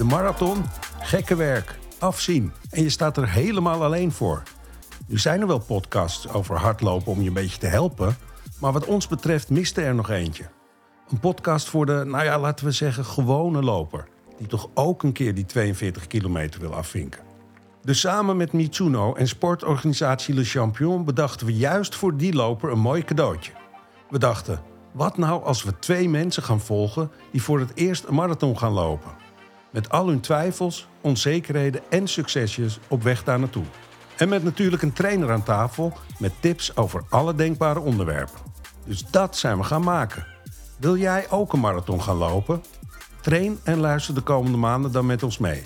De 0.00 0.06
marathon, 0.06 0.64
gekke 1.00 1.36
werk, 1.36 1.78
afzien 1.98 2.52
en 2.70 2.82
je 2.82 2.90
staat 2.90 3.16
er 3.16 3.28
helemaal 3.28 3.84
alleen 3.84 4.12
voor. 4.12 4.42
Nu 5.06 5.18
zijn 5.18 5.40
er 5.40 5.46
wel 5.46 5.58
podcasts 5.58 6.28
over 6.28 6.56
hardlopen 6.56 7.12
om 7.12 7.20
je 7.20 7.28
een 7.28 7.34
beetje 7.34 7.58
te 7.58 7.66
helpen, 7.66 8.16
maar 8.58 8.72
wat 8.72 8.84
ons 8.84 9.08
betreft 9.08 9.50
miste 9.50 9.82
er 9.82 9.94
nog 9.94 10.10
eentje. 10.10 10.44
Een 11.10 11.20
podcast 11.20 11.68
voor 11.68 11.86
de, 11.86 12.04
nou 12.06 12.24
ja, 12.24 12.38
laten 12.38 12.64
we 12.64 12.70
zeggen, 12.70 13.04
gewone 13.04 13.62
loper, 13.62 14.08
die 14.38 14.46
toch 14.46 14.68
ook 14.74 15.02
een 15.02 15.12
keer 15.12 15.34
die 15.34 15.46
42 15.46 16.06
kilometer 16.06 16.60
wil 16.60 16.74
afvinken. 16.74 17.20
Dus 17.82 18.00
samen 18.00 18.36
met 18.36 18.52
Mitsuno 18.52 19.14
en 19.14 19.28
sportorganisatie 19.28 20.34
Le 20.34 20.44
Champion 20.44 21.04
bedachten 21.04 21.46
we 21.46 21.54
juist 21.54 21.94
voor 21.94 22.16
die 22.16 22.34
loper 22.34 22.70
een 22.70 22.80
mooi 22.80 23.04
cadeautje. 23.04 23.52
We 24.10 24.18
dachten, 24.18 24.62
wat 24.92 25.16
nou 25.16 25.44
als 25.44 25.62
we 25.62 25.78
twee 25.78 26.08
mensen 26.08 26.42
gaan 26.42 26.60
volgen 26.60 27.10
die 27.32 27.42
voor 27.42 27.58
het 27.58 27.72
eerst 27.74 28.04
een 28.04 28.14
marathon 28.14 28.58
gaan 28.58 28.72
lopen? 28.72 29.19
Met 29.70 29.90
al 29.90 30.08
hun 30.08 30.20
twijfels, 30.20 30.88
onzekerheden 31.00 31.82
en 31.88 32.08
succesjes 32.08 32.78
op 32.88 33.02
weg 33.02 33.24
daar 33.24 33.38
naartoe. 33.38 33.64
En 34.16 34.28
met 34.28 34.42
natuurlijk 34.42 34.82
een 34.82 34.92
trainer 34.92 35.30
aan 35.30 35.42
tafel 35.42 35.92
met 36.18 36.32
tips 36.40 36.76
over 36.76 37.04
alle 37.08 37.34
denkbare 37.34 37.80
onderwerpen. 37.80 38.40
Dus 38.84 39.04
dat 39.10 39.36
zijn 39.36 39.58
we 39.58 39.64
gaan 39.64 39.82
maken. 39.82 40.26
Wil 40.78 40.96
jij 40.96 41.30
ook 41.30 41.52
een 41.52 41.60
marathon 41.60 42.02
gaan 42.02 42.16
lopen? 42.16 42.62
Train 43.20 43.58
en 43.64 43.78
luister 43.78 44.14
de 44.14 44.20
komende 44.20 44.58
maanden 44.58 44.92
dan 44.92 45.06
met 45.06 45.22
ons 45.22 45.38
mee. 45.38 45.62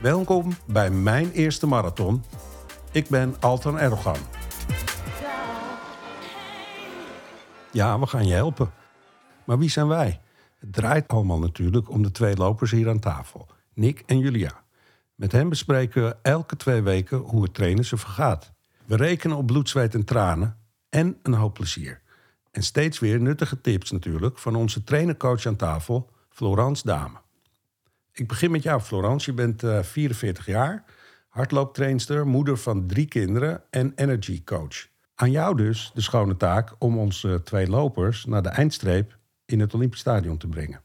Welkom 0.00 0.56
bij 0.66 0.90
mijn 0.90 1.30
eerste 1.30 1.66
marathon. 1.66 2.24
Ik 2.92 3.08
ben 3.08 3.36
Altan 3.40 3.78
Erdogan. 3.78 4.16
Ja, 7.70 7.98
we 7.98 8.06
gaan 8.06 8.26
je 8.26 8.34
helpen. 8.34 8.72
Maar 9.44 9.58
wie 9.58 9.70
zijn 9.70 9.88
wij? 9.88 10.20
Het 10.64 10.72
draait 10.72 11.08
allemaal 11.08 11.38
natuurlijk 11.38 11.90
om 11.90 12.02
de 12.02 12.10
twee 12.10 12.36
lopers 12.36 12.70
hier 12.70 12.88
aan 12.88 12.98
tafel, 12.98 13.48
Nick 13.74 14.02
en 14.06 14.18
Julia. 14.18 14.64
Met 15.14 15.32
hen 15.32 15.48
bespreken 15.48 16.04
we 16.04 16.16
elke 16.22 16.56
twee 16.56 16.82
weken 16.82 17.18
hoe 17.18 17.42
het 17.42 17.54
trainen 17.54 17.84
ze 17.84 17.96
vergaat. 17.96 18.52
We 18.84 18.96
rekenen 18.96 19.36
op 19.36 19.46
bloed, 19.46 19.68
zweet 19.68 19.94
en 19.94 20.04
tranen 20.04 20.56
en 20.88 21.18
een 21.22 21.32
hoop 21.32 21.54
plezier. 21.54 22.00
En 22.50 22.62
steeds 22.62 22.98
weer 22.98 23.20
nuttige 23.20 23.60
tips 23.60 23.90
natuurlijk 23.90 24.38
van 24.38 24.54
onze 24.54 24.84
trainercoach 24.84 25.46
aan 25.46 25.56
tafel, 25.56 26.10
Florence 26.28 26.86
Dame. 26.86 27.18
Ik 28.12 28.28
begin 28.28 28.50
met 28.50 28.62
jou, 28.62 28.80
Florence. 28.80 29.30
Je 29.30 29.36
bent 29.36 29.62
uh, 29.62 29.82
44 29.82 30.46
jaar, 30.46 30.84
hardlooptrainster, 31.28 32.26
moeder 32.26 32.58
van 32.58 32.86
drie 32.86 33.06
kinderen 33.06 33.62
en 33.70 33.92
energy 33.94 34.44
coach. 34.44 34.88
Aan 35.14 35.30
jou 35.30 35.56
dus 35.56 35.90
de 35.94 36.00
schone 36.00 36.36
taak 36.36 36.74
om 36.78 36.98
onze 36.98 37.40
twee 37.42 37.68
lopers 37.68 38.24
naar 38.24 38.42
de 38.42 38.48
eindstreep 38.48 39.22
in 39.46 39.60
het 39.60 39.74
Olympisch 39.74 40.00
Stadion 40.00 40.36
te 40.36 40.46
brengen. 40.46 40.80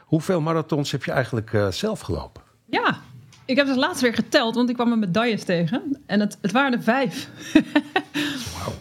Hoeveel 0.00 0.40
marathons 0.40 0.90
heb 0.90 1.04
je 1.04 1.10
eigenlijk 1.10 1.52
uh, 1.52 1.70
zelf 1.70 2.00
gelopen? 2.00 2.42
Ja, 2.64 3.00
ik 3.44 3.56
heb 3.56 3.66
het 3.66 3.76
laatst 3.76 4.02
weer 4.02 4.14
geteld, 4.14 4.54
want 4.54 4.68
ik 4.68 4.74
kwam 4.74 4.88
mijn 4.88 5.00
medailles 5.00 5.44
tegen. 5.44 6.02
En 6.06 6.20
het, 6.20 6.38
het 6.40 6.52
waren 6.52 6.72
er 6.72 6.82
vijf. 6.82 7.30
Wauw. 8.58 8.72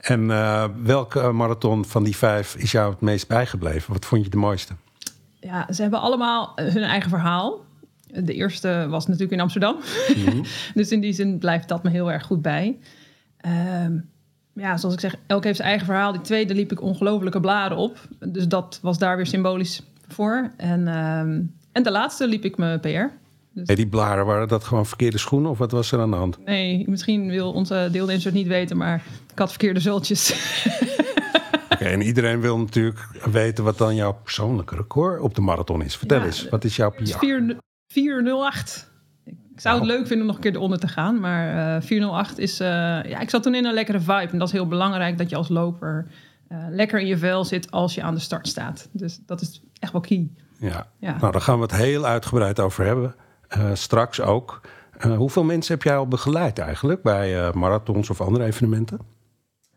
En 0.00 0.22
uh, 0.22 0.64
welke 0.82 1.32
marathon 1.32 1.84
van 1.84 2.04
die 2.04 2.16
vijf 2.16 2.56
is 2.56 2.72
jou 2.72 2.90
het 2.90 3.00
meest 3.00 3.28
bijgebleven? 3.28 3.92
Wat 3.92 4.04
vond 4.04 4.24
je 4.24 4.30
de 4.30 4.36
mooiste? 4.36 4.74
Ja, 5.40 5.72
ze 5.72 5.82
hebben 5.82 6.00
allemaal 6.00 6.52
hun 6.56 6.82
eigen 6.82 7.10
verhaal. 7.10 7.64
De 8.06 8.34
eerste 8.34 8.86
was 8.88 9.06
natuurlijk 9.06 9.32
in 9.32 9.40
Amsterdam. 9.40 9.76
Mm 10.14 10.24
-hmm. 10.24 10.42
dus 10.74 10.90
in 10.90 11.00
die 11.00 11.12
zin 11.12 11.38
blijft 11.38 11.68
dat 11.68 11.82
me 11.82 11.90
heel 11.90 12.12
erg 12.12 12.26
goed 12.26 12.42
bij. 12.42 12.78
Um, 13.84 14.09
ja, 14.60 14.76
zoals 14.76 14.94
ik 14.94 15.00
zeg, 15.00 15.14
elk 15.26 15.44
heeft 15.44 15.56
zijn 15.56 15.68
eigen 15.68 15.86
verhaal. 15.86 16.12
Die 16.12 16.20
tweede 16.20 16.54
liep 16.54 16.72
ik 16.72 16.82
ongelofelijke 16.82 17.40
bladen 17.40 17.78
op. 17.78 17.98
Dus 18.18 18.48
dat 18.48 18.78
was 18.82 18.98
daar 18.98 19.16
weer 19.16 19.26
symbolisch 19.26 19.82
voor. 20.08 20.50
En, 20.56 20.88
um, 20.88 21.54
en 21.72 21.82
de 21.82 21.90
laatste 21.90 22.26
liep 22.26 22.44
ik 22.44 22.56
mijn 22.56 22.80
PR. 22.80 22.88
Dus... 23.52 23.66
Hey, 23.66 23.74
die 23.76 23.88
blaren, 23.88 24.26
waren 24.26 24.48
dat 24.48 24.64
gewoon 24.64 24.86
verkeerde 24.86 25.18
schoenen 25.18 25.50
of 25.50 25.58
wat 25.58 25.70
was 25.70 25.92
er 25.92 26.00
aan 26.00 26.10
de 26.10 26.16
hand? 26.16 26.44
Nee, 26.44 26.84
misschien 26.88 27.28
wil 27.28 27.52
onze 27.52 27.88
deelnemers 27.92 28.24
het 28.24 28.34
niet 28.34 28.46
weten, 28.46 28.76
maar 28.76 29.02
ik 29.32 29.38
had 29.38 29.48
verkeerde 29.48 29.80
zultjes. 29.80 30.32
Oké, 31.64 31.74
okay, 31.74 31.92
en 31.92 32.02
iedereen 32.02 32.40
wil 32.40 32.58
natuurlijk 32.58 32.98
weten 33.30 33.64
wat 33.64 33.78
dan 33.78 33.94
jouw 33.94 34.12
persoonlijke 34.22 34.76
record 34.76 35.20
op 35.20 35.34
de 35.34 35.40
marathon 35.40 35.82
is. 35.82 35.96
Vertel 35.96 36.18
ja, 36.18 36.24
eens, 36.24 36.48
wat 36.48 36.64
is 36.64 36.76
jouw 36.76 36.90
PR? 36.90 37.54
408. 37.86 38.89
Ik 39.60 39.66
zou 39.66 39.78
het 39.78 39.86
leuk 39.86 40.06
vinden 40.06 40.20
om 40.20 40.26
nog 40.26 40.36
een 40.36 40.42
keer 40.42 40.54
eronder 40.54 40.78
te 40.78 40.88
gaan. 40.88 41.20
Maar 41.20 41.76
uh, 41.76 41.82
408 41.82 42.38
is... 42.38 42.60
Uh, 42.60 42.66
ja, 43.02 43.20
ik 43.20 43.30
zat 43.30 43.42
toen 43.42 43.54
in 43.54 43.64
een 43.64 43.74
lekkere 43.74 44.00
vibe. 44.00 44.28
En 44.30 44.38
dat 44.38 44.46
is 44.46 44.52
heel 44.52 44.66
belangrijk 44.66 45.18
dat 45.18 45.30
je 45.30 45.36
als 45.36 45.48
loper 45.48 46.06
uh, 46.48 46.58
lekker 46.70 47.00
in 47.00 47.06
je 47.06 47.18
vel 47.18 47.44
zit 47.44 47.70
als 47.70 47.94
je 47.94 48.02
aan 48.02 48.14
de 48.14 48.20
start 48.20 48.48
staat. 48.48 48.88
Dus 48.92 49.20
dat 49.26 49.40
is 49.40 49.62
echt 49.78 49.92
wel 49.92 50.00
key. 50.00 50.30
Ja, 50.58 50.86
ja. 50.98 51.16
nou 51.18 51.32
daar 51.32 51.40
gaan 51.40 51.56
we 51.56 51.62
het 51.62 51.76
heel 51.76 52.06
uitgebreid 52.06 52.60
over 52.60 52.84
hebben. 52.84 53.14
Straks 53.72 54.20
ook. 54.20 54.60
hoeveel 55.16 55.44
mensen 55.44 55.74
heb 55.74 55.82
jij 55.82 55.96
al 55.96 56.08
begeleid 56.08 56.58
eigenlijk 56.58 57.02
bij 57.02 57.52
marathons 57.54 58.10
of 58.10 58.20
andere 58.20 58.44
evenementen? 58.44 58.98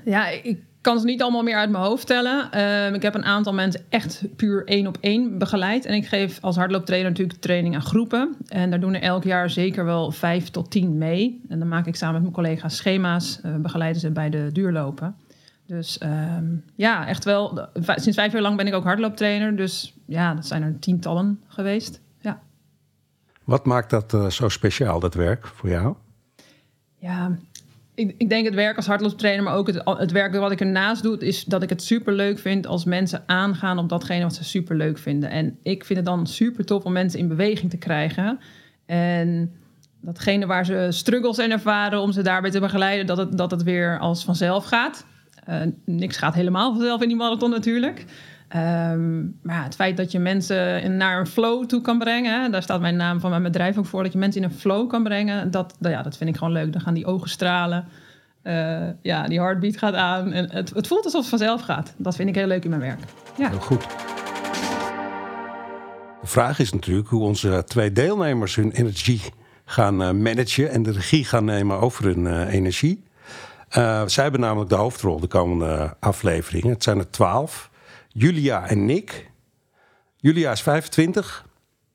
Ja, 0.05 0.27
ik 0.27 0.59
kan 0.81 0.99
ze 0.99 1.05
niet 1.05 1.21
allemaal 1.21 1.43
meer 1.43 1.57
uit 1.57 1.69
mijn 1.69 1.83
hoofd 1.83 2.07
tellen. 2.07 2.49
Uh, 2.55 2.93
ik 2.93 3.01
heb 3.01 3.15
een 3.15 3.25
aantal 3.25 3.53
mensen 3.53 3.81
echt 3.89 4.23
puur 4.35 4.65
één 4.65 4.87
op 4.87 4.97
één 4.99 5.37
begeleid. 5.37 5.85
En 5.85 5.93
ik 5.93 6.07
geef 6.07 6.37
als 6.41 6.55
hardlooptrainer 6.55 7.09
natuurlijk 7.09 7.39
training 7.39 7.75
aan 7.75 7.81
groepen. 7.81 8.35
En 8.47 8.69
daar 8.69 8.79
doen 8.79 8.93
er 8.93 9.01
elk 9.01 9.23
jaar 9.23 9.49
zeker 9.49 9.85
wel 9.85 10.11
vijf 10.11 10.49
tot 10.49 10.71
tien 10.71 10.97
mee. 10.97 11.41
En 11.49 11.59
dan 11.59 11.67
maak 11.67 11.85
ik 11.85 11.95
samen 11.95 12.13
met 12.13 12.21
mijn 12.21 12.33
collega's 12.33 12.75
schema's. 12.75 13.39
Uh, 13.45 13.55
begeleiden 13.55 14.01
ze 14.01 14.11
bij 14.11 14.29
de 14.29 14.49
duurlopen. 14.51 15.15
Dus 15.67 15.99
uh, 16.03 16.37
ja, 16.75 17.07
echt 17.07 17.23
wel. 17.23 17.67
Sinds 17.73 18.17
vijf 18.17 18.31
jaar 18.31 18.41
lang 18.41 18.57
ben 18.57 18.67
ik 18.67 18.73
ook 18.73 18.83
hardlooptrainer. 18.83 19.55
Dus 19.55 19.93
ja, 20.05 20.33
dat 20.33 20.45
zijn 20.45 20.63
er 20.63 20.79
tientallen 20.79 21.41
geweest. 21.47 22.01
Ja. 22.21 22.41
Wat 23.43 23.65
maakt 23.65 23.89
dat 23.89 24.13
uh, 24.13 24.29
zo 24.29 24.49
speciaal, 24.49 24.99
dat 24.99 25.13
werk, 25.13 25.47
voor 25.47 25.69
jou? 25.69 25.95
Ja, 26.97 27.37
ik, 27.95 28.15
ik, 28.17 28.29
denk 28.29 28.45
het 28.45 28.53
werk 28.53 28.75
als 28.75 28.85
hardlooptrainer, 28.85 29.43
maar 29.43 29.55
ook 29.55 29.67
het, 29.67 29.81
het 29.85 30.11
werk 30.11 30.35
wat 30.35 30.51
ik 30.51 30.59
ernaast 30.59 31.03
doe, 31.03 31.17
is 31.17 31.43
dat 31.43 31.63
ik 31.63 31.69
het 31.69 31.83
super 31.83 32.13
leuk 32.13 32.39
vind 32.39 32.67
als 32.67 32.85
mensen 32.85 33.23
aangaan 33.25 33.77
op 33.77 33.89
datgene 33.89 34.23
wat 34.23 34.35
ze 34.35 34.43
super 34.43 34.75
leuk 34.75 34.97
vinden. 34.97 35.29
En 35.29 35.57
ik 35.63 35.85
vind 35.85 35.99
het 35.99 36.07
dan 36.07 36.27
super 36.27 36.65
tof 36.65 36.83
om 36.83 36.91
mensen 36.91 37.19
in 37.19 37.27
beweging 37.27 37.69
te 37.69 37.77
krijgen. 37.77 38.39
En 38.85 39.53
datgene 40.01 40.45
waar 40.45 40.65
ze 40.65 40.87
struggles 40.89 41.37
in 41.37 41.51
ervaren, 41.51 41.99
om 41.99 42.11
ze 42.11 42.21
daarbij 42.21 42.51
te 42.51 42.59
begeleiden, 42.59 43.05
dat 43.05 43.17
het, 43.17 43.37
dat 43.37 43.51
het 43.51 43.63
weer 43.63 43.99
als 43.99 44.23
vanzelf 44.23 44.65
gaat. 44.65 45.05
Uh, 45.49 45.61
niks 45.85 46.17
gaat 46.17 46.33
helemaal 46.33 46.73
vanzelf 46.73 47.01
in 47.01 47.07
die 47.07 47.17
marathon 47.17 47.49
natuurlijk. 47.49 48.05
Um, 48.55 49.39
maar 49.41 49.63
het 49.63 49.75
feit 49.75 49.97
dat 49.97 50.11
je 50.11 50.19
mensen 50.19 50.97
naar 50.97 51.19
een 51.19 51.27
flow 51.27 51.65
toe 51.65 51.81
kan 51.81 51.99
brengen, 51.99 52.51
daar 52.51 52.63
staat 52.63 52.81
mijn 52.81 52.95
naam 52.95 53.19
van 53.19 53.29
mijn 53.29 53.43
bedrijf 53.43 53.77
ook 53.77 53.85
voor, 53.85 54.03
dat 54.03 54.11
je 54.11 54.17
mensen 54.17 54.41
in 54.41 54.49
een 54.49 54.55
flow 54.55 54.89
kan 54.89 55.03
brengen, 55.03 55.51
dat, 55.51 55.75
ja, 55.79 56.01
dat 56.01 56.17
vind 56.17 56.29
ik 56.29 56.37
gewoon 56.37 56.53
leuk. 56.53 56.71
Dan 56.73 56.81
gaan 56.81 56.93
die 56.93 57.05
ogen 57.05 57.29
stralen, 57.29 57.85
uh, 58.43 58.79
ja, 59.01 59.27
die 59.27 59.39
heartbeat 59.39 59.77
gaat 59.77 59.93
aan 59.93 60.31
en 60.31 60.51
het, 60.51 60.69
het 60.69 60.87
voelt 60.87 61.05
alsof 61.05 61.21
het 61.21 61.29
vanzelf 61.29 61.61
gaat. 61.61 61.93
Dat 61.97 62.15
vind 62.15 62.29
ik 62.29 62.35
heel 62.35 62.47
leuk 62.47 62.63
in 62.63 62.69
mijn 62.69 62.81
werk. 62.81 62.99
Ja. 63.37 63.49
Heel 63.49 63.59
goed. 63.59 63.81
De 66.21 66.27
vraag 66.27 66.59
is 66.59 66.73
natuurlijk 66.73 67.07
hoe 67.07 67.23
onze 67.23 67.63
twee 67.67 67.91
deelnemers 67.91 68.55
hun 68.55 68.71
energie 68.71 69.21
gaan 69.65 70.01
uh, 70.01 70.11
managen 70.11 70.69
en 70.69 70.83
de 70.83 70.91
regie 70.91 71.25
gaan 71.25 71.45
nemen 71.45 71.79
over 71.79 72.03
hun 72.03 72.47
energie. 72.47 73.03
zij 74.05 74.23
hebben 74.23 74.41
namelijk 74.41 74.69
de 74.69 74.75
hoofdrol 74.75 75.19
de 75.19 75.27
komende 75.27 75.95
afleveringen. 75.99 76.69
Het 76.69 76.83
zijn 76.83 76.97
er 76.97 77.09
twaalf. 77.09 77.71
Julia 78.13 78.67
en 78.67 78.85
Nick. 78.85 79.31
Julia 80.15 80.51
is 80.51 80.61
25. 80.61 81.45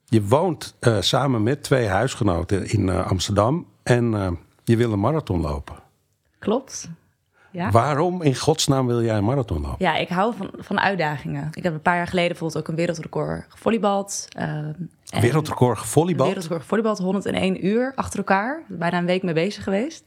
Je 0.04 0.22
woont 0.22 0.76
uh, 0.80 1.00
samen 1.00 1.42
met 1.42 1.62
twee 1.62 1.86
huisgenoten 1.86 2.70
in 2.70 2.86
uh, 2.86 3.06
Amsterdam. 3.06 3.66
En 3.82 4.12
uh, 4.12 4.30
je 4.64 4.76
wil 4.76 4.92
een 4.92 5.00
marathon 5.00 5.40
lopen. 5.40 5.76
Klopt. 6.38 6.90
Ja. 7.50 7.70
Waarom 7.70 8.22
in 8.22 8.36
godsnaam 8.36 8.86
wil 8.86 9.02
jij 9.02 9.16
een 9.16 9.24
marathon 9.24 9.60
lopen? 9.60 9.76
Ja, 9.78 9.96
ik 9.96 10.08
hou 10.08 10.34
van, 10.36 10.50
van 10.58 10.80
uitdagingen. 10.80 11.50
Ik 11.54 11.62
heb 11.62 11.72
een 11.72 11.82
paar 11.82 11.96
jaar 11.96 12.06
geleden 12.06 12.28
bijvoorbeeld 12.28 12.60
ook 12.62 12.68
een 12.68 12.76
wereldrecord 12.76 13.44
gevolleybald. 13.48 14.28
wereldrecord 15.20 15.78
gevolleybald? 15.78 16.26
Wereldrecord 16.26 16.62
gevolleybald, 16.62 16.98
101 16.98 17.66
uur 17.66 17.92
achter 17.94 18.18
elkaar. 18.18 18.62
Bijna 18.68 18.98
een 18.98 19.06
week 19.06 19.22
mee 19.22 19.34
bezig 19.34 19.64
geweest. 19.64 20.04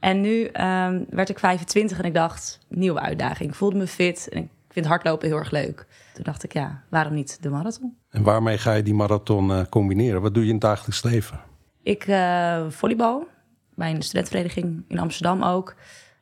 En 0.00 0.20
nu 0.20 0.44
um, 0.44 1.06
werd 1.10 1.28
ik 1.28 1.38
25 1.38 1.98
en 1.98 2.04
ik 2.04 2.14
dacht, 2.14 2.58
nieuwe 2.68 3.00
uitdaging. 3.00 3.48
Ik 3.48 3.54
voelde 3.54 3.76
me 3.76 3.86
fit 3.86 4.28
en 4.28 4.42
ik 4.42 4.48
ik 4.72 4.78
vind 4.78 4.90
hardlopen 4.90 5.28
heel 5.28 5.38
erg 5.38 5.50
leuk. 5.50 5.86
Toen 6.14 6.24
dacht 6.24 6.44
ik, 6.44 6.52
ja, 6.52 6.82
waarom 6.88 7.14
niet 7.14 7.42
de 7.42 7.48
marathon? 7.48 7.96
En 8.10 8.22
waarmee 8.22 8.58
ga 8.58 8.72
je 8.72 8.82
die 8.82 8.94
marathon 8.94 9.50
uh, 9.50 9.62
combineren? 9.70 10.22
Wat 10.22 10.34
doe 10.34 10.42
je 10.42 10.48
in 10.48 10.54
het 10.54 10.64
dagelijks 10.64 11.02
leven? 11.02 11.40
Ik 11.82 12.06
uh, 12.06 12.70
volleybal 12.70 13.26
bij 13.74 13.90
een 13.90 14.02
studentenvereniging 14.02 14.84
in 14.88 14.98
Amsterdam 14.98 15.42
ook. 15.42 15.74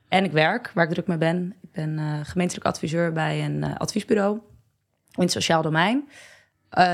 En 0.09 0.25
ik 0.25 0.33
werk, 0.33 0.71
waar 0.75 0.85
ik 0.85 0.91
druk 0.91 1.07
mee 1.07 1.19
ben. 1.19 1.55
Ik 1.63 1.73
ben 1.73 1.99
uh, 1.99 2.21
gemeentelijk 2.23 2.67
adviseur 2.67 3.13
bij 3.13 3.45
een 3.45 3.65
adviesbureau 3.79 4.41
in 5.15 5.23
het 5.23 5.33
sociaal 5.33 5.63
domein. 5.63 6.09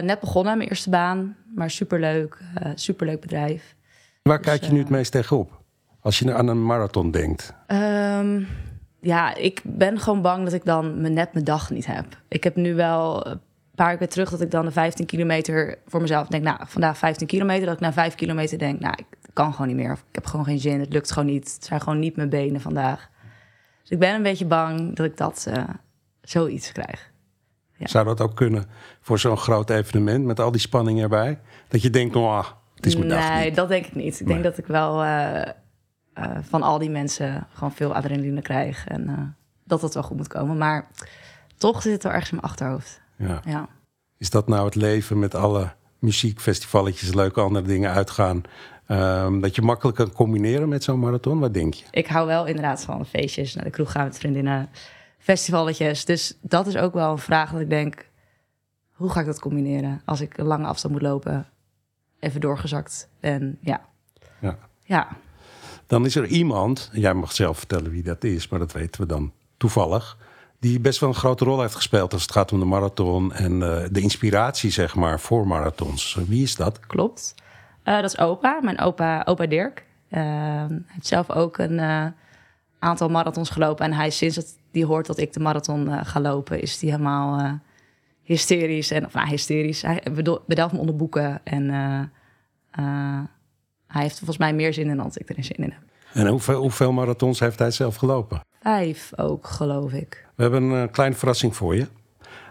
net 0.02 0.20
begonnen, 0.20 0.56
mijn 0.56 0.68
eerste 0.68 0.90
baan, 0.90 1.36
maar 1.54 1.70
superleuk, 1.70 2.38
superleuk 2.74 3.20
bedrijf. 3.20 3.74
Waar 4.22 4.38
dus, 4.38 4.46
kijk 4.46 4.64
je 4.64 4.72
nu 4.72 4.78
het 4.78 4.88
meest 4.88 5.12
tegenop? 5.12 5.62
Als 6.00 6.18
je 6.18 6.34
aan 6.34 6.48
een 6.48 6.64
marathon 6.64 7.10
denkt? 7.10 7.54
Um, 7.66 8.46
ja, 9.06 9.34
ik 9.34 9.60
ben 9.64 9.98
gewoon 9.98 10.22
bang 10.22 10.44
dat 10.44 10.52
ik 10.52 10.64
dan 10.64 11.00
me 11.00 11.08
net 11.08 11.32
mijn 11.32 11.44
dag 11.44 11.70
niet 11.70 11.86
heb. 11.86 12.06
Ik 12.28 12.44
heb 12.44 12.56
nu 12.56 12.74
wel 12.74 13.22
paar 13.76 13.90
weken 13.90 14.08
terug 14.08 14.30
dat 14.30 14.40
ik 14.40 14.50
dan 14.50 14.64
de 14.64 14.70
15 14.70 15.06
kilometer 15.06 15.78
voor 15.86 16.00
mezelf 16.00 16.26
denk, 16.26 16.44
nou, 16.44 16.58
vandaag 16.64 16.98
15 16.98 17.26
kilometer. 17.26 17.66
Dat 17.66 17.74
ik 17.74 17.80
na 17.80 17.92
5 17.92 18.14
kilometer 18.14 18.58
denk, 18.58 18.80
nou, 18.80 18.94
ik 18.96 19.18
kan 19.32 19.52
gewoon 19.52 19.66
niet 19.66 19.76
meer. 19.76 19.92
Of 19.92 19.98
ik 19.98 20.14
heb 20.14 20.26
gewoon 20.26 20.44
geen 20.44 20.58
zin, 20.58 20.80
het 20.80 20.92
lukt 20.92 21.12
gewoon 21.12 21.28
niet. 21.28 21.54
Het 21.54 21.64
zijn 21.64 21.80
gewoon 21.80 21.98
niet 21.98 22.16
mijn 22.16 22.28
benen 22.28 22.60
vandaag. 22.60 23.08
Dus 23.80 23.90
ik 23.90 23.98
ben 23.98 24.14
een 24.14 24.22
beetje 24.22 24.46
bang 24.46 24.96
dat 24.96 25.06
ik 25.06 25.16
dat 25.16 25.46
uh, 25.48 25.64
zoiets 26.20 26.72
krijg. 26.72 27.10
Ja. 27.76 27.86
Zou 27.86 28.04
dat 28.04 28.20
ook 28.20 28.36
kunnen 28.36 28.64
voor 29.00 29.18
zo'n 29.18 29.36
groot 29.36 29.70
evenement 29.70 30.24
met 30.24 30.40
al 30.40 30.50
die 30.50 30.60
spanning 30.60 31.02
erbij? 31.02 31.40
Dat 31.68 31.82
je 31.82 31.90
denkt, 31.90 32.16
oh, 32.16 32.46
het 32.74 32.86
is 32.86 32.96
mijn 32.96 33.08
nee, 33.08 33.18
dag 33.18 33.30
Nee, 33.30 33.52
dat 33.52 33.68
denk 33.68 33.86
ik 33.86 33.94
niet. 33.94 34.20
Ik 34.20 34.26
denk 34.26 34.42
dat 34.42 34.58
ik 34.58 34.66
wel 34.66 35.04
uh, 35.04 35.42
uh, 36.18 36.38
van 36.40 36.62
al 36.62 36.78
die 36.78 36.90
mensen 36.90 37.46
gewoon 37.52 37.72
veel 37.72 37.94
adrenaline 37.94 38.42
krijg. 38.42 38.86
En 38.86 39.34
dat 39.64 39.80
dat 39.80 39.94
wel 39.94 40.02
goed 40.02 40.16
moet 40.16 40.28
komen. 40.28 40.58
Maar 40.58 40.88
toch 41.56 41.82
zit 41.82 41.92
het 41.92 42.04
er 42.04 42.10
ergens 42.10 42.30
in 42.30 42.36
mijn 42.36 42.48
achterhoofd. 42.48 43.00
Ja. 43.16 43.40
ja. 43.44 43.68
Is 44.18 44.30
dat 44.30 44.48
nou 44.48 44.64
het 44.64 44.74
leven 44.74 45.18
met 45.18 45.34
alle 45.34 45.72
muziekfestivalletjes, 45.98 47.14
leuke 47.14 47.40
andere 47.40 47.66
dingen 47.66 47.90
uitgaan? 47.90 48.42
Um, 48.88 49.40
dat 49.40 49.54
je 49.54 49.62
makkelijk 49.62 49.96
kan 49.96 50.12
combineren 50.12 50.68
met 50.68 50.84
zo'n 50.84 50.98
marathon? 50.98 51.38
Wat 51.38 51.54
denk 51.54 51.74
je? 51.74 51.84
Ik 51.90 52.06
hou 52.06 52.26
wel 52.26 52.46
inderdaad 52.46 52.84
van 52.84 53.06
feestjes, 53.06 53.54
naar 53.54 53.64
de 53.64 53.70
kroeg 53.70 53.90
gaan 53.90 54.04
met 54.04 54.18
vriendinnen, 54.18 54.68
festivalletjes. 55.18 56.04
Dus 56.04 56.38
dat 56.40 56.66
is 56.66 56.76
ook 56.76 56.94
wel 56.94 57.10
een 57.10 57.18
vraag 57.18 57.52
dat 57.52 57.60
ik 57.60 57.70
denk, 57.70 58.08
hoe 58.92 59.10
ga 59.10 59.20
ik 59.20 59.26
dat 59.26 59.40
combineren? 59.40 60.02
Als 60.04 60.20
ik 60.20 60.38
een 60.38 60.46
lange 60.46 60.66
afstand 60.66 60.94
moet 60.94 61.02
lopen, 61.02 61.46
even 62.18 62.40
doorgezakt 62.40 63.08
en 63.20 63.58
ja. 63.60 63.80
Ja. 64.40 64.58
ja. 64.84 65.08
Dan 65.86 66.04
is 66.04 66.16
er 66.16 66.26
iemand, 66.26 66.90
jij 66.92 67.14
mag 67.14 67.32
zelf 67.32 67.58
vertellen 67.58 67.90
wie 67.90 68.02
dat 68.02 68.24
is, 68.24 68.48
maar 68.48 68.58
dat 68.58 68.72
weten 68.72 69.00
we 69.00 69.06
dan 69.06 69.32
toevallig 69.56 70.16
die 70.58 70.80
best 70.80 71.00
wel 71.00 71.08
een 71.08 71.14
grote 71.14 71.44
rol 71.44 71.60
heeft 71.60 71.74
gespeeld 71.74 72.12
als 72.12 72.22
het 72.22 72.32
gaat 72.32 72.52
om 72.52 72.58
de 72.58 72.64
marathon 72.64 73.32
en 73.32 73.52
uh, 73.52 73.78
de 73.90 74.00
inspiratie, 74.00 74.70
zeg 74.70 74.94
maar, 74.94 75.20
voor 75.20 75.46
marathons. 75.46 76.18
Wie 76.26 76.42
is 76.42 76.56
dat? 76.56 76.80
Klopt. 76.80 77.34
Uh, 77.84 77.94
dat 77.94 78.04
is 78.04 78.18
opa, 78.18 78.60
mijn 78.62 78.80
opa, 78.80 79.22
opa 79.24 79.46
Dirk. 79.46 79.84
Uh, 80.10 80.20
hij 80.20 80.82
heeft 80.86 81.06
zelf 81.06 81.30
ook 81.30 81.58
een 81.58 82.12
aantal 82.78 83.08
marathons 83.08 83.50
gelopen. 83.50 83.84
En 83.84 83.92
hij, 83.92 84.10
sinds 84.10 84.34
dat 84.34 84.56
hij 84.72 84.82
hoort 84.82 85.06
dat 85.06 85.18
ik 85.18 85.32
de 85.32 85.40
marathon 85.40 86.04
ga 86.04 86.20
lopen, 86.20 86.60
is 86.60 86.80
hij 86.80 86.90
helemaal 86.90 87.60
hysterisch. 88.22 88.90
En, 88.90 89.06
of 89.06 89.12
nou, 89.12 89.28
hysterisch. 89.28 89.82
Hij 89.82 90.02
bedelft 90.46 90.72
me 90.72 90.78
onder 90.78 90.96
boeken. 90.96 91.40
En 91.44 91.70
hij 93.86 94.02
heeft 94.02 94.18
volgens 94.18 94.38
mij 94.38 94.54
meer 94.54 94.72
zin 94.72 94.88
in 94.88 94.96
dan 94.96 95.10
ik 95.14 95.30
erin 95.30 95.44
zin 95.44 95.56
in 95.56 95.70
heb. 95.70 95.82
En 96.12 96.26
hoeveel, 96.26 96.60
hoeveel 96.60 96.92
marathons 96.92 97.40
heeft 97.40 97.58
hij 97.58 97.70
zelf 97.70 97.96
gelopen? 97.96 98.40
Vijf 98.60 99.12
ook, 99.16 99.46
geloof 99.46 99.92
ik. 99.92 100.28
We 100.34 100.42
hebben 100.42 100.62
een 100.62 100.90
kleine 100.90 101.16
verrassing 101.16 101.56
voor 101.56 101.74
je. 101.74 101.86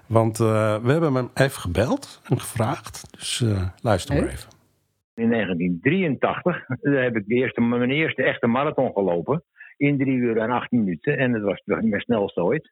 Want 0.08 0.40
uh, 0.40 0.48
we 0.84 0.92
hebben 0.92 1.14
hem 1.14 1.30
even 1.34 1.62
gebeld 1.62 2.22
en 2.30 2.40
gevraagd. 2.40 3.18
Dus 3.18 3.40
uh, 3.40 3.68
luister 3.82 4.16
maar 4.16 4.32
even. 4.32 4.50
In 5.16 5.30
1983 5.30 6.66
heb 6.82 7.16
ik 7.16 7.28
de 7.28 7.36
eerste, 7.36 7.62
mijn 7.62 7.92
eerste 7.92 8.24
echte 8.24 8.48
marathon 8.48 8.92
gelopen. 8.94 9.44
In 9.78 9.98
drie 9.98 10.16
uur 10.16 10.38
en 10.38 10.50
acht 10.50 10.72
minuten. 10.72 11.18
En 11.18 11.32
dat 11.32 11.42
was 11.42 11.62
mijn 11.66 12.02
snelste 12.02 12.44
ooit. 12.44 12.72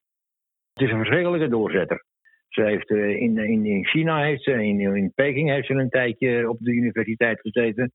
Het 0.73 0.83
is 0.83 0.91
een 0.91 0.97
verschrikkelijke 0.97 1.47
doorzetter. 1.47 2.05
Ze 2.49 2.61
heeft 2.61 2.89
in, 2.89 3.37
in, 3.37 3.65
in 3.65 3.85
China, 3.85 4.21
heeft 4.21 4.43
ze, 4.43 4.51
in, 4.51 4.79
in 4.79 5.11
Peking 5.15 5.49
heeft 5.49 5.67
ze 5.67 5.73
een 5.73 5.89
tijdje 5.89 6.49
op 6.49 6.57
de 6.59 6.71
universiteit 6.71 7.39
gezeten. 7.39 7.91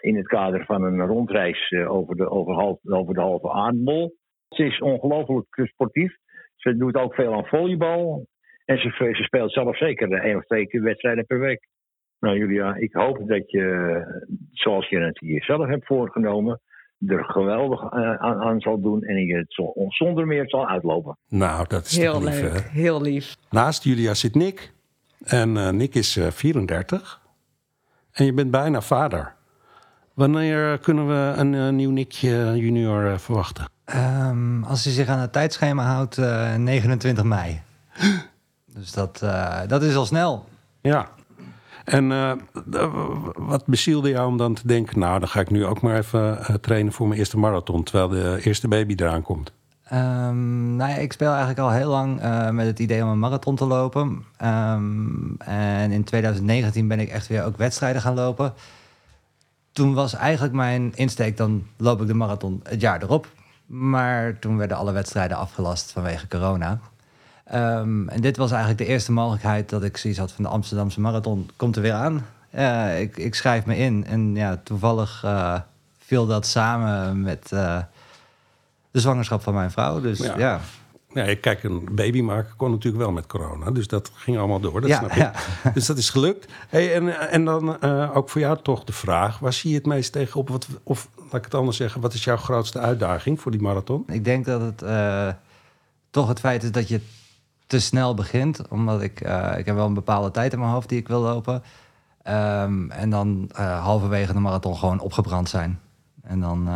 In 0.00 0.16
het 0.16 0.26
kader 0.26 0.64
van 0.64 0.82
een 0.82 1.06
rondreis 1.06 1.72
over 1.88 2.16
de, 2.16 2.30
over, 2.30 2.54
half, 2.54 2.78
over 2.84 3.14
de 3.14 3.20
halve 3.20 3.52
aardbol. 3.52 4.14
Ze 4.48 4.64
is 4.64 4.80
ongelooflijk 4.80 5.46
sportief. 5.64 6.16
Ze 6.56 6.76
doet 6.76 6.96
ook 6.96 7.14
veel 7.14 7.34
aan 7.34 7.46
volleybal. 7.46 8.26
En 8.64 8.78
ze, 8.78 8.88
ze 8.90 9.22
speelt 9.22 9.52
zelf 9.52 9.76
zeker 9.76 10.12
één 10.12 10.36
of 10.36 10.44
twee 10.44 10.66
keer 10.66 10.82
wedstrijden 10.82 11.26
per 11.26 11.38
week. 11.38 11.68
Nou 12.18 12.38
Julia, 12.38 12.74
ik 12.74 12.92
hoop 12.92 13.28
dat 13.28 13.50
je, 13.50 14.00
zoals 14.52 14.88
je 14.88 14.98
het 14.98 15.18
jezelf 15.20 15.66
hebt 15.66 15.86
voorgenomen, 15.86 16.60
er 17.06 17.24
geweldig 17.24 17.82
uh, 17.82 18.14
aan, 18.14 18.40
aan, 18.40 18.60
zal 18.60 18.80
doen 18.80 19.02
en 19.02 19.26
je 19.26 19.36
het 19.36 19.52
zo, 19.52 19.72
zonder 19.88 20.26
meer 20.26 20.48
zal 20.48 20.68
uitlopen. 20.68 21.18
Nou, 21.28 21.64
dat 21.68 21.86
is 21.86 21.96
heel 21.96 22.22
lief, 22.22 22.40
leuk. 22.40 22.52
Hè? 22.52 22.58
Heel 22.70 23.02
lief. 23.02 23.36
Naast 23.50 23.84
Julia 23.84 24.14
zit 24.14 24.34
Nick. 24.34 24.72
En 25.24 25.56
uh, 25.56 25.70
Nick 25.70 25.94
is 25.94 26.16
uh, 26.16 26.26
34. 26.26 27.20
En 28.12 28.24
je 28.24 28.32
bent 28.32 28.50
bijna 28.50 28.80
vader. 28.80 29.35
Wanneer 30.16 30.78
kunnen 30.78 31.06
we 31.08 31.32
een 31.40 31.52
uh, 31.52 31.68
nieuw 31.68 31.90
Nickje 31.90 32.52
junior 32.54 33.20
verwachten? 33.20 33.68
Um, 33.94 34.64
als 34.64 34.84
hij 34.84 34.92
zich 34.92 35.08
aan 35.08 35.18
het 35.18 35.32
tijdschema 35.32 35.84
houdt, 35.84 36.18
uh, 36.18 36.54
29 36.54 37.24
mei. 37.24 37.60
dus 38.74 38.92
dat, 38.92 39.18
dat 39.66 39.82
is 39.82 39.96
al 39.96 40.06
snel. 40.06 40.48
Ja. 40.80 41.08
En 41.84 42.10
uh, 42.10 42.32
wat 43.34 43.66
bezielde 43.66 44.08
jou 44.08 44.28
om 44.28 44.36
dan 44.36 44.54
te 44.54 44.66
denken... 44.66 44.98
nou, 44.98 45.18
dan 45.18 45.28
ga 45.28 45.40
ik 45.40 45.50
nu 45.50 45.64
ook 45.64 45.80
maar 45.80 45.96
even 45.96 46.60
trainen 46.60 46.92
voor 46.92 47.06
mijn 47.06 47.18
eerste 47.18 47.38
marathon... 47.38 47.82
terwijl 47.82 48.08
de 48.08 48.40
eerste 48.42 48.68
baby 48.68 48.94
eraan 48.96 49.22
komt? 49.22 49.52
Um, 49.92 50.76
nou 50.76 50.90
ja, 50.90 50.96
ik 50.96 51.12
speel 51.12 51.28
eigenlijk 51.28 51.58
al 51.58 51.70
heel 51.70 51.90
lang 51.90 52.20
met 52.52 52.66
het 52.66 52.78
idee 52.78 53.02
om 53.02 53.08
een 53.08 53.18
marathon 53.18 53.56
te 53.56 53.66
lopen. 53.66 54.24
Um, 54.44 55.36
en 55.38 55.90
in 55.90 56.04
2019 56.04 56.88
ben 56.88 57.00
ik 57.00 57.08
echt 57.08 57.26
weer 57.26 57.44
ook 57.44 57.56
wedstrijden 57.56 58.02
gaan 58.02 58.14
lopen. 58.14 58.54
Toen 59.76 59.94
was 59.94 60.14
eigenlijk 60.14 60.54
mijn 60.54 60.92
insteek... 60.94 61.36
dan 61.36 61.66
loop 61.76 62.00
ik 62.00 62.06
de 62.06 62.14
marathon 62.14 62.60
het 62.64 62.80
jaar 62.80 63.02
erop... 63.02 63.26
Maar 63.66 64.38
toen 64.38 64.56
werden 64.56 64.76
alle 64.76 64.92
wedstrijden 64.92 65.36
afgelast 65.36 65.92
vanwege 65.92 66.28
corona. 66.28 66.78
Um, 67.54 68.08
en 68.08 68.20
dit 68.20 68.36
was 68.36 68.50
eigenlijk 68.50 68.80
de 68.80 68.86
eerste 68.86 69.12
mogelijkheid 69.12 69.68
dat 69.68 69.82
ik 69.82 69.96
zoiets 69.96 70.18
had 70.18 70.32
van 70.32 70.44
de 70.44 70.50
Amsterdamse 70.50 71.00
marathon 71.00 71.50
komt 71.56 71.76
er 71.76 71.82
weer 71.82 71.92
aan. 71.92 72.26
Uh, 72.54 73.00
ik, 73.00 73.16
ik, 73.16 73.34
schrijf 73.34 73.64
me 73.64 73.76
in 73.76 74.04
en 74.06 74.34
ja, 74.34 74.60
toevallig 74.62 75.22
uh, 75.24 75.58
viel 75.98 76.26
dat 76.26 76.46
samen 76.46 77.20
met 77.20 77.50
uh, 77.52 77.78
de 78.90 79.00
zwangerschap 79.00 79.42
van 79.42 79.54
mijn 79.54 79.70
vrouw. 79.70 80.00
Dus 80.00 80.18
ja. 80.18 80.38
ja. 80.38 80.60
Ja, 81.24 81.36
kijk, 81.40 81.62
een 81.62 81.88
baby 81.90 82.20
maken 82.20 82.56
kon 82.56 82.70
natuurlijk 82.70 83.04
wel 83.04 83.12
met 83.12 83.26
corona. 83.26 83.70
Dus 83.70 83.88
dat 83.88 84.10
ging 84.14 84.38
allemaal 84.38 84.60
door, 84.60 84.80
dat 84.80 84.90
ja, 84.90 84.98
snap 84.98 85.12
ik. 85.12 85.30
Dus 85.74 85.86
dat 85.86 85.98
is 85.98 86.10
gelukt. 86.10 86.52
Hey, 86.68 86.94
en, 86.94 87.30
en 87.30 87.44
dan 87.44 87.76
uh, 87.84 88.16
ook 88.16 88.28
voor 88.28 88.40
jou 88.40 88.58
toch 88.62 88.84
de 88.84 88.92
vraag... 88.92 89.38
waar 89.38 89.52
zie 89.52 89.70
je 89.70 89.76
het 89.76 89.86
meest 89.86 90.12
tegenop? 90.12 90.48
Wat, 90.48 90.66
of 90.82 91.08
laat 91.16 91.34
ik 91.34 91.44
het 91.44 91.54
anders 91.54 91.76
zeggen... 91.76 92.00
wat 92.00 92.14
is 92.14 92.24
jouw 92.24 92.36
grootste 92.36 92.78
uitdaging 92.78 93.40
voor 93.40 93.50
die 93.50 93.60
marathon? 93.60 94.04
Ik 94.06 94.24
denk 94.24 94.44
dat 94.44 94.60
het 94.60 94.82
uh, 94.82 95.28
toch 96.10 96.28
het 96.28 96.40
feit 96.40 96.62
is 96.62 96.72
dat 96.72 96.88
je 96.88 97.00
te 97.66 97.80
snel 97.80 98.14
begint. 98.14 98.68
Omdat 98.68 99.02
ik... 99.02 99.26
Uh, 99.26 99.58
ik 99.58 99.66
heb 99.66 99.74
wel 99.74 99.86
een 99.86 99.94
bepaalde 99.94 100.30
tijd 100.30 100.52
in 100.52 100.58
mijn 100.58 100.70
hoofd 100.70 100.88
die 100.88 100.98
ik 100.98 101.08
wil 101.08 101.20
lopen. 101.20 101.62
Um, 102.28 102.90
en 102.90 103.10
dan 103.10 103.50
halverwege 103.56 104.32
de 104.32 104.38
marathon 104.38 104.76
gewoon 104.76 105.00
opgebrand 105.00 105.48
zijn. 105.48 105.80
En 106.22 106.40
dan... 106.40 106.68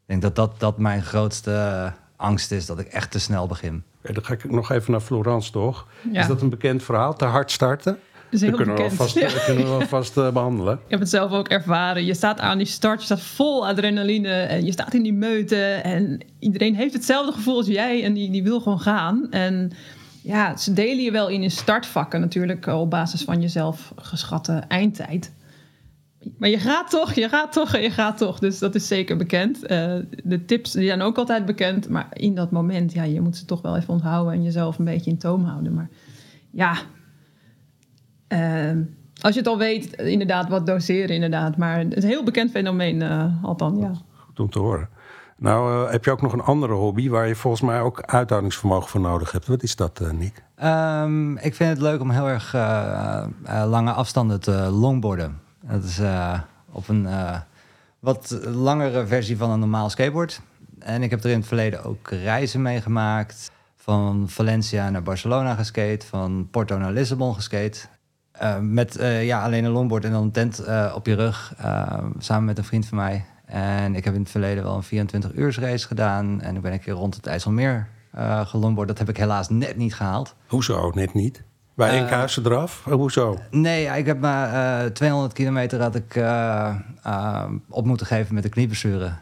ik 0.00 0.06
denk 0.06 0.22
dat 0.22 0.36
dat, 0.36 0.60
dat 0.60 0.78
mijn 0.78 1.02
grootste 1.02 1.92
angst 2.20 2.52
is 2.52 2.66
dat 2.66 2.78
ik 2.78 2.86
echt 2.86 3.10
te 3.10 3.20
snel 3.20 3.46
begin. 3.46 3.82
Okay, 3.98 4.14
dan 4.14 4.24
ga 4.24 4.32
ik 4.32 4.50
nog 4.50 4.70
even 4.70 4.92
naar 4.92 5.00
Florence, 5.00 5.50
toch? 5.50 5.86
Ja. 6.12 6.20
Is 6.20 6.26
dat 6.26 6.40
een 6.40 6.50
bekend 6.50 6.82
verhaal? 6.82 7.16
Te 7.16 7.24
hard 7.24 7.50
starten? 7.50 7.92
Dat 7.92 8.40
is 8.40 8.40
heel 8.40 8.50
dat 8.50 8.58
kunnen 8.58 8.76
bekend. 8.76 8.98
we 8.98 9.04
vast, 9.04 9.18
ja. 9.18 9.44
kunnen 9.44 9.78
we 9.78 10.20
uh, 10.26 10.32
behandelen. 10.32 10.74
Ik 10.74 10.90
heb 10.90 11.00
het 11.00 11.08
zelf 11.08 11.32
ook 11.32 11.48
ervaren. 11.48 12.04
Je 12.04 12.14
staat 12.14 12.40
aan 12.40 12.58
die 12.58 12.66
start, 12.66 12.98
je 12.98 13.04
staat 13.04 13.20
vol 13.20 13.66
adrenaline 13.66 14.28
en 14.28 14.64
je 14.64 14.72
staat 14.72 14.94
in 14.94 15.02
die 15.02 15.12
meute. 15.12 15.64
En 15.72 16.20
iedereen 16.38 16.74
heeft 16.74 16.92
hetzelfde 16.92 17.32
gevoel 17.32 17.56
als 17.56 17.66
jij 17.66 18.04
en 18.04 18.12
die, 18.12 18.30
die 18.30 18.42
wil 18.42 18.60
gewoon 18.60 18.80
gaan. 18.80 19.26
En 19.30 19.72
ja, 20.22 20.56
ze 20.56 20.72
delen 20.72 21.04
je 21.04 21.10
wel 21.10 21.28
in 21.28 21.42
in 21.42 21.50
startvakken 21.50 22.20
natuurlijk 22.20 22.66
op 22.66 22.90
basis 22.90 23.22
van 23.22 23.40
jezelf 23.40 23.92
geschatte 23.96 24.52
eindtijd. 24.68 25.32
Maar 26.38 26.48
je 26.48 26.58
gaat 26.58 26.90
toch, 26.90 27.12
je 27.12 27.28
gaat 27.28 27.52
toch 27.52 27.74
en 27.74 27.82
je 27.82 27.90
gaat 27.90 28.18
toch. 28.18 28.38
Dus 28.38 28.58
dat 28.58 28.74
is 28.74 28.86
zeker 28.86 29.16
bekend. 29.16 29.62
Uh, 29.62 29.68
de 30.24 30.44
tips 30.44 30.72
die 30.72 30.86
zijn 30.86 31.02
ook 31.02 31.18
altijd 31.18 31.46
bekend. 31.46 31.88
Maar 31.88 32.08
in 32.12 32.34
dat 32.34 32.50
moment, 32.50 32.92
ja, 32.92 33.02
je 33.02 33.20
moet 33.20 33.36
ze 33.36 33.44
toch 33.44 33.62
wel 33.62 33.76
even 33.76 33.94
onthouden... 33.94 34.32
en 34.32 34.42
jezelf 34.42 34.78
een 34.78 34.84
beetje 34.84 35.10
in 35.10 35.18
toom 35.18 35.44
houden. 35.44 35.74
Maar 35.74 35.88
ja, 36.50 36.74
uh, 38.28 38.82
als 39.20 39.34
je 39.34 39.38
het 39.38 39.48
al 39.48 39.58
weet, 39.58 39.92
inderdaad, 39.92 40.48
wat 40.48 40.66
doseren 40.66 41.14
inderdaad. 41.14 41.56
Maar 41.56 41.78
het 41.78 41.96
is 41.96 42.02
een 42.02 42.08
heel 42.08 42.24
bekend 42.24 42.50
fenomeen, 42.50 43.00
uh, 43.00 43.44
althans, 43.44 43.80
ja. 43.80 43.92
Goed 44.14 44.40
om 44.40 44.50
te 44.50 44.58
horen. 44.58 44.88
Nou, 45.36 45.84
uh, 45.84 45.90
heb 45.90 46.04
je 46.04 46.10
ook 46.10 46.22
nog 46.22 46.32
een 46.32 46.42
andere 46.42 46.72
hobby... 46.72 47.08
waar 47.08 47.28
je 47.28 47.34
volgens 47.34 47.62
mij 47.62 47.80
ook 47.80 48.02
uithoudingsvermogen 48.02 48.88
voor 48.88 49.00
nodig 49.00 49.32
hebt. 49.32 49.46
Wat 49.46 49.62
is 49.62 49.76
dat, 49.76 50.00
uh, 50.02 50.10
Nick? 50.10 50.42
Um, 50.64 51.36
ik 51.36 51.54
vind 51.54 51.70
het 51.70 51.80
leuk 51.80 52.00
om 52.00 52.10
heel 52.10 52.28
erg 52.28 52.52
lange 53.66 53.92
afstanden 53.92 54.40
te 54.40 54.52
longboarden. 54.70 55.48
Dat 55.70 55.84
is 55.84 55.98
uh, 55.98 56.40
op 56.70 56.88
een 56.88 57.02
uh, 57.02 57.38
wat 57.98 58.38
langere 58.44 59.06
versie 59.06 59.36
van 59.36 59.50
een 59.50 59.58
normaal 59.58 59.90
skateboard. 59.90 60.40
En 60.78 61.02
ik 61.02 61.10
heb 61.10 61.24
er 61.24 61.30
in 61.30 61.38
het 61.38 61.46
verleden 61.46 61.84
ook 61.84 62.10
reizen 62.10 62.62
meegemaakt. 62.62 63.50
Van 63.76 64.28
Valencia 64.28 64.90
naar 64.90 65.02
Barcelona 65.02 65.54
geskate, 65.54 66.06
van 66.06 66.48
Porto 66.50 66.78
naar 66.78 66.92
Lissabon 66.92 67.34
geskate. 67.34 67.78
Uh, 68.42 68.58
met 68.58 68.96
ja, 69.22 69.42
alleen 69.44 69.64
een 69.64 69.70
longboard 69.70 70.04
en 70.04 70.12
dan 70.12 70.22
een 70.22 70.30
tent 70.30 70.64
op 70.94 71.06
je 71.06 71.14
rug, 71.14 71.54
samen 72.18 72.44
met 72.44 72.58
een 72.58 72.64
vriend 72.64 72.86
van 72.86 72.98
mij. 72.98 73.24
En 73.44 73.94
ik 73.94 74.04
heb 74.04 74.14
in 74.14 74.20
het 74.20 74.30
verleden 74.30 74.64
wel 74.64 74.76
een 74.76 74.82
24 74.82 75.34
uur 75.34 75.60
race 75.60 75.86
gedaan. 75.86 76.40
En 76.40 76.56
ik 76.56 76.62
ben 76.62 76.72
een 76.72 76.80
keer 76.80 76.92
rond 76.92 77.14
het 77.14 77.26
IJsselmeer 77.26 77.88
gelongboard. 78.44 78.88
Dat 78.88 78.98
heb 78.98 79.08
ik 79.08 79.16
helaas 79.16 79.48
net 79.48 79.76
niet 79.76 79.94
gehaald. 79.94 80.34
Hoezo 80.46 80.90
net 80.94 81.14
niet? 81.14 81.42
Bij 81.80 81.98
Enkhuizen 81.98 82.46
eraf? 82.46 82.82
Eh, 82.86 82.92
Hoezo? 82.92 83.38
Nee, 83.50 83.86
ik 83.98 84.06
heb 84.06 84.20
maar 84.20 84.84
eh 84.84 84.90
200 84.90 85.32
kilometer 85.32 85.80
had 85.82 85.94
ik 85.94 86.14
eh, 86.16 86.74
eh, 87.02 87.44
op 87.68 87.84
moeten 87.84 88.06
geven 88.06 88.34
met 88.34 88.42
de 88.42 88.48
knieblessure. 88.48 89.12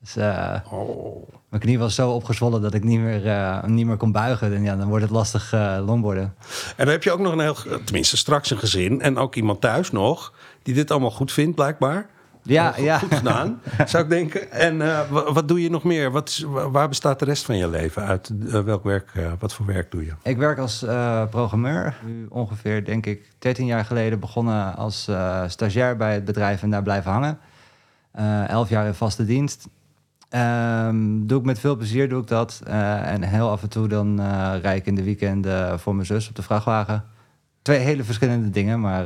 Dus, 0.00 0.16
eh, 0.16 0.54
Oh. 0.70 1.28
mijn 1.48 1.62
knie 1.62 1.78
was 1.78 1.94
zo 1.94 2.10
opgezwollen 2.10 2.62
dat 2.62 2.74
ik 2.74 2.84
niet 2.84 3.00
meer, 3.00 3.26
eh, 3.26 3.64
niet 3.64 3.86
meer 3.86 3.96
kon 3.96 4.12
buigen. 4.12 4.54
En 4.54 4.62
ja, 4.62 4.76
dan 4.76 4.88
wordt 4.88 5.02
het 5.04 5.12
lastig 5.12 5.52
eh 5.52 5.78
longboarden. 5.86 6.34
En 6.76 6.84
dan 6.84 6.88
heb 6.88 7.02
je 7.02 7.12
ook 7.12 7.18
nog 7.20 7.32
een 7.32 7.40
heel, 7.40 7.56
tenminste 7.84 8.16
straks 8.16 8.50
een 8.50 8.58
gezin 8.58 9.00
en 9.02 9.18
ook 9.18 9.34
iemand 9.34 9.60
thuis 9.60 9.90
nog, 9.90 10.32
die 10.62 10.74
dit 10.74 10.90
allemaal 10.90 11.10
goed 11.10 11.32
vindt 11.32 11.54
blijkbaar. 11.54 12.06
Ja, 12.48 12.72
Goed- 12.72 12.84
ja. 12.84 12.98
Goed 12.98 13.14
gedaan, 13.14 13.60
zou 13.86 14.02
ik 14.04 14.08
denken. 14.10 14.50
En 14.52 14.82
eh, 14.82 15.10
wa- 15.10 15.32
wat 15.32 15.48
doe 15.48 15.62
je 15.62 15.70
nog 15.70 15.84
meer? 15.84 16.10
Wat 16.10 16.28
is, 16.28 16.44
waar 16.70 16.88
bestaat 16.88 17.18
de 17.18 17.24
rest 17.24 17.44
van 17.44 17.56
je 17.56 17.68
leven 17.68 18.02
uit? 18.04 18.30
Eh, 18.52 18.60
welk 18.60 18.84
werk, 18.84 19.10
eh, 19.14 19.32
wat 19.38 19.54
voor 19.54 19.66
werk 19.66 19.90
doe 19.90 20.04
je? 20.04 20.12
Ik 20.22 20.36
werk 20.36 20.58
als 20.58 20.84
programmeur. 21.30 21.96
Nu 22.06 22.26
ongeveer, 22.28 22.84
denk 22.84 23.06
ik, 23.06 23.28
13 23.38 23.66
jaar 23.66 23.84
geleden 23.84 24.20
begonnen 24.20 24.76
als 24.76 25.10
stagiair 25.46 25.96
bij 25.96 26.14
het 26.14 26.24
bedrijf 26.24 26.62
en 26.62 26.70
daar 26.70 26.82
blijven 26.82 27.10
hangen. 27.12 27.38
Eh 28.12 28.48
11 28.48 28.68
jaar 28.68 28.86
in 28.86 28.94
vaste 28.94 29.24
dienst. 29.24 29.68
Ehm, 30.28 31.26
doe 31.26 31.38
ik 31.38 31.44
met 31.44 31.58
veel 31.58 31.76
plezier 31.76 32.08
doe 32.08 32.20
ik 32.22 32.28
dat. 32.28 32.60
En 33.02 33.22
heel 33.22 33.50
af 33.50 33.62
en 33.62 33.68
toe 33.68 33.88
dan 33.88 34.20
rijd 34.60 34.78
ik 34.80 34.86
in 34.86 34.94
de 34.94 35.02
weekenden 35.04 35.80
voor 35.80 35.94
mijn 35.94 36.06
zus 36.06 36.28
op 36.28 36.34
de 36.34 36.42
vrachtwagen. 36.42 37.04
Twee 37.62 37.78
hele 37.78 38.04
verschillende 38.04 38.50
dingen, 38.50 38.80
maar 38.80 39.04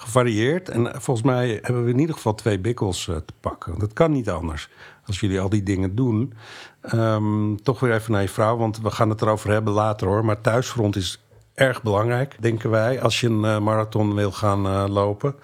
gevarieerd. 0.00 0.68
En 0.68 0.90
volgens 0.92 1.26
mij 1.26 1.58
hebben 1.62 1.84
we 1.84 1.90
in 1.90 1.98
ieder 1.98 2.14
geval 2.14 2.34
twee 2.34 2.58
bikkels 2.58 3.08
eh, 3.08 3.16
te 3.16 3.32
pakken. 3.40 3.78
Dat 3.78 3.92
kan 3.92 4.12
niet 4.12 4.30
anders. 4.30 4.68
Als 5.06 5.20
jullie 5.20 5.40
al 5.40 5.48
die 5.48 5.62
dingen 5.62 5.94
doen. 5.94 6.34
Ehm, 6.80 7.56
toch 7.56 7.80
weer 7.80 7.94
even 7.94 8.12
naar 8.12 8.22
je 8.22 8.28
vrouw, 8.28 8.56
want 8.56 8.80
we 8.80 8.90
gaan 8.90 9.10
het 9.10 9.22
erover 9.22 9.50
hebben 9.50 9.72
later 9.72 10.06
hoor. 10.06 10.24
Maar 10.24 10.40
thuisfront 10.40 10.96
is 10.96 11.24
erg 11.54 11.82
belangrijk, 11.82 12.36
denken 12.40 12.70
wij, 12.70 13.02
als 13.02 13.20
je 13.20 13.26
een 13.26 13.44
eh, 13.44 13.58
marathon 13.58 14.14
wil 14.14 14.32
gaan 14.32 14.66
eh, 14.66 14.84
lopen. 14.88 15.34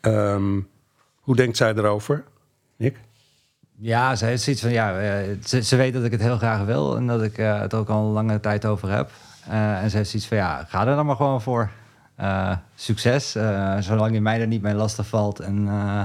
Ehm, 0.00 0.60
hoe 1.20 1.36
denkt 1.36 1.56
zij 1.56 1.74
erover? 1.74 2.24
Nick? 2.76 2.96
Ja, 3.78 4.16
ze 4.16 4.24
heeft 4.24 4.42
zoiets 4.42 4.62
van, 4.62 4.70
ja, 4.70 4.94
ze, 5.44 5.76
weet 5.76 5.92
dat 5.92 6.04
ik 6.04 6.10
het 6.10 6.20
heel 6.20 6.36
graag 6.36 6.64
wil 6.64 6.96
en 6.96 7.06
dat 7.06 7.22
ik 7.22 7.36
het 7.36 7.74
ook 7.74 7.88
al 7.88 8.06
een 8.06 8.12
lange 8.12 8.40
tijd 8.40 8.66
over 8.66 8.90
heb. 8.90 9.10
En 9.48 9.90
ze 9.90 9.96
heeft 9.96 10.10
zoiets 10.10 10.28
van, 10.28 10.36
ja, 10.36 10.64
ga 10.68 10.86
er 10.86 10.96
dan 10.96 11.06
maar 11.06 11.16
gewoon 11.16 11.42
voor. 11.42 11.70
Eh, 12.20 12.56
succes, 12.74 13.34
eh, 13.34 13.76
zolang 13.78 14.14
je 14.14 14.20
mij 14.20 14.40
er 14.40 14.46
niet 14.46 14.62
mee 14.62 14.74
lastig 14.74 15.06
valt 15.06 15.40
en 15.40 15.66
eh, 15.68 16.02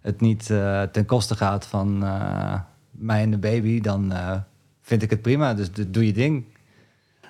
het 0.00 0.20
niet 0.20 0.50
eh, 0.50 0.82
ten 0.82 1.06
koste 1.06 1.34
gaat 1.34 1.66
van 1.66 2.02
eh, 2.04 2.60
mij 2.90 3.22
en 3.22 3.30
de 3.30 3.38
baby, 3.38 3.80
dan 3.80 4.12
eh, 4.12 4.36
vind 4.80 5.02
ik 5.02 5.10
het 5.10 5.22
prima. 5.22 5.54
Dus 5.54 5.72
doe 5.72 6.06
je 6.06 6.12
ding. 6.12 6.44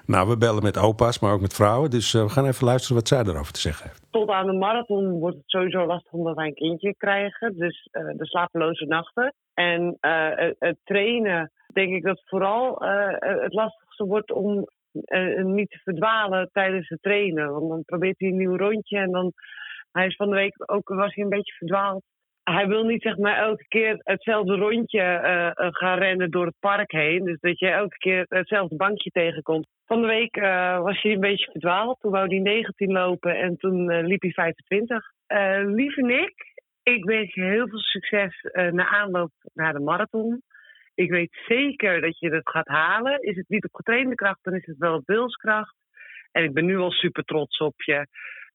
Nou, 0.06 0.28
we 0.28 0.36
bellen 0.36 0.62
met 0.62 0.78
opa's, 0.78 1.18
maar 1.18 1.32
ook 1.32 1.40
met 1.40 1.54
vrouwen. 1.54 1.90
Dus 1.90 2.14
eh, 2.14 2.22
we 2.22 2.28
gaan 2.28 2.46
even 2.46 2.66
luisteren 2.66 2.96
wat 2.96 3.08
zij 3.08 3.22
erover 3.24 3.52
te 3.52 3.60
zeggen 3.60 3.86
heeft. 3.86 4.02
tot 4.10 4.28
aan 4.30 4.46
de 4.46 4.52
marathon 4.52 5.18
wordt 5.18 5.36
het 5.36 5.44
sowieso 5.50 5.86
lastig 5.86 6.12
omdat 6.12 6.36
wij 6.36 6.46
een 6.46 6.54
kindje 6.54 6.94
krijgen. 6.96 7.58
Dus 7.58 7.88
eh, 7.90 8.02
de 8.16 8.26
slapeloze 8.26 8.84
nachten. 8.84 9.34
En 9.54 9.96
eh, 10.00 10.28
het, 10.34 10.56
het 10.58 10.76
trainen, 10.84 11.50
denk 11.72 11.92
ik 11.94 12.02
dat 12.02 12.22
vooral 12.24 12.84
eh, 12.84 13.42
het 13.42 13.52
lastigste 13.52 14.04
wordt 14.04 14.32
om 14.32 14.68
eh, 15.04 15.44
niet 15.44 15.70
te 15.70 15.78
verdwalen 15.78 16.48
tijdens 16.52 16.88
het 16.88 17.02
trainen. 17.02 17.52
Want 17.52 17.68
dan 17.68 17.82
probeert 17.84 18.18
hij 18.18 18.28
een 18.28 18.36
nieuw 18.36 18.56
rondje 18.56 18.98
en 18.98 19.10
dan... 19.10 19.32
Hij 19.92 20.06
is 20.06 20.16
van 20.16 20.28
de 20.28 20.34
week 20.34 20.54
ook 20.70 20.88
was 20.88 21.14
hij 21.14 21.24
een 21.24 21.30
beetje 21.30 21.52
verdwaald. 21.52 22.02
Hij 22.42 22.66
wil 22.66 22.84
niet 22.84 23.02
zeg 23.02 23.16
maar 23.16 23.36
elke 23.36 23.64
keer 23.68 23.96
hetzelfde 23.98 24.54
rondje 24.56 25.00
eh, 25.02 25.68
gaan 25.70 25.98
rennen 25.98 26.30
door 26.30 26.46
het 26.46 26.58
park 26.60 26.92
heen. 26.92 27.24
Dus 27.24 27.40
dat 27.40 27.58
je 27.58 27.68
elke 27.68 27.96
keer 27.96 28.24
hetzelfde 28.28 28.76
bankje 28.76 29.10
tegenkomt. 29.10 29.66
Van 29.86 30.00
de 30.00 30.06
week 30.06 30.36
was 30.82 31.02
hij 31.02 31.12
een 31.12 31.20
beetje 31.20 31.50
verdwaald. 31.50 32.00
Toen 32.00 32.10
wou 32.10 32.26
hij 32.26 32.38
19 32.38 32.92
lopen 32.92 33.36
en 33.36 33.56
toen 33.56 34.04
liep 34.06 34.22
hij 34.22 34.30
25. 34.30 35.12
Eh, 35.30 35.60
lieve 35.64 36.00
Nick, 36.00 36.34
ik 36.82 37.04
wens 37.04 37.34
je 37.34 37.42
heel 37.42 37.68
veel 37.68 37.78
succes 37.78 38.40
eh 38.40 38.72
na 38.72 38.88
aanloop 38.88 39.30
naar 39.54 39.72
de 39.72 39.80
marathon. 39.80 40.42
Ik 41.00 41.10
weet 41.10 41.38
zeker 41.46 42.00
dat 42.00 42.18
je 42.18 42.34
het 42.34 42.48
gaat 42.48 42.66
halen. 42.66 43.22
Is 43.22 43.36
het 43.36 43.48
niet 43.48 43.64
op 43.64 43.74
getrainde 43.74 44.14
kracht, 44.14 44.38
dan 44.42 44.54
is 44.54 44.66
het 44.66 44.78
wel 44.78 44.94
op 44.94 45.06
wilskracht. 45.06 45.74
En 46.32 46.44
ik 46.44 46.52
ben 46.52 46.64
nu 46.64 46.78
al 46.78 46.90
super 46.90 47.24
trots 47.24 47.58
op 47.58 47.82
je. 47.82 48.06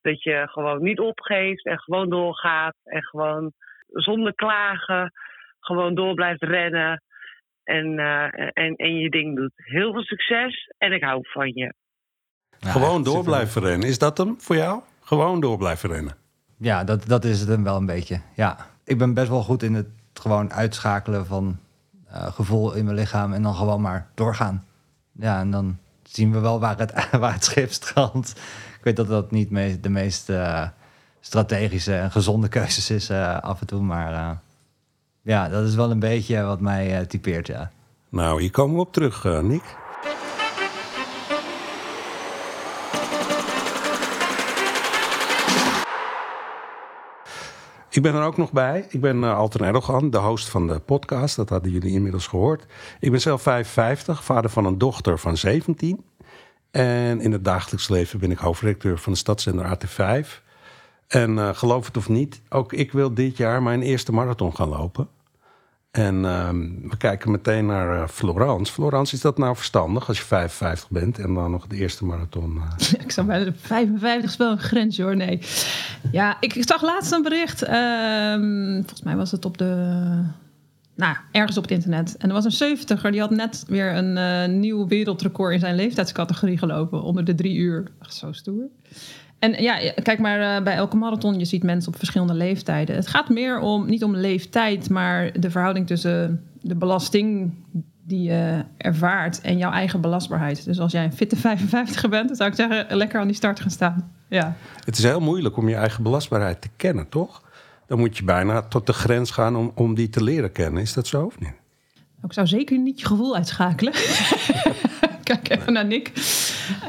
Dat 0.02 0.22
je 0.22 0.48
gewoon 0.48 0.82
niet 0.82 0.98
opgeeft 0.98 1.64
en 1.64 1.78
gewoon 1.78 2.08
doorgaat. 2.08 2.74
En 2.84 3.02
gewoon 3.02 3.52
zonder 3.86 4.34
klagen 4.34 5.12
gewoon 5.60 5.94
door 5.94 6.14
blijft 6.14 6.42
rennen. 6.42 7.02
En, 7.62 7.98
eh, 7.98 8.50
en, 8.52 8.76
en 8.76 8.96
je 8.96 9.10
ding 9.10 9.36
doet. 9.36 9.52
Heel 9.54 9.92
veel 9.92 10.02
succes 10.02 10.72
en 10.78 10.92
ik 10.92 11.02
hou 11.02 11.20
van 11.22 11.52
je. 11.54 11.74
Gewoon 12.60 13.04
door 13.04 13.24
blijven 13.24 13.62
rennen. 13.62 13.88
Is 13.88 13.98
dat 13.98 14.18
hem 14.18 14.40
voor 14.40 14.56
jou? 14.56 14.82
Gewoon 15.00 15.40
door 15.40 15.58
blijven 15.58 15.90
rennen. 15.90 16.16
Ja, 16.58 16.84
dat, 16.84 17.06
dat 17.06 17.24
is 17.24 17.40
het 17.40 17.48
hem 17.48 17.64
wel 17.64 17.76
een 17.76 17.86
beetje. 17.86 18.20
Ja, 18.34 18.56
ik 18.84 18.98
ben 18.98 19.14
best 19.14 19.28
wel 19.28 19.42
goed 19.42 19.62
in 19.62 19.74
het 19.74 19.88
gewoon 20.12 20.52
uitschakelen 20.52 21.26
van 21.26 21.58
gevoel 22.10 22.72
in 22.72 22.84
mijn 22.84 22.96
lichaam 22.96 23.32
en 23.32 23.42
dan 23.42 23.54
gewoon 23.54 23.80
maar 23.80 24.06
doorgaan. 24.14 24.64
Ja, 25.12 25.38
en 25.40 25.50
dan 25.50 25.78
zien 26.02 26.32
we 26.32 26.38
wel 26.38 26.60
waar 26.60 26.78
het, 26.78 27.08
waar 27.20 27.32
het 27.32 27.44
schip 27.44 27.72
strandt. 27.72 28.30
Ik 28.78 28.80
weet 28.82 28.96
dat 28.96 29.08
dat 29.08 29.30
niet 29.30 29.50
me- 29.50 29.80
de 29.80 29.88
meest 29.88 30.28
eh, 30.30 30.68
strategische 31.20 31.94
en 31.96 32.10
gezonde 32.10 32.48
keuzes 32.48 32.90
is 32.90 33.08
eh, 33.08 33.38
af 33.40 33.60
en 33.60 33.66
toe, 33.66 33.82
maar 33.82 34.12
eh, 34.12 34.30
ja, 35.22 35.48
dat 35.48 35.66
is 35.66 35.74
wel 35.74 35.90
een 35.90 35.98
beetje 35.98 36.42
wat 36.42 36.60
mij 36.60 36.98
eh, 36.98 37.06
typeert, 37.06 37.46
ja. 37.46 37.70
Nou, 38.08 38.40
hier 38.40 38.50
komen 38.50 38.74
we 38.76 38.80
op 38.82 38.92
terug, 38.92 39.24
eh, 39.24 39.40
Nick. 39.40 39.76
Ik 47.96 48.02
ben 48.02 48.14
er 48.14 48.22
ook 48.22 48.36
nog 48.36 48.52
bij. 48.52 48.86
Ik 48.88 49.00
ben 49.00 49.16
uh, 49.16 49.36
Alten 49.36 49.60
Erdogan, 49.60 50.10
de 50.10 50.18
host 50.18 50.48
van 50.48 50.66
de 50.66 50.78
podcast. 50.78 51.36
Dat 51.36 51.48
hadden 51.48 51.72
jullie 51.72 51.92
inmiddels 51.92 52.26
gehoord. 52.26 52.66
Ik 53.00 53.10
ben 53.10 53.20
zelf 53.20 53.42
55, 53.42 54.24
vader 54.24 54.50
van 54.50 54.64
een 54.64 54.78
dochter 54.78 55.18
van 55.18 55.36
17. 55.36 56.04
En 56.70 57.20
in 57.20 57.32
het 57.32 57.44
dagelijks 57.44 57.88
leven 57.88 58.18
ben 58.18 58.30
ik 58.30 58.38
hoofdredacteur 58.38 58.98
van 58.98 59.12
de 59.12 59.18
stadszender 59.18 59.78
AT5. 59.78 60.28
En 61.06 61.30
uh, 61.30 61.48
geloof 61.54 61.86
het 61.86 61.96
of 61.96 62.08
niet, 62.08 62.42
ook 62.48 62.72
ik 62.72 62.92
wil 62.92 63.14
dit 63.14 63.36
jaar 63.36 63.62
mijn 63.62 63.82
eerste 63.82 64.12
marathon 64.12 64.56
gaan 64.56 64.68
lopen. 64.68 65.08
En 65.96 66.14
uh, 66.24 66.48
we 66.90 66.96
kijken 66.98 67.30
meteen 67.30 67.66
naar 67.66 67.96
uh, 67.96 68.08
Florence. 68.08 68.72
Florence, 68.72 69.14
is 69.14 69.20
dat 69.20 69.38
nou 69.38 69.56
verstandig 69.56 70.08
als 70.08 70.18
je 70.18 70.24
55 70.24 70.90
bent 70.90 71.18
en 71.18 71.34
dan 71.34 71.50
nog 71.50 71.66
de 71.66 71.76
eerste 71.76 72.04
marathon? 72.04 72.56
Uh... 72.56 73.00
ik 73.04 73.10
zou 73.10 73.26
bijna 73.26 73.44
de 73.44 73.52
55 73.52 74.30
is 74.30 74.36
wel 74.36 74.50
een 74.50 74.58
grens 74.58 74.98
hoor, 74.98 75.16
nee. 75.16 75.40
Ja, 76.12 76.36
ik, 76.40 76.54
zag 76.58 76.82
laatst 76.82 77.12
een 77.12 77.22
bericht. 77.22 77.62
Uh, 77.62 77.70
volgens 78.78 79.02
mij 79.02 79.16
was 79.16 79.30
het 79.30 79.44
op 79.44 79.58
de... 79.58 79.74
Nou, 80.94 81.16
ergens 81.32 81.56
op 81.56 81.62
het 81.62 81.72
internet. 81.72 82.16
En 82.16 82.28
er 82.28 82.34
was 82.34 82.60
een 82.60 82.76
70er, 82.76 83.10
die 83.10 83.20
had 83.20 83.30
net 83.30 83.64
weer 83.68 83.96
een 83.96 84.16
uh, 84.16 84.58
nieuw 84.58 84.86
wereldrecord 84.86 85.52
in 85.52 85.60
zijn 85.60 85.74
leeftijdscategorie 85.74 86.58
gelopen. 86.58 87.02
Onder 87.02 87.24
de 87.24 87.34
drie 87.34 87.56
uur. 87.56 87.90
Zo 88.00 88.32
stoer. 88.32 88.64
En 89.38 89.62
ja, 89.62 89.92
kijk 90.02 90.18
maar 90.18 90.58
uh, 90.58 90.64
bij 90.64 90.74
elke 90.74 90.96
marathon, 90.96 91.38
je 91.38 91.44
ziet 91.44 91.62
mensen 91.62 91.92
op 91.92 91.98
verschillende 91.98 92.34
leeftijden. 92.34 92.96
Het 92.96 93.06
gaat 93.06 93.28
meer 93.28 93.58
om, 93.58 93.86
niet 93.86 94.04
om 94.04 94.16
leeftijd, 94.16 94.90
maar 94.90 95.40
de 95.40 95.50
verhouding 95.50 95.86
tussen 95.86 96.44
de 96.60 96.74
belasting 96.74 97.52
die 98.06 98.22
je 98.22 98.64
ervaart 98.76 99.40
en 99.40 99.58
jouw 99.58 99.72
eigen 99.72 100.00
belastbaarheid. 100.00 100.64
Dus 100.64 100.80
als 100.80 100.92
jij 100.92 101.04
een 101.04 101.12
fitte 101.12 101.36
55 101.36 102.08
bent, 102.08 102.26
dan 102.26 102.36
zou 102.36 102.50
ik 102.50 102.56
zeggen, 102.56 102.96
lekker 102.96 103.20
aan 103.20 103.26
die 103.26 103.36
start 103.36 103.60
gaan 103.60 103.70
staan. 103.70 104.12
Ja. 104.28 104.56
Het 104.84 104.98
is 104.98 105.04
heel 105.04 105.20
moeilijk 105.20 105.56
om 105.56 105.68
je 105.68 105.74
eigen 105.74 106.02
belastbaarheid 106.02 106.60
te 106.60 106.68
kennen, 106.76 107.08
toch? 107.08 107.42
Dan 107.86 107.98
moet 107.98 108.16
je 108.16 108.24
bijna 108.24 108.62
tot 108.62 108.86
de 108.86 108.92
grens 108.92 109.30
gaan 109.30 109.56
om, 109.56 109.72
om 109.74 109.94
die 109.94 110.08
te 110.08 110.22
leren 110.22 110.52
kennen. 110.52 110.82
Is 110.82 110.92
dat 110.92 111.06
zo 111.06 111.24
of 111.24 111.38
niet? 111.38 111.52
Ik 112.22 112.32
zou 112.32 112.46
zeker 112.46 112.78
niet 112.78 113.00
je 113.00 113.06
gevoel 113.06 113.36
uitschakelen. 113.36 113.92
Kijk 115.22 115.48
even 115.48 115.72
naar 115.72 115.86
Nick. 115.86 116.12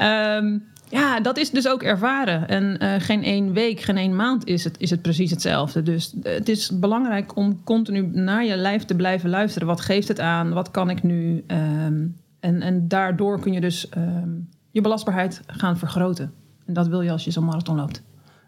Um, 0.02 0.66
ja, 0.90 1.20
dat 1.20 1.36
is 1.36 1.50
dus 1.50 1.68
ook 1.68 1.82
ervaren. 1.82 2.48
En 2.48 2.78
uh, 2.82 2.94
geen 2.98 3.24
één 3.24 3.52
week, 3.52 3.80
geen 3.80 3.96
één 3.96 4.16
maand 4.16 4.46
is 4.46 4.64
het, 4.64 4.80
is 4.80 4.90
het 4.90 5.02
precies 5.02 5.30
hetzelfde. 5.30 5.82
Dus 5.82 6.14
uh, 6.14 6.22
het 6.22 6.48
is 6.48 6.78
belangrijk 6.78 7.36
om 7.36 7.64
continu 7.64 8.06
naar 8.12 8.44
je 8.44 8.56
lijf 8.56 8.84
te 8.84 8.94
blijven 8.94 9.30
luisteren. 9.30 9.68
Wat 9.68 9.80
geeft 9.80 10.08
het 10.08 10.20
aan? 10.20 10.52
Wat 10.52 10.70
kan 10.70 10.90
ik 10.90 11.02
nu? 11.02 11.44
Um, 11.46 12.16
en, 12.40 12.62
en 12.62 12.88
daardoor 12.88 13.40
kun 13.40 13.52
je 13.52 13.60
dus 13.60 13.88
um, 13.96 14.48
je 14.70 14.80
belastbaarheid 14.80 15.42
gaan 15.46 15.78
vergroten. 15.78 16.32
En 16.66 16.74
dat 16.74 16.88
wil 16.88 17.00
je 17.00 17.10
als 17.10 17.24
je 17.24 17.30
zo'n 17.30 17.44
marathon 17.44 17.76
loopt. 17.76 18.02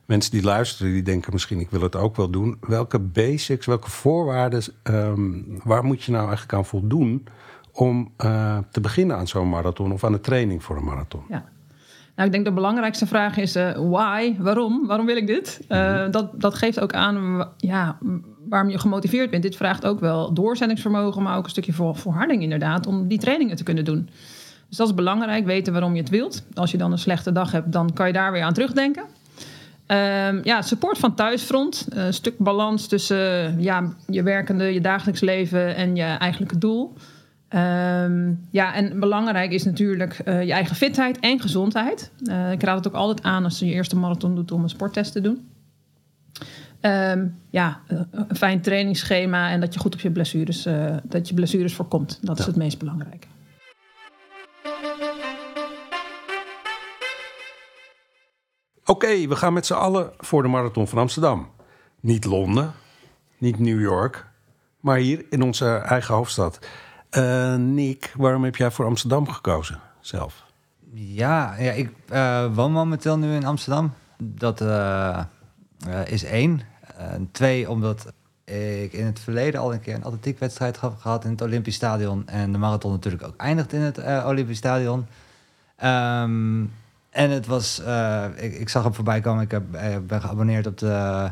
Mensen 0.06 0.30
die 0.30 0.42
luisteren, 0.42 0.92
die 0.92 1.02
denken 1.02 1.32
misschien 1.32 1.60
ik 1.60 1.70
wil 1.70 1.82
het 1.82 1.96
ook 1.96 2.16
wel 2.16 2.30
doen. 2.30 2.56
Welke 2.60 2.98
basics, 2.98 3.66
welke 3.66 3.90
voorwaarden, 3.90 4.62
waar 5.64 5.84
moet 5.84 6.02
je 6.02 6.12
nou 6.12 6.26
eigenlijk 6.26 6.52
aan 6.52 6.64
voldoen... 6.64 7.26
om 7.72 8.12
uh, 8.24 8.58
te 8.70 8.80
beginnen 8.80 9.16
aan 9.16 9.28
zo'n 9.28 9.48
marathon 9.48 9.92
of 9.92 10.04
aan 10.04 10.12
de 10.12 10.20
training 10.20 10.62
voor 10.62 10.76
een 10.76 10.84
marathon? 10.84 11.22
Ja. 11.28 11.44
Nou, 12.16 12.28
ik 12.28 12.32
denk 12.32 12.44
de 12.44 12.52
belangrijkste 12.52 13.06
vraag 13.06 13.36
is 13.36 13.56
uh, 13.56 13.70
why? 13.74 14.34
Waarom? 14.38 14.86
Waarom 14.86 15.06
wil 15.06 15.16
ik 15.16 15.26
dit? 15.26 15.60
Uh, 15.68 15.78
mm-hmm. 15.78 16.10
dat, 16.10 16.40
dat 16.40 16.54
geeft 16.54 16.80
ook 16.80 16.92
aan 16.92 17.48
ja, 17.56 17.98
waarom 18.48 18.70
je 18.70 18.78
gemotiveerd 18.78 19.30
bent. 19.30 19.42
Dit 19.42 19.56
vraagt 19.56 19.86
ook 19.86 20.00
wel 20.00 20.32
doorzettingsvermogen, 20.34 21.22
maar 21.22 21.36
ook 21.36 21.44
een 21.44 21.50
stukje 21.50 21.72
voor, 21.72 21.96
volharding 21.96 22.42
inderdaad, 22.42 22.86
om 22.86 23.08
die 23.08 23.18
trainingen 23.18 23.56
te 23.56 23.62
kunnen 23.62 23.84
doen. 23.84 24.08
Dus 24.68 24.78
dat 24.78 24.88
is 24.88 24.94
belangrijk, 24.94 25.44
weten 25.44 25.72
waarom 25.72 25.94
je 25.94 26.00
het 26.00 26.10
wilt. 26.10 26.42
Als 26.54 26.70
je 26.70 26.78
dan 26.78 26.92
een 26.92 26.98
slechte 26.98 27.32
dag 27.32 27.52
hebt, 27.52 27.72
dan 27.72 27.92
kan 27.92 28.06
je 28.06 28.12
daar 28.12 28.32
weer 28.32 28.42
aan 28.42 28.52
terugdenken. 28.52 29.02
Um, 29.86 30.40
ja, 30.44 30.62
support 30.62 30.98
van 30.98 31.14
thuisfront. 31.14 31.86
Een 31.88 32.14
stuk 32.14 32.38
balans 32.38 32.86
tussen 32.86 33.60
ja, 33.60 33.92
je 34.06 34.22
werkende, 34.22 34.64
je 34.64 34.80
dagelijks 34.80 35.20
leven 35.20 35.76
en 35.76 35.96
je 35.96 36.02
eigenlijke 36.02 36.58
doel. 36.58 36.92
Um, 37.54 38.46
ja, 38.50 38.74
en 38.74 39.00
belangrijk 39.00 39.52
is 39.52 39.64
natuurlijk 39.64 40.20
uh, 40.24 40.42
je 40.42 40.52
eigen 40.52 40.76
fitheid 40.76 41.18
en 41.18 41.40
gezondheid. 41.40 42.10
Uh, 42.22 42.52
ik 42.52 42.62
raad 42.62 42.76
het 42.76 42.86
ook 42.86 43.00
altijd 43.00 43.22
aan 43.22 43.44
als 43.44 43.58
je 43.58 43.66
je 43.66 43.72
eerste 43.72 43.96
marathon 43.96 44.34
doet 44.34 44.52
om 44.52 44.62
een 44.62 44.68
sporttest 44.68 45.12
te 45.12 45.20
doen. 45.20 45.48
Um, 46.80 47.38
ja, 47.50 47.80
een 48.10 48.36
fijn 48.36 48.60
trainingsschema 48.60 49.50
en 49.50 49.60
dat 49.60 49.74
je 49.74 49.80
goed 49.80 49.94
op 49.94 50.00
je 50.00 50.10
blessures, 50.10 50.66
uh, 50.66 50.96
dat 51.02 51.28
je 51.28 51.34
blessures 51.34 51.74
voorkomt. 51.74 52.18
Dat 52.22 52.38
is 52.38 52.46
het 52.46 52.56
meest 52.56 52.78
belangrijke. 52.78 53.26
Oké, 58.80 59.06
okay, 59.06 59.28
we 59.28 59.36
gaan 59.36 59.52
met 59.52 59.66
z'n 59.66 59.74
allen 59.74 60.10
voor 60.18 60.42
de 60.42 60.48
Marathon 60.48 60.88
van 60.88 60.98
Amsterdam. 60.98 61.50
Niet 62.00 62.24
Londen, 62.24 62.72
niet 63.38 63.58
New 63.58 63.80
York, 63.80 64.26
maar 64.80 64.96
hier 64.96 65.24
in 65.30 65.42
onze 65.42 65.66
eigen 65.76 66.14
hoofdstad. 66.14 66.58
Uh, 67.16 67.54
Nick, 67.54 68.12
waarom 68.16 68.44
heb 68.44 68.56
jij 68.56 68.70
voor 68.70 68.84
Amsterdam 68.84 69.28
gekozen 69.28 69.80
zelf? 70.00 70.44
Ja, 70.92 71.54
ja 71.58 71.72
ik 71.72 71.90
uh, 72.12 72.54
woon 72.54 72.72
momenteel 72.72 73.18
nu 73.18 73.34
in 73.34 73.44
Amsterdam. 73.44 73.92
Dat 74.18 74.60
uh, 74.60 75.20
is 76.04 76.24
één. 76.24 76.60
twee, 77.32 77.70
omdat 77.70 78.12
ik 78.44 78.92
in 78.92 79.04
het 79.04 79.20
verleden 79.20 79.60
al 79.60 79.72
een 79.72 79.80
keer 79.80 79.94
een 79.94 80.04
atletiekwedstrijd 80.04 80.80
heb 80.80 80.96
gehad 80.96 81.24
in 81.24 81.30
het 81.30 81.42
Olympisch 81.42 81.74
Stadion. 81.74 82.28
En 82.28 82.52
de 82.52 82.58
marathon 82.58 82.92
natuurlijk 82.92 83.24
ook 83.24 83.36
eindigt 83.36 83.72
in 83.72 83.80
het 83.80 84.24
Olympisch 84.24 84.58
Stadion. 84.58 85.06
Um, 85.84 86.72
en 87.10 87.30
het 87.30 87.46
was, 87.46 87.82
ik, 88.36 88.54
ik, 88.54 88.68
zag 88.68 88.82
hem 88.82 88.94
voorbij 88.94 89.20
komen. 89.20 89.42
Ik 89.42 89.50
heb, 89.50 89.64
ben 90.06 90.20
geabonneerd 90.20 90.66
op 90.66 90.78
de 90.78 91.30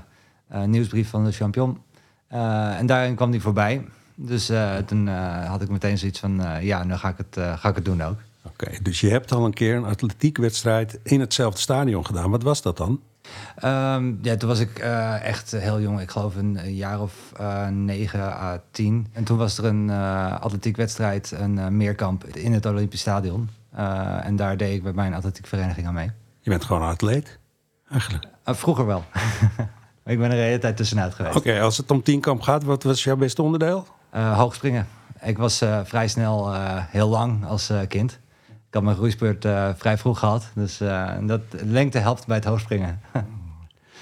nieuwsbrief 0.64 1.10
van 1.10 1.24
de 1.24 1.32
Champion. 1.32 1.82
En 2.28 2.86
daarin 2.86 3.14
kwam 3.14 3.30
die 3.30 3.40
voorbij. 3.40 3.84
Dus 4.20 4.50
toen 4.86 5.08
had 5.46 5.62
ik 5.62 5.68
meteen 5.68 5.98
zoiets 5.98 6.20
van, 6.20 6.42
ja, 6.60 6.84
nu 6.84 6.94
ga 6.94 7.08
ik 7.08 7.16
het, 7.16 7.58
ga 7.58 7.68
ik 7.68 7.74
het 7.74 7.84
doen 7.84 8.02
ook. 8.02 8.16
Oké, 8.42 8.64
okay, 8.64 8.78
dus 8.82 9.00
je 9.00 9.08
hebt 9.08 9.32
al 9.32 9.44
een 9.44 9.52
keer 9.52 9.76
een 9.76 9.84
atletiekwedstrijd 9.84 10.98
in 11.02 11.20
hetzelfde 11.20 11.60
stadion 11.60 12.06
gedaan. 12.06 12.30
Wat 12.30 12.42
was 12.42 12.62
dat 12.62 12.76
dan? 12.76 13.00
Um, 13.64 14.18
ja, 14.22 14.36
toen 14.36 14.48
was 14.48 14.60
ik 14.60 14.78
echt 15.22 15.50
heel 15.50 15.80
jong. 15.80 16.00
Ik 16.00 16.10
geloof 16.10 16.36
een, 16.36 16.58
een 16.64 16.74
jaar 16.74 17.00
of 17.00 17.32
negen 17.70 18.20
à 18.20 18.62
tien. 18.70 19.06
En 19.12 19.24
toen 19.24 19.38
was 19.38 19.58
er 19.58 19.64
een 19.64 19.90
atletiekwedstrijd, 20.40 21.30
een 21.30 21.76
meerkamp 21.76 22.24
in 22.24 22.52
het 22.52 22.66
Olympisch 22.66 23.00
Stadion. 23.00 23.48
Uh, 23.76 24.26
en 24.26 24.36
daar 24.36 24.56
deed 24.56 24.74
ik 24.74 24.82
bij 24.82 24.92
mijn 24.92 25.14
atletiekvereniging 25.14 25.86
aan 25.86 25.94
mee. 25.94 26.10
Je 26.40 26.50
bent 26.50 26.64
gewoon 26.64 26.82
een 26.82 26.88
atleet, 26.88 27.38
eigenlijk? 27.90 28.24
Uh, 28.24 28.54
vroeger 28.54 28.86
wel. 28.86 29.04
ik 30.04 30.18
ben 30.18 30.30
er 30.30 30.36
de 30.36 30.42
hele 30.42 30.58
tijd 30.58 30.76
tussenuit 30.76 31.14
geweest. 31.14 31.36
Oké, 31.36 31.48
okay, 31.48 31.60
als 31.60 31.76
het 31.76 31.90
om 31.90 32.02
tienkamp 32.02 32.40
gaat, 32.40 32.64
wat 32.64 32.82
was 32.82 33.04
jouw 33.04 33.16
beste 33.16 33.42
onderdeel? 33.42 33.86
Uh, 34.14 34.38
hoogspringen. 34.38 34.86
Ik 35.20 35.38
was 35.38 35.62
vrij 35.84 36.08
snel 36.08 36.54
heel 36.80 37.08
lang 37.08 37.46
als 37.46 37.72
kind. 37.88 38.18
Ik 38.46 38.74
had 38.74 38.82
mijn 38.82 38.96
groeispurt 38.96 39.46
vrij 39.76 39.98
vroeg 39.98 40.18
gehad. 40.18 40.50
Dus 40.54 40.78
dat 41.20 41.40
lengte 41.50 41.98
helpt 41.98 42.26
bij 42.26 42.36
het 42.36 42.44
hoogspringen. 42.44 43.00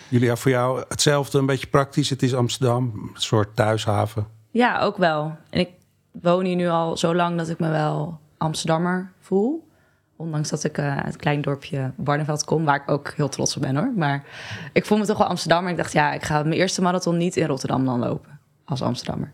Julia, 0.08 0.36
voor 0.36 0.50
jou 0.50 0.84
hetzelfde, 0.88 1.38
een 1.38 1.46
beetje 1.46 1.66
praktisch. 1.66 2.10
Het 2.10 2.22
is 2.22 2.34
Amsterdam, 2.34 2.82
een 2.94 3.10
soort 3.20 3.56
thuishaven. 3.56 4.26
Ja, 4.50 4.80
ook 4.80 4.96
wel. 4.96 5.36
En 5.50 5.60
ik 5.60 5.70
woon 6.10 6.44
hier 6.44 6.56
nu 6.56 6.68
al 6.68 6.96
zo 6.96 7.14
lang 7.14 7.38
dat 7.38 7.48
ik 7.48 7.58
me 7.58 7.68
wel 7.68 8.20
Amsterdammer 8.36 9.12
voel. 9.20 9.68
Ondanks 10.16 10.48
dat 10.48 10.64
ik 10.64 10.78
uh, 10.78 10.96
uit 10.96 11.04
het 11.04 11.16
klein 11.16 11.42
dorpje 11.42 11.92
Barneveld 11.96 12.44
kom, 12.44 12.64
waar 12.64 12.76
ik 12.76 12.90
ook 12.90 13.12
heel 13.16 13.28
trots 13.28 13.56
op 13.56 13.62
ben 13.62 13.76
hoor. 13.76 13.92
Maar 13.97 14.25
ik 14.73 14.86
voel 14.86 14.99
me 14.99 15.04
toch 15.04 15.19
wel 15.19 15.26
Amsterdammer. 15.26 15.71
Ik 15.71 15.76
dacht, 15.76 15.92
ja, 15.92 16.12
ik 16.12 16.23
ga 16.23 16.42
mijn 16.42 16.52
eerste 16.52 16.82
marathon 16.82 17.16
niet 17.16 17.36
in 17.36 17.47
Rotterdam 17.47 17.84
dan 17.84 17.99
lopen. 17.99 18.38
Als 18.64 18.82
Amsterdammer. 18.82 19.32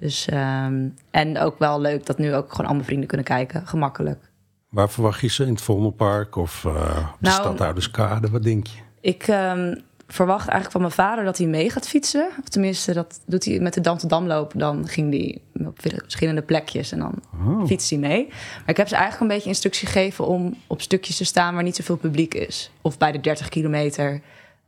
Dus, 0.00 0.28
um, 0.32 0.94
en 1.10 1.38
ook 1.38 1.58
wel 1.58 1.80
leuk 1.80 2.06
dat 2.06 2.18
nu 2.18 2.34
ook 2.34 2.50
gewoon 2.50 2.66
allemaal 2.66 2.84
vrienden 2.84 3.08
kunnen 3.08 3.26
kijken. 3.26 3.66
Gemakkelijk. 3.66 4.30
Waar 4.68 4.90
verwacht 4.90 5.20
je 5.20 5.28
ze? 5.28 5.44
In 5.44 5.52
het 5.52 5.60
Vondelpark 5.60 6.36
of 6.36 6.64
uh, 6.64 6.72
op 6.72 6.78
de 6.78 7.04
nou, 7.18 7.40
Stadhouderskade? 7.40 8.30
Wat 8.30 8.42
denk 8.42 8.66
je? 8.66 8.78
Ik 9.00 9.28
um, 9.28 9.82
verwacht 10.06 10.48
eigenlijk 10.48 10.70
van 10.70 10.80
mijn 10.80 10.92
vader 10.92 11.24
dat 11.24 11.38
hij 11.38 11.46
mee 11.46 11.70
gaat 11.70 11.88
fietsen. 11.88 12.28
Of 12.42 12.48
tenminste, 12.48 12.92
dat 12.92 13.20
doet 13.26 13.44
hij 13.44 13.58
met 13.58 13.74
de 13.74 13.80
Dam 13.80 13.98
te 13.98 14.06
Dam 14.06 14.26
lopen. 14.26 14.58
Dan 14.58 14.88
ging 14.88 15.10
hij 15.10 15.40
op 15.66 15.80
verschillende 15.80 16.42
plekjes 16.42 16.92
en 16.92 16.98
dan 16.98 17.14
oh. 17.34 17.66
fietst 17.66 17.90
hij 17.90 17.98
mee. 17.98 18.26
Maar 18.28 18.68
ik 18.68 18.76
heb 18.76 18.88
ze 18.88 18.94
eigenlijk 18.94 19.22
een 19.22 19.36
beetje 19.36 19.48
instructie 19.48 19.88
gegeven 19.88 20.26
om 20.26 20.56
op 20.66 20.80
stukjes 20.80 21.16
te 21.16 21.24
staan 21.24 21.54
waar 21.54 21.62
niet 21.62 21.76
zoveel 21.76 21.96
publiek 21.96 22.34
is. 22.34 22.70
Of 22.80 22.98
bij 22.98 23.12
de 23.12 23.20
30 23.20 23.48
kilometer. 23.48 24.20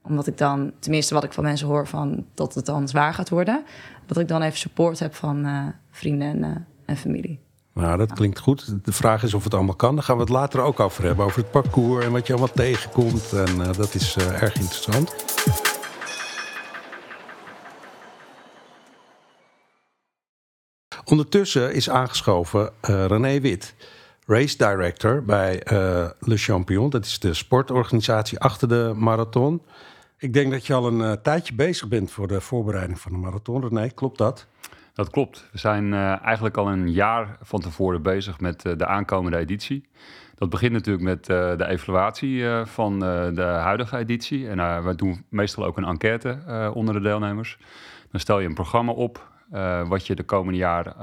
Omdat 0.02 0.26
ik 0.26 0.38
dan, 0.38 0.72
tenminste 0.78 1.14
wat 1.14 1.24
ik 1.24 1.32
van 1.32 1.44
mensen 1.44 1.66
hoor, 1.66 1.86
van 1.86 2.24
dat 2.34 2.54
het 2.54 2.66
dan 2.66 2.88
zwaar 2.88 3.14
gaat 3.14 3.28
worden. 3.28 3.64
Dat 4.12 4.22
ik 4.22 4.28
dan 4.28 4.42
even 4.42 4.58
support 4.58 4.98
heb 4.98 5.14
van 5.14 5.46
uh, 5.46 5.66
vrienden 5.90 6.28
en, 6.28 6.38
uh, 6.38 6.56
en 6.86 6.96
familie. 6.96 7.40
Nou, 7.74 7.98
dat 7.98 8.12
klinkt 8.12 8.38
goed. 8.38 8.84
De 8.84 8.92
vraag 8.92 9.22
is 9.22 9.34
of 9.34 9.44
het 9.44 9.54
allemaal 9.54 9.74
kan. 9.74 9.94
Daar 9.94 10.04
gaan 10.04 10.16
we 10.16 10.22
het 10.22 10.30
later 10.30 10.60
ook 10.60 10.80
over 10.80 11.04
hebben. 11.04 11.24
Over 11.24 11.40
het 11.40 11.50
parcours 11.50 12.04
en 12.04 12.12
wat 12.12 12.26
je 12.26 12.32
allemaal 12.32 12.54
tegenkomt. 12.54 13.32
En 13.32 13.56
uh, 13.58 13.72
dat 13.72 13.94
is 13.94 14.16
erg 14.16 14.54
interessant. 14.54 15.14
Ondertussen 21.04 21.74
is 21.74 21.90
aangeschoven 21.90 22.70
René 22.80 23.40
Wit, 23.40 23.74
race 24.26 24.56
director 24.56 25.24
bij 25.24 25.62
Le 26.20 26.36
Champion. 26.36 26.90
Dat 26.90 27.04
is 27.04 27.18
de 27.18 27.34
sportorganisatie 27.34 28.38
achter 28.38 28.68
de 28.68 28.92
marathon. 28.96 29.62
Ik 30.22 30.32
denk 30.32 30.50
dat 30.50 30.66
je 30.66 30.74
al 30.74 30.86
een 30.86 31.22
tijdje 31.22 31.54
bezig 31.54 31.88
bent 31.88 32.10
voor 32.10 32.28
de 32.28 32.40
voorbereiding 32.40 33.00
van 33.00 33.12
de 33.12 33.18
marathon. 33.18 33.68
René, 33.68 33.88
klopt 33.88 34.18
dat? 34.18 34.46
Dat 34.94 35.10
klopt. 35.10 35.48
We 35.52 35.58
zijn 35.58 35.92
uh, 35.92 36.24
eigenlijk 36.24 36.56
al 36.56 36.68
een 36.68 36.92
jaar 36.92 37.36
van 37.40 37.60
tevoren 37.60 38.02
bezig 38.02 38.40
met 38.40 38.64
uh, 38.64 38.72
de 38.76 38.86
aankomende 38.86 39.36
editie. 39.36 39.88
Dat 40.34 40.50
begint 40.50 40.72
natuurlijk 40.72 41.04
met 41.04 41.24
de 41.58 41.66
evaluatie 41.68 42.44
van 42.64 42.98
de 43.34 43.42
huidige 43.42 43.96
editie. 43.96 44.48
En 44.48 44.84
we 44.84 44.94
doen 44.94 45.24
meestal 45.28 45.64
ook 45.64 45.76
een 45.76 45.84
enquête 45.84 46.38
onder 46.74 46.94
de 46.94 47.00
deelnemers. 47.00 47.58
Dan 48.10 48.20
stel 48.20 48.40
je 48.40 48.48
een 48.48 48.54
programma 48.54 48.92
op 48.92 49.30
wat 49.88 50.06
je 50.06 50.14
de 50.14 50.22
komende 50.22 50.58
jaar 50.58 50.94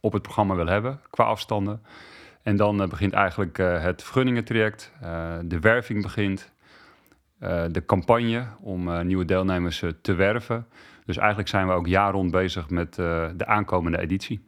op 0.00 0.12
het 0.12 0.22
programma 0.22 0.54
wil 0.54 0.66
hebben 0.66 1.00
qua 1.10 1.24
afstanden. 1.24 1.82
En 2.42 2.56
dan 2.56 2.88
begint 2.88 3.12
eigenlijk 3.12 3.56
het 3.56 4.02
vergunningentraject, 4.02 4.92
de 5.44 5.60
werving 5.60 6.02
begint, 6.02 6.52
de 7.70 7.82
campagne 7.86 8.46
om 8.60 9.06
nieuwe 9.06 9.24
deelnemers 9.24 9.84
te 10.02 10.14
werven. 10.14 10.66
Dus 11.06 11.16
eigenlijk 11.16 11.48
zijn 11.48 11.66
we 11.66 11.72
ook 11.72 11.86
jaar 11.86 12.12
rond 12.12 12.30
bezig 12.30 12.70
met 12.70 12.98
uh, 12.98 13.26
de 13.36 13.46
aankomende 13.46 14.00
editie. 14.00 14.44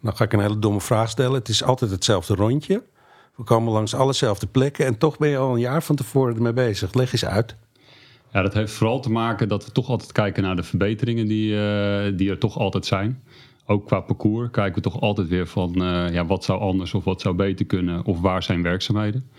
Nou 0.00 0.16
ga 0.16 0.24
ik 0.24 0.32
een 0.32 0.40
hele 0.40 0.58
domme 0.58 0.80
vraag 0.80 1.08
stellen. 1.08 1.38
Het 1.38 1.48
is 1.48 1.62
altijd 1.62 1.90
hetzelfde 1.90 2.34
rondje. 2.34 2.82
We 3.36 3.44
komen 3.44 3.72
langs 3.72 3.94
allezelfde 3.94 4.46
plekken 4.46 4.86
en 4.86 4.98
toch 4.98 5.18
ben 5.18 5.28
je 5.28 5.36
al 5.36 5.52
een 5.52 5.60
jaar 5.60 5.82
van 5.82 5.96
tevoren 5.96 6.34
ermee 6.34 6.52
bezig. 6.52 6.94
Leg 6.94 7.12
eens 7.12 7.24
uit. 7.24 7.56
Ja, 8.32 8.42
dat 8.42 8.54
heeft 8.54 8.72
vooral 8.72 9.00
te 9.00 9.10
maken 9.10 9.48
dat 9.48 9.64
we 9.64 9.72
toch 9.72 9.88
altijd 9.88 10.12
kijken 10.12 10.42
naar 10.42 10.56
de 10.56 10.62
verbeteringen 10.62 11.26
die, 11.26 11.52
uh, 11.54 12.16
die 12.16 12.30
er 12.30 12.38
toch 12.38 12.58
altijd 12.58 12.86
zijn. 12.86 13.22
Ook 13.66 13.86
qua 13.86 14.00
parcours 14.00 14.50
kijken 14.50 14.74
we 14.74 14.90
toch 14.90 15.00
altijd 15.00 15.28
weer 15.28 15.46
van 15.46 15.82
uh, 15.82 16.12
ja, 16.12 16.26
wat 16.26 16.44
zou 16.44 16.60
anders 16.60 16.94
of 16.94 17.04
wat 17.04 17.20
zou 17.20 17.34
beter 17.34 17.66
kunnen 17.66 18.04
of 18.04 18.20
waar 18.20 18.42
zijn 18.42 18.62
werkzaamheden. 18.62 19.30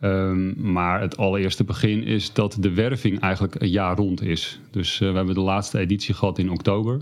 Um, 0.00 0.72
maar 0.72 1.00
het 1.00 1.16
allereerste 1.16 1.64
begin 1.64 2.04
is 2.04 2.32
dat 2.32 2.56
de 2.60 2.74
werving 2.74 3.20
eigenlijk 3.20 3.62
een 3.62 3.70
jaar 3.70 3.96
rond 3.96 4.22
is. 4.22 4.60
Dus 4.70 5.00
uh, 5.00 5.10
we 5.10 5.16
hebben 5.16 5.34
de 5.34 5.40
laatste 5.40 5.78
editie 5.78 6.14
gehad 6.14 6.38
in 6.38 6.50
oktober, 6.50 7.00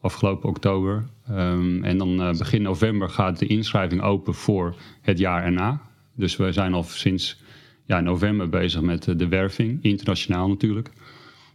afgelopen 0.00 0.48
oktober. 0.48 1.06
Um, 1.30 1.84
en 1.84 1.98
dan 1.98 2.20
uh, 2.20 2.38
begin 2.38 2.62
november 2.62 3.08
gaat 3.08 3.38
de 3.38 3.46
inschrijving 3.46 4.02
open 4.02 4.34
voor 4.34 4.74
het 5.00 5.18
jaar 5.18 5.44
erna. 5.44 5.80
Dus 6.14 6.36
we 6.36 6.52
zijn 6.52 6.74
al 6.74 6.82
sinds 6.82 7.42
ja, 7.84 8.00
november 8.00 8.48
bezig 8.48 8.80
met 8.80 9.06
uh, 9.06 9.16
de 9.16 9.28
werving, 9.28 9.78
internationaal 9.82 10.48
natuurlijk. 10.48 10.90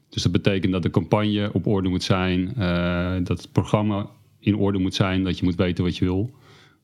Dus 0.09 0.23
dat 0.23 0.31
betekent 0.31 0.71
dat 0.71 0.83
de 0.83 0.89
campagne 0.89 1.49
op 1.53 1.67
orde 1.67 1.89
moet 1.89 2.03
zijn, 2.03 2.53
dat 3.23 3.37
het 3.37 3.51
programma 3.51 4.09
in 4.39 4.55
orde 4.55 4.79
moet 4.79 4.95
zijn, 4.95 5.23
dat 5.23 5.39
je 5.39 5.45
moet 5.45 5.55
weten 5.55 5.83
wat 5.83 5.97
je 5.97 6.05
wil. 6.05 6.31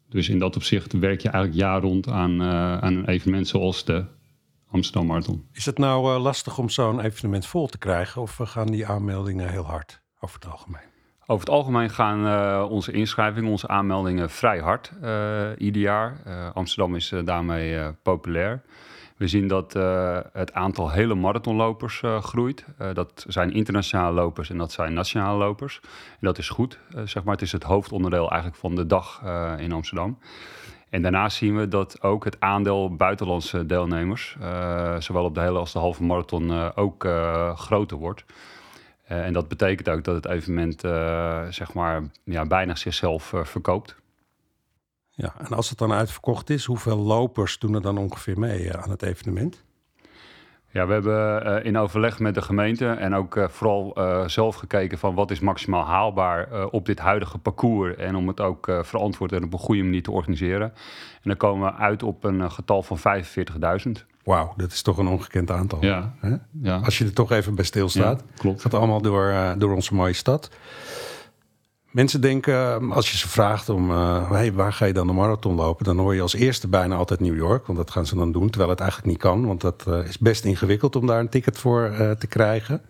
Dus 0.10 0.30
in 0.30 0.40
dat 0.40 0.56
opzicht 0.56 0.94
werk 0.94 1.22
je 1.22 1.30
eigenlijk 1.30 1.64
jaar 1.64 1.82
rond 1.82 2.10
aan, 2.10 2.42
uh, 2.42 2.78
aan 2.78 2.96
een 2.96 3.08
evenement 3.08 3.48
zoals 3.48 3.86
de 3.86 4.06
Amsterdam 4.72 5.06
Marathon. 5.08 5.48
Is 5.52 5.66
het 5.66 5.78
nou 5.78 6.16
uh, 6.16 6.22
lastig 6.22 6.58
om 6.58 6.70
zo'n 6.70 7.02
evenement 7.02 7.46
vol 7.46 7.68
te 7.68 7.78
krijgen 7.78 8.22
of 8.22 8.40
gaan 8.44 8.68
die 8.68 8.88
aanmeldingen 8.88 9.50
heel 9.50 9.66
hard 9.66 10.02
over 10.20 10.40
het 10.40 10.50
algemeen? 10.52 10.96
Over 11.26 11.46
het 11.46 11.56
algemeen 11.56 11.90
gaan 11.90 12.26
uh, 12.26 12.68
onze 12.70 12.92
inschrijvingen, 12.92 13.52
onze 13.52 13.68
aanmeldingen 13.68 14.30
vrij 14.30 14.60
hard 14.60 14.92
ieder 15.58 15.82
jaar. 15.82 16.22
Amsterdam 16.54 16.96
is 16.96 17.14
daarmee 17.24 17.94
populair. 17.94 18.64
We 19.18 19.28
zien 19.28 19.48
dat 19.48 19.76
uh, 19.76 20.20
het 20.34 20.54
aantal 20.54 20.92
hele 20.92 21.16
marathonlopers 21.16 22.02
uh, 22.02 22.22
groeit. 22.22 22.66
Uh, 22.82 22.94
dat 22.94 23.26
zijn 23.28 23.54
internationale 23.54 24.14
lopers 24.14 24.50
en 24.50 24.58
dat 24.58 24.72
zijn 24.72 24.94
nationale 24.94 25.38
lopers. 25.38 25.80
En 26.10 26.18
dat 26.20 26.38
is 26.38 26.50
goed. 26.50 26.80
zeg 27.06 27.24
maar, 27.24 27.34
het 27.34 27.42
is 27.42 27.52
het 27.52 27.64
hoofdonderdeel 27.64 28.30
eigenlijk 28.30 28.60
van 28.60 28.76
de 28.76 28.86
dag 28.86 29.22
in 29.58 29.72
Amsterdam. 29.72 30.18
En 30.90 31.02
daarnaast 31.02 31.38
zien 31.38 31.58
we 31.58 31.68
dat 31.68 32.02
ook 32.02 32.24
het 32.24 32.40
aandeel 32.40 32.96
buitenlandse 32.96 33.66
deelnemers, 33.66 34.38
zowel 35.00 35.24
op 35.24 35.36
de 35.36 35.42
hele 35.42 35.60
als 35.60 35.74
de 35.74 35.80
halve 35.80 36.04
marathon, 36.04 36.76
ook 36.76 37.08
groter 37.56 37.98
wordt. 37.98 38.26
en 39.04 39.34
dat 39.34 39.48
betekent 39.48 39.90
ook 39.90 40.04
dat 40.04 40.16
het 40.16 40.26
evenement 40.26 40.82
zeg 41.50 41.74
maar, 41.74 42.04
ja, 42.24 42.46
bijna 42.46 42.76
zichzelf 42.76 43.34
verkoopt. 43.44 43.96
Ja, 45.18 45.34
en 45.38 45.56
als 45.56 45.70
het 45.70 45.78
dan 45.78 45.92
uitverkocht 45.92 46.50
is, 46.50 46.66
hoeveel 46.66 46.98
lopers 46.98 47.60
doen 47.60 47.74
er 47.74 47.82
dan 47.82 47.98
ongeveer 47.98 48.40
mee 48.40 48.78
aan 48.78 48.90
het 48.90 49.02
evenement? 49.02 49.64
Ja, 50.72 50.88
we 50.88 50.94
hebben 50.94 51.48
uh, 51.48 51.66
in 51.66 51.78
overleg 51.78 52.20
met 52.20 52.36
de 52.36 52.42
gemeente 52.42 52.88
en 52.88 53.16
ook 53.16 53.36
uh, 53.36 53.48
vooral 53.48 53.94
uh, 53.98 54.28
zelf 54.28 54.56
gekeken 54.56 54.98
van 54.98 55.16
wat 55.16 55.32
is 55.32 55.40
maximaal 55.40 55.86
haalbaar 55.86 56.68
op 56.70 56.86
dit 56.86 57.00
huidige 57.00 57.38
parcours. 57.38 57.96
En 57.96 58.16
om 58.16 58.28
het 58.28 58.40
ook 58.40 58.72
verantwoord 58.82 59.32
en 59.32 59.44
op 59.44 59.54
een 59.54 59.60
goede 59.60 59.84
manier 59.84 60.04
te 60.04 60.12
organiseren. 60.12 60.72
En 61.14 61.24
dan 61.24 61.38
komen 61.38 61.72
we 61.72 61.78
uit 61.78 62.04
op 62.04 62.24
een 62.24 62.52
getal 62.52 62.84
van 62.84 62.98
45.000. 62.98 63.92
Wauw, 64.24 64.54
dat 64.58 64.72
is 64.72 64.82
toch 64.82 64.98
een 64.98 65.08
ongekend 65.08 65.52
aantal. 65.52 65.84
Ja, 65.84 66.14
hè? 66.20 66.36
ja. 66.62 66.78
Als 66.78 66.98
je 66.98 67.06
er 67.06 67.14
toch 67.14 67.32
even 67.32 67.56
bij 67.56 67.66
stilstaat. 67.66 68.20
Ja, 68.20 68.34
klopt. 68.38 68.64
Het 68.64 68.72
gaat 68.72 68.82
allemaal 68.82 69.02
door, 69.02 69.56
door 69.58 69.74
onze 69.74 69.96
mooie 69.96 70.14
stad. 70.14 70.50
Mensen 71.98 72.22
denken, 72.22 72.92
als 72.92 73.12
je 73.12 73.18
ze 73.18 73.30
vraagt 73.30 73.70
om 73.70 73.92
uh, 73.92 74.32
hey, 74.32 74.54
waar 74.54 74.74
ga 74.74 74.86
je 74.86 74.94
dan 74.94 75.08
de 75.08 75.14
marathon 75.14 75.56
lopen, 75.56 75.86
dan 75.86 75.98
hoor 75.98 76.16
je 76.16 76.22
als 76.22 76.34
eerste 76.34 76.68
bijna 76.68 76.96
altijd 76.96 77.20
New 77.20 77.36
York, 77.36 77.66
want 77.66 77.78
dat 77.78 77.92
gaan 77.92 78.06
ze 78.06 78.16
dan 78.16 78.32
doen, 78.32 78.50
terwijl 78.50 78.70
het 78.70 78.80
eigenlijk 78.80 79.10
niet 79.12 79.20
kan, 79.20 79.46
want 79.46 79.62
dat 79.62 79.86
uh, 79.88 80.08
is 80.08 80.18
best 80.18 80.46
ingewikkeld 80.46 80.96
om 80.96 81.08
daar 81.08 81.20
een 81.20 81.30
ticket 81.30 81.58
voor 81.58 81.92
uh, 81.92 82.12
te 82.12 82.28
krijgen. 82.28 82.82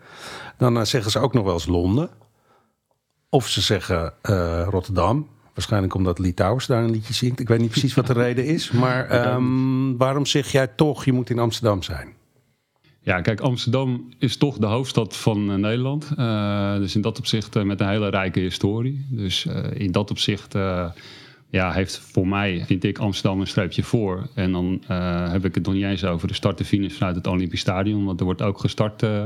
Dan 0.58 0.86
zeggen 0.86 1.12
ze 1.12 1.20
ook 1.20 1.34
nog 1.34 1.44
wel 1.44 1.54
eens 1.54 1.66
Londen, 1.66 2.10
of 3.30 3.48
ze 3.48 3.62
zeggen 3.62 4.14
Rotterdam. 4.70 5.28
Waarschijnlijk 5.54 5.94
omdat 5.94 6.20
Litouwers 6.20 6.66
daar 6.66 6.84
een 6.84 6.92
liedje 6.92 7.14
zingt. 7.14 7.40
Ik 7.40 7.48
weet 7.48 7.60
niet 7.60 7.72
precies 7.72 7.94
wat 7.94 8.08
de 8.08 8.14
reden 8.14 8.46
is. 8.46 8.72
Maar 8.72 9.12
um, 9.34 9.98
waarom 9.98 10.26
zeg 10.26 10.52
jij 10.52 10.68
toch, 10.68 11.06
je 11.06 11.14
moet 11.14 11.30
in 11.30 11.40
Amsterdam 11.40 11.82
zijn? 11.82 12.17
Ja, 13.08 13.22
kijk, 13.22 13.40
Amsterdam 13.40 14.10
is 14.18 14.38
toch 14.38 14.58
de 14.58 14.66
hoofdstad 14.66 15.16
van 15.16 15.52
uh, 15.52 15.56
Nederland. 15.56 16.12
Uh, 16.18 16.76
dus 16.78 16.96
in 16.96 17.02
dat 17.02 17.18
opzicht 17.18 17.56
uh, 17.56 17.64
met 17.64 17.80
een 17.80 17.90
hele 17.90 18.10
rijke 18.10 18.40
historie. 18.40 19.06
Dus 19.10 19.48
in 19.74 19.92
dat 19.92 20.12
opzicht 20.12 20.54
ja, 21.50 21.72
heeft 21.72 22.00
voor 22.00 22.28
mij, 22.28 22.64
vind 22.66 22.84
ik, 22.84 22.98
Amsterdam 22.98 23.40
een 23.40 23.48
streepje 23.48 23.84
voor. 23.84 24.28
En 24.34 24.52
dan 24.52 24.82
uh, 24.92 25.32
heb 25.32 25.46
ik 25.46 25.56
het 25.56 25.66
nog 25.66 25.74
niet 25.74 25.84
eens 25.84 26.06
over 26.06 26.28
de 26.28 26.34
start 26.34 26.60
en 26.60 26.66
finish 26.66 26.94
vanuit 26.94 27.16
het 27.16 27.28
Olympisch 27.28 27.60
Stadion. 27.60 28.06
Want 28.06 28.20
er 28.20 28.26
wordt 28.26 28.42
ook 28.42 28.60
gestart 28.60 29.04
uh, 29.04 29.24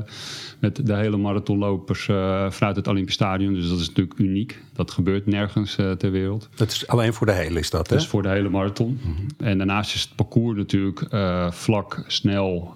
met 0.59 0.85
de 0.85 0.95
hele 0.95 1.17
marathonlopers 1.17 2.07
uh, 2.07 2.51
vanuit 2.51 2.75
het 2.75 2.87
Olympisch 2.87 3.13
Stadion. 3.13 3.53
Dus 3.53 3.69
dat 3.69 3.79
is 3.79 3.87
natuurlijk 3.87 4.19
uniek. 4.19 4.63
Dat 4.73 4.91
gebeurt 4.91 5.25
nergens 5.25 5.75
ter 5.75 6.11
wereld. 6.11 6.49
Dat 6.55 6.71
is 6.71 6.87
alleen 6.87 7.13
voor 7.13 7.25
de 7.25 7.33
hele, 7.33 7.59
is 7.59 7.69
dat 7.69 7.87
hè? 7.89 7.93
Dat 7.93 8.03
is 8.03 8.09
voor 8.09 8.21
de 8.21 8.29
hele 8.29 8.49
marathon. 8.49 8.99
Mm 9.01 9.15
-hmm. 9.15 9.47
En 9.47 9.57
daarnaast 9.57 9.95
is 9.95 10.01
het 10.01 10.15
parcours 10.15 10.57
natuurlijk 10.57 11.07
vlak, 11.53 12.03
snel, 12.07 12.75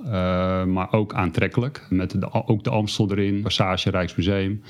maar 0.66 0.92
ook 0.92 1.14
aantrekkelijk. 1.14 1.86
Met 1.90 2.22
de, 2.22 2.32
ook 2.32 2.64
de 2.64 2.70
Amstel 2.70 3.12
erin, 3.12 3.42
Passage 3.42 3.90
Rijksmuseum. 3.90 4.62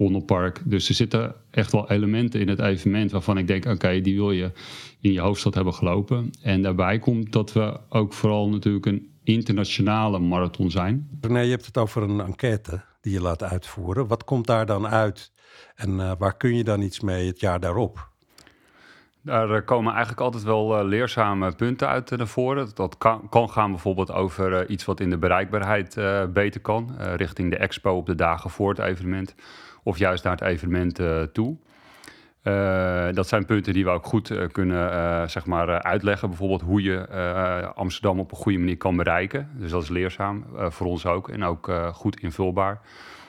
Vondelpark. 0.00 0.62
Dus 0.64 0.88
er 0.88 0.94
zitten 0.94 1.34
echt 1.50 1.72
wel 1.72 1.90
elementen 1.90 2.40
in 2.40 2.48
het 2.48 2.58
evenement 2.58 3.10
waarvan 3.10 3.38
ik 3.38 3.46
denk, 3.46 3.64
oké, 3.66 4.00
die 4.00 4.16
wil 4.16 4.30
je 4.30 4.52
in 5.00 5.12
je 5.12 5.20
hoofdstad 5.20 5.54
hebben 5.54 5.74
gelopen. 5.74 6.30
En 6.42 6.62
daarbij 6.62 6.98
komt 6.98 7.32
dat 7.32 7.52
we 7.52 7.80
ook 7.88 8.12
vooral 8.12 8.48
natuurlijk 8.48 8.86
een 8.86 9.10
internationale 9.24 10.18
marathon 10.18 10.70
zijn. 10.70 11.08
René, 11.20 11.40
je 11.40 11.50
hebt 11.50 11.66
het 11.66 11.78
over 11.78 12.02
een 12.02 12.20
enquête 12.20 12.84
die 13.00 13.12
je 13.12 13.20
laat 13.20 13.42
uitvoeren. 13.42 14.06
Wat 14.06 14.24
komt 14.24 14.46
daar 14.46 14.66
dan 14.66 14.86
uit 14.86 15.32
en 15.74 15.90
uh, 15.90 16.12
waar 16.18 16.36
kun 16.36 16.56
je 16.56 16.64
dan 16.64 16.82
iets 16.82 17.00
mee 17.00 17.26
het 17.26 17.40
jaar 17.40 17.60
daarop? 17.60 18.08
Daar 19.22 19.62
komen 19.62 19.90
eigenlijk 19.90 20.20
altijd 20.20 20.42
wel 20.42 20.80
uh, 20.80 20.88
leerzame 20.88 21.52
punten 21.52 21.88
uit 21.88 22.10
naar 22.10 22.26
voren. 22.26 22.68
Dat 22.74 22.98
kan, 22.98 23.28
kan 23.28 23.50
gaan 23.50 23.70
bijvoorbeeld 23.70 24.12
over 24.12 24.52
uh, 24.52 24.70
iets 24.70 24.84
wat 24.84 25.00
in 25.00 25.10
de 25.10 25.18
bereikbaarheid 25.18 25.96
uh, 25.96 26.24
beter 26.26 26.60
kan, 26.60 26.90
richting 26.98 27.50
de 27.50 27.56
expo 27.56 27.96
op 27.96 28.06
de 28.06 28.14
dagen 28.14 28.50
voor 28.50 28.68
het 28.68 28.78
evenement, 28.78 29.34
of 29.82 29.98
juist 29.98 30.24
naar 30.24 30.32
het 30.32 30.42
evenement 30.42 31.00
toe. 31.32 31.56
dat 33.12 33.28
zijn 33.28 33.44
punten 33.44 33.72
die 33.72 33.84
we 33.84 33.90
ook 33.90 34.06
goed 34.06 34.52
kunnen 34.52 35.30
zeg 35.30 35.46
maar, 35.46 35.82
uitleggen. 35.82 36.28
Bijvoorbeeld 36.28 36.60
hoe 36.60 36.82
je 36.82 37.08
Amsterdam 37.74 38.20
op 38.20 38.30
een 38.30 38.36
goede 38.36 38.58
manier 38.58 38.76
kan 38.76 38.96
bereiken. 38.96 39.50
Dus 39.54 39.70
dat 39.70 39.82
is 39.82 39.88
leerzaam 39.88 40.44
voor 40.56 40.86
ons 40.86 41.06
ook 41.06 41.28
en 41.28 41.44
ook 41.44 41.72
goed 41.92 42.20
invulbaar. 42.20 42.80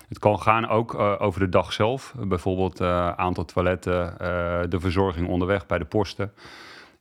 Het 0.08 0.20
kan 0.20 0.40
gaan 0.40 0.68
ook 0.68 0.94
over 1.00 1.40
de 1.40 1.50
dag 1.50 1.74
zelf. 1.74 2.16
bijvoorbeeld 2.20 2.82
aantal 3.16 3.46
toiletten, 3.46 4.16
de 4.70 4.80
verzorging 4.80 5.28
onderweg 5.28 5.66
bij 5.66 5.78
de 5.78 5.86
posten. 5.86 6.32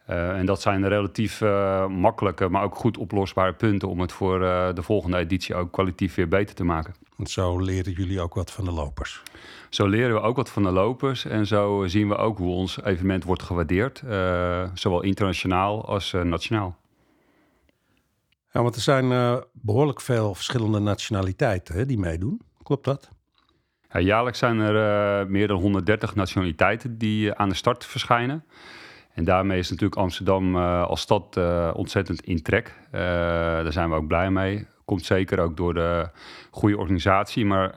En 0.06 0.46
dat 0.46 0.60
zijn 0.60 0.88
relatief 0.88 1.40
makkelijke, 1.88 2.48
maar 2.48 2.62
ook 2.62 2.74
goed 2.74 2.98
oplosbare 2.98 3.52
punten 3.52 3.88
om 3.88 4.00
het 4.00 4.12
voor 4.12 4.38
de 4.74 4.82
volgende 4.82 5.16
editie 5.16 5.54
ook 5.54 5.72
kwalitatief 5.72 6.14
weer 6.14 6.28
beter 6.28 6.54
te 6.54 6.64
maken. 6.64 6.94
Want 7.16 7.30
zo 7.30 7.58
leren 7.58 7.92
jullie 7.92 8.20
ook 8.20 8.34
wat 8.34 8.50
van 8.50 8.64
de 8.64 8.72
lopers. 8.72 9.22
Zo 9.68 9.86
leren 9.86 10.14
we 10.14 10.20
ook 10.20 10.36
wat 10.36 10.50
van 10.50 10.62
de 10.62 10.70
lopers 10.70 11.24
en 11.24 11.46
zo 11.46 11.86
zien 11.86 12.08
we 12.08 12.16
ook 12.16 12.38
hoe 12.38 12.54
ons 12.54 12.82
evenement 12.82 13.24
wordt 13.24 13.42
gewaardeerd, 13.42 14.02
zowel 14.74 15.02
internationaal 15.02 15.86
als 15.86 16.12
nationaal. 16.12 16.78
Ja, 18.52 18.62
want 18.62 18.74
er 18.74 18.80
zijn 18.80 19.40
behoorlijk 19.52 20.00
veel 20.00 20.34
verschillende 20.34 20.78
nationaliteiten 20.78 21.74
hè, 21.74 21.86
die 21.86 21.98
meedoen. 21.98 22.40
Klopt 22.62 22.84
dat? 22.84 23.10
Ja, 23.92 24.00
jaarlijks 24.00 24.38
zijn 24.38 24.60
er 24.60 25.30
meer 25.30 25.48
dan 25.48 25.60
130 25.60 26.14
nationaliteiten 26.14 26.98
die 26.98 27.34
aan 27.34 27.48
de 27.48 27.54
start 27.54 27.86
verschijnen. 27.86 28.44
En 29.14 29.24
daarmee 29.24 29.58
is 29.58 29.70
natuurlijk 29.70 30.00
Amsterdam 30.00 30.56
uh, 30.56 30.82
als 30.82 31.00
stad 31.00 31.40
ontzettend 31.74 32.20
in 32.20 32.42
trek. 32.42 32.74
daar 32.90 33.72
zijn 33.72 33.90
we 33.90 33.96
ook 33.96 34.06
blij 34.06 34.30
mee. 34.30 34.66
Komt 34.84 35.04
zeker 35.04 35.38
ook 35.38 35.56
door 35.56 35.74
de 35.74 36.08
goede 36.50 36.78
organisatie. 36.78 37.44
Maar 37.44 37.72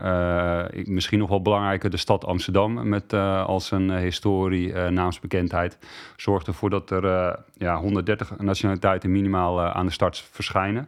misschien 0.83 1.19
nog 1.19 1.29
wel 1.29 1.41
belangrijker, 1.41 1.89
de 1.89 1.97
stad 1.97 2.25
Amsterdam 2.25 2.89
met 2.89 3.13
als 3.13 3.71
een 3.71 3.97
historie, 3.97 4.73
naamsbekendheid. 4.73 5.77
Zorgt 6.15 6.47
ervoor 6.47 6.69
dat 6.69 6.89
er 6.89 7.35
ja, 7.53 7.77
130 7.77 8.37
nationaliteiten 8.37 9.11
minimaal 9.11 9.61
aan 9.61 9.85
de 9.85 9.91
start 9.91 10.17
verschijnen. 10.31 10.87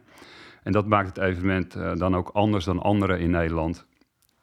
En 0.63 0.71
dat 0.71 0.87
maakt 0.87 1.07
het 1.07 1.17
evenement 1.17 1.77
dan 1.97 2.15
ook 2.15 2.29
anders 2.33 2.65
dan 2.65 2.81
andere 2.81 3.19
in 3.19 3.29
Nederland. 3.29 3.85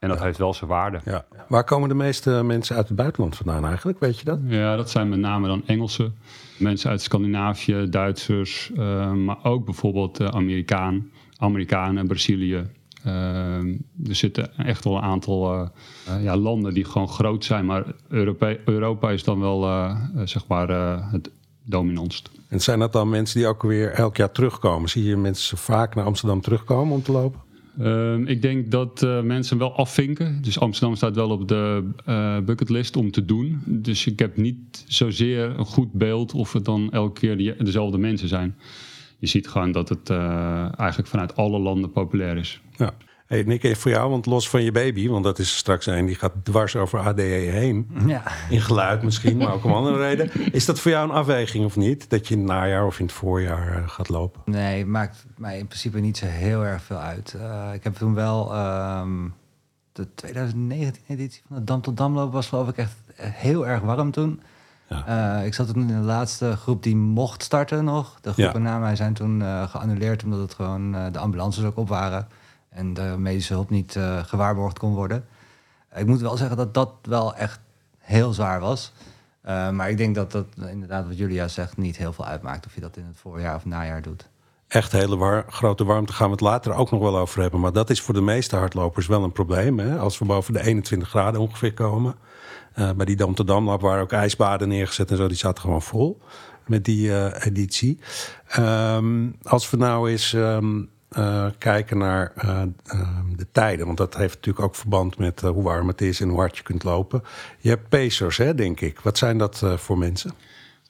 En 0.03 0.09
dat 0.09 0.19
ja. 0.19 0.25
heeft 0.25 0.39
wel 0.39 0.55
zijn 0.55 0.71
waarde. 0.71 1.01
Ja. 1.05 1.25
Waar 1.49 1.65
komen 1.65 1.89
de 1.89 1.95
meeste 1.95 2.31
mensen 2.31 2.77
uit 2.77 2.89
het 2.89 2.97
buitenland 2.97 3.37
vandaan 3.37 3.67
eigenlijk? 3.67 4.01
Weet 4.01 4.19
je 4.19 4.25
dat? 4.25 4.39
Ja, 4.47 4.77
dat 4.77 4.91
zijn 4.91 5.09
met 5.09 5.19
name 5.19 5.47
dan 5.47 5.63
Engelsen. 5.67 6.15
Mensen 6.59 6.91
uit 6.91 7.03
Scandinavië, 7.03 7.87
Duitsers. 7.91 8.71
Uh, 8.77 9.13
maar 9.13 9.37
ook 9.43 9.65
bijvoorbeeld 9.65 10.21
uh, 10.21 10.29
Amerikaan, 10.29 11.11
Amerikanen, 11.37 12.07
Brazilië. 12.07 12.67
Uh, 13.07 13.13
er 14.07 14.15
zitten 14.15 14.57
echt 14.57 14.85
wel 14.85 14.97
een 14.97 15.03
aantal 15.03 15.71
ja, 16.21 16.37
landen 16.37 16.75
die 16.75 16.85
gewoon 16.85 17.09
groot 17.09 17.45
zijn. 17.45 17.67
Maar 17.67 17.85
Europa, 18.09 18.57
Europa 18.65 19.11
is 19.11 19.25
dan 19.25 19.41
wel 19.41 19.91
zeg 20.25 20.47
maar 20.47 20.69
het 21.13 21.31
dominantst. 21.65 22.31
En 22.49 22.61
zijn 22.61 22.79
dat 22.79 22.93
dan 22.93 23.09
mensen 23.09 23.39
die 23.39 23.49
ook 23.49 23.63
weer 23.63 23.91
elk 23.91 24.17
jaar 24.17 24.33
terugkomen? 24.33 24.89
Zie 24.89 25.05
je 25.05 25.17
mensen 25.17 25.59
vaak 25.59 25.95
naar 25.95 26.05
Amsterdam 26.05 26.41
terugkomen 26.41 26.95
om 26.95 27.03
te 27.03 27.13
lopen? 27.13 27.41
Uh, 27.81 28.19
ik 28.29 28.43
denk 28.43 28.71
dat 28.71 29.03
uh, 29.03 29.21
mensen 29.23 29.59
wel 29.59 29.77
afvinken. 29.77 30.43
Dus 30.43 30.59
Amsterdam 30.59 30.97
staat 30.97 31.15
wel 31.15 31.31
op 31.31 31.49
de 31.49 31.91
uh, 32.09 32.39
bucketlist 32.39 32.97
om 32.97 33.11
te 33.11 33.25
doen. 33.25 33.63
Dus 33.67 34.07
ik 34.07 34.19
heb 34.19 34.37
niet 34.37 34.85
zozeer 34.87 35.59
een 35.59 35.65
goed 35.65 35.93
beeld 35.93 36.35
of 36.35 36.53
het 36.53 36.65
dan 36.65 36.93
elke 36.93 37.21
keer 37.21 37.65
dezelfde 37.65 37.99
mensen 37.99 38.29
zijn. 38.29 38.57
Je 39.19 39.27
ziet 39.27 39.49
gewoon 39.49 39.73
dat 39.73 39.89
het 39.89 40.11
eigenlijk 40.11 41.09
vanuit 41.09 41.37
alle 41.37 41.59
landen 41.59 41.91
populair 41.91 42.37
is. 42.37 42.61
Ja. 42.77 42.95
Hey, 43.33 43.43
Nick, 43.43 43.63
even 43.63 43.81
voor 43.81 43.91
jou, 43.91 44.11
want 44.11 44.27
los 44.27 44.49
van 44.49 44.63
je 44.63 44.73
baby, 44.73 45.09
want 45.09 45.25
dat 45.25 45.39
is 45.39 45.57
straks 45.57 45.87
een 45.87 46.07
die 46.07 46.15
gaat 46.15 46.33
dwars 46.43 46.77
over 46.77 46.99
ADE 46.99 47.23
heen. 47.23 47.91
Ja. 48.07 48.23
In 48.51 48.61
geluid 48.61 49.03
misschien, 49.03 49.37
maar 49.37 49.53
ook 49.53 49.65
om 49.65 49.73
andere 49.73 49.99
reden. 49.99 50.31
Is 50.53 50.65
dat 50.65 50.81
voor 50.81 50.91
jou 50.91 51.09
een 51.09 51.15
afweging 51.15 51.65
of 51.65 51.77
niet? 51.77 52.11
Dat 52.11 52.29
je 52.29 52.35
in 52.35 52.41
het 52.41 52.49
najaar 52.49 52.87
of 52.87 52.99
in 52.99 53.05
het 53.05 53.15
voorjaar 53.15 53.89
gaat 53.89 54.09
lopen? 54.09 54.41
Nee, 54.45 54.87
maakt 54.87 55.25
mij 55.37 55.59
in 55.59 55.67
principe 55.67 56.01
niet 56.01 56.17
zo 56.17 56.27
heel 56.27 56.65
erg 56.65 56.83
veel 56.83 56.97
uit. 56.97 57.35
Uh, 57.37 57.71
ik 57.75 57.85
heb 57.85 57.95
toen 57.95 58.15
wel 58.15 58.57
um, 59.01 59.35
de 59.93 60.07
2019-editie 60.27 61.43
van 61.49 61.57
de 61.57 61.65
Dam 61.65 61.81
tot 61.81 61.97
Damloop 61.97 62.33
was 62.33 62.49
geloof 62.49 62.69
ik 62.69 62.77
echt 62.77 62.95
heel 63.17 63.67
erg 63.67 63.81
warm 63.81 64.11
toen. 64.11 64.43
Ja. 64.89 65.39
Uh, 65.39 65.47
ik 65.47 65.55
zat 65.55 65.73
toen 65.73 65.81
in 65.81 66.01
de 66.01 66.07
laatste 66.07 66.57
groep 66.57 66.83
die 66.83 66.97
mocht 66.97 67.43
starten 67.43 67.85
nog. 67.85 68.19
De 68.21 68.33
groepen 68.33 68.63
ja. 68.63 68.69
na 68.69 68.79
mij 68.79 68.97
zijn 68.97 69.15
toen 69.15 69.41
uh, 69.41 69.69
geannuleerd 69.69 70.25
omdat 70.25 70.41
het 70.41 70.55
gewoon 70.55 70.93
de 71.13 71.19
ambulances 71.19 71.65
ook 71.65 71.77
op 71.77 71.89
waren 71.89 72.29
en 72.75 72.95
de 72.95 73.15
medische 73.19 73.53
hulp 73.53 73.71
niet 73.71 73.95
uh, 73.95 74.25
gewaarborgd 74.25 74.79
kon 74.79 74.95
worden. 74.95 75.25
Ik 75.95 76.07
moet 76.07 76.21
wel 76.21 76.37
zeggen 76.37 76.57
dat 76.57 76.75
dat 76.75 76.93
wel 77.03 77.35
echt 77.35 77.61
heel 77.99 78.33
zwaar 78.33 78.61
was. 78.61 78.93
Uh, 79.47 79.71
maar 79.71 79.91
ik 79.91 79.97
denk 79.97 80.15
dat 80.15 80.33
dat 80.33 80.47
inderdaad, 80.71 81.07
wat 81.07 81.19
Julia 81.19 81.49
zegt, 81.49 81.77
niet 81.77 81.97
heel 81.97 82.13
veel 82.13 82.27
uitmaakt 82.27 82.67
of 82.67 82.75
je 82.75 82.81
dat 82.81 82.97
in 82.97 83.05
het 83.05 83.17
voorjaar 83.17 83.57
of 83.57 83.65
najaar 83.65 84.03
doet. 84.03 84.29
Echt 84.69 84.93
hele 84.93 85.45
grote 85.49 85.85
warmte 85.85 86.13
gaan 86.13 86.27
we 86.27 86.33
het 86.33 86.41
later 86.41 86.75
ook 86.75 86.91
nog 86.91 87.01
wel 87.01 87.19
over 87.19 87.41
hebben. 87.41 87.61
Maar 87.61 87.73
dat 87.73 87.91
is 87.91 88.01
voor 88.01 88.15
de 88.15 88.21
meeste 88.21 88.57
hardlopers 88.57 89.07
wel 89.07 89.25
een 89.25 89.33
probleem. 89.33 89.79
Hè? 89.79 89.99
Als 89.99 90.19
we 90.19 90.25
boven 90.25 90.53
de 90.53 90.65
21 90.65 91.09
graden 91.09 91.41
ongeveer 91.41 91.75
komen. 91.75 92.15
Uh, 92.77 92.91
bij 92.91 93.07
die 93.07 93.17
Dam 93.17 93.35
Damlab 93.35 93.81
waren 93.81 94.03
ook 94.03 94.13
ijsbaden 94.13 94.69
neergezet 94.69 95.11
en 95.11 95.17
zo, 95.17 95.29
die 95.29 95.37
zaten 95.37 95.63
gewoon 95.63 95.83
vol. 95.83 96.21
met 96.67 96.85
die 96.85 97.15
eh, 97.15 97.47
editie. 97.47 97.99
Ehm, 98.49 99.31
als 99.43 99.71
we 99.71 99.77
nou 99.77 100.11
eens 100.11 100.33
ehm, 100.33 100.83
eh, 101.13 101.47
kijken 101.59 101.99
naar 101.99 102.33
eh, 102.37 102.63
ehm, 102.87 103.37
de 103.37 103.47
tijden, 103.53 103.87
want 103.87 103.99
dat 103.99 104.17
heeft 104.17 104.35
natuurlijk 104.35 104.65
ook 104.65 104.75
verband 104.75 105.19
met 105.19 105.43
eh, 105.43 105.51
hoe 105.51 105.63
warm 105.63 105.89
het 105.89 106.01
is 106.01 106.21
en 106.21 106.29
hoe 106.29 106.39
hard 106.39 106.57
je 106.57 106.63
kunt 106.63 106.85
lopen. 106.85 107.23
Je 107.59 107.69
hebt 107.69 107.89
pacers, 107.89 108.37
hè, 108.37 108.55
denk 108.55 108.81
ik. 108.81 109.01
Wat 109.01 109.19
zijn 109.19 109.39
dat 109.39 109.63
voor 109.77 109.99
mensen? 109.99 110.31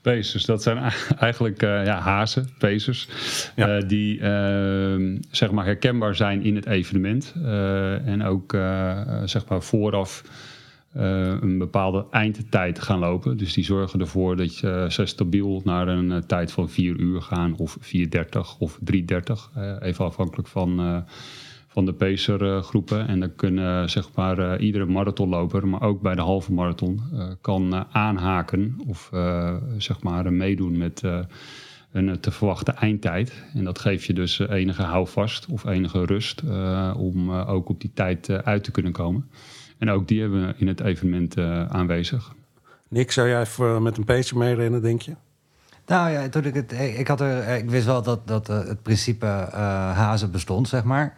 Pacers, 0.03 0.45
dat 0.45 0.63
zijn 0.63 0.79
eigenlijk 1.19 1.61
ja, 1.61 1.99
hazen, 1.99 2.49
pacers, 2.59 3.09
Ja. 3.57 3.77
eh, 3.77 3.89
die 3.89 4.21
eh, 4.21 5.21
zeg 5.31 5.51
maar 5.51 5.65
herkenbaar 5.65 6.15
zijn 6.15 6.43
in 6.43 6.55
het 6.57 6.67
evenement. 6.67 7.33
en 8.05 8.23
ook 8.25 8.53
zeg 9.25 9.47
maar 9.49 9.63
vooraf 9.63 10.23
een 10.93 11.59
bepaalde 11.59 12.05
eindtijd 12.11 12.79
gaan 12.81 12.99
lopen. 12.99 13.37
Dus 13.37 13.53
die 13.53 13.65
zorgen 13.65 14.01
ervoor 14.01 14.37
dat 14.37 14.59
je 14.59 14.71
eh, 14.71 14.89
ze 14.89 15.07
stabiel 15.07 15.61
naar 15.65 15.89
een 15.89 16.13
eh, 16.13 16.19
tijd 16.19 16.53
van 16.53 16.69
4 16.71 16.97
uur 16.97 17.23
gaan, 17.23 17.57
of 17.57 17.79
4.30 17.81 18.59
of 18.59 18.79
3.30. 18.95 19.51
eh, 19.55 19.77
even 19.81 20.05
afhankelijk 20.05 20.49
van, 20.49 20.81
eh, 20.81 20.97
van 21.69 21.85
de 21.87 21.93
pacergroepen. 21.93 23.09
En 23.09 23.21
dan 23.21 23.35
kunnen 23.37 23.91
zeg 23.91 24.09
maar 24.15 24.39
eh, 24.39 24.65
iedere 24.67 24.87
marathonloper, 24.87 25.69
maar 25.69 25.83
ook 25.83 26.01
bij 26.03 26.15
de 26.15 26.21
halve 26.21 26.53
marathon, 26.53 27.01
eh, 27.13 27.29
kan 27.41 27.75
eh, 27.75 27.81
aanhaken 27.93 28.77
of 28.87 29.11
eh, 29.13 29.57
zeg 29.77 30.03
maar 30.03 30.27
eh, 30.27 30.33
meedoen 30.33 30.77
met 30.79 31.03
eh, 31.03 31.19
een 31.93 32.09
eh, 32.09 32.15
te 32.15 32.31
verwachte 32.31 32.73
eindtijd. 32.73 33.45
En 33.55 33.65
dat 33.65 33.79
geeft 33.79 34.05
je 34.05 34.13
dus 34.13 34.39
eh, 34.41 34.51
enige 34.51 34.83
houvast 34.83 35.47
of 35.47 35.65
enige 35.67 36.05
rust 36.05 36.41
eh, 36.41 36.95
om 36.97 37.31
eh, 37.31 37.49
ook 37.49 37.69
op 37.69 37.81
die 37.81 37.91
tijd 37.95 38.29
eh, 38.29 38.37
uit 38.37 38.65
te 38.65 38.71
kunnen 38.71 38.93
komen. 38.93 39.29
En 39.83 39.91
ook 39.91 40.09
die 40.09 40.21
hebben 40.21 40.47
we 40.47 40.55
in 40.57 40.67
het 40.67 40.81
evenement 40.81 41.37
eh, 41.37 41.67
aanwezig. 41.67 42.33
Nick, 42.89 43.13
zou 43.13 43.29
jij 43.29 43.41
even 43.41 43.83
met 43.83 43.97
een 43.97 44.05
pacer 44.05 44.37
meerennen, 44.37 44.83
denk 44.83 45.03
je? 45.03 45.15
Nou 45.87 46.11
ja, 46.11 46.29
toen 46.29 46.45
ik 46.45 46.55
het. 46.55 46.73
Ik, 46.73 47.09
had 47.09 47.21
er, 47.21 47.49
ik 47.49 47.71
wist 47.71 47.87
wel 47.87 48.03
dat, 48.03 48.27
dat 48.27 48.49
eh, 48.49 48.59
het 48.59 48.83
principe 48.83 49.27
eh, 49.27 49.59
hazen 49.97 50.31
bestond, 50.31 50.69
zeg 50.69 50.85
maar. 50.85 51.15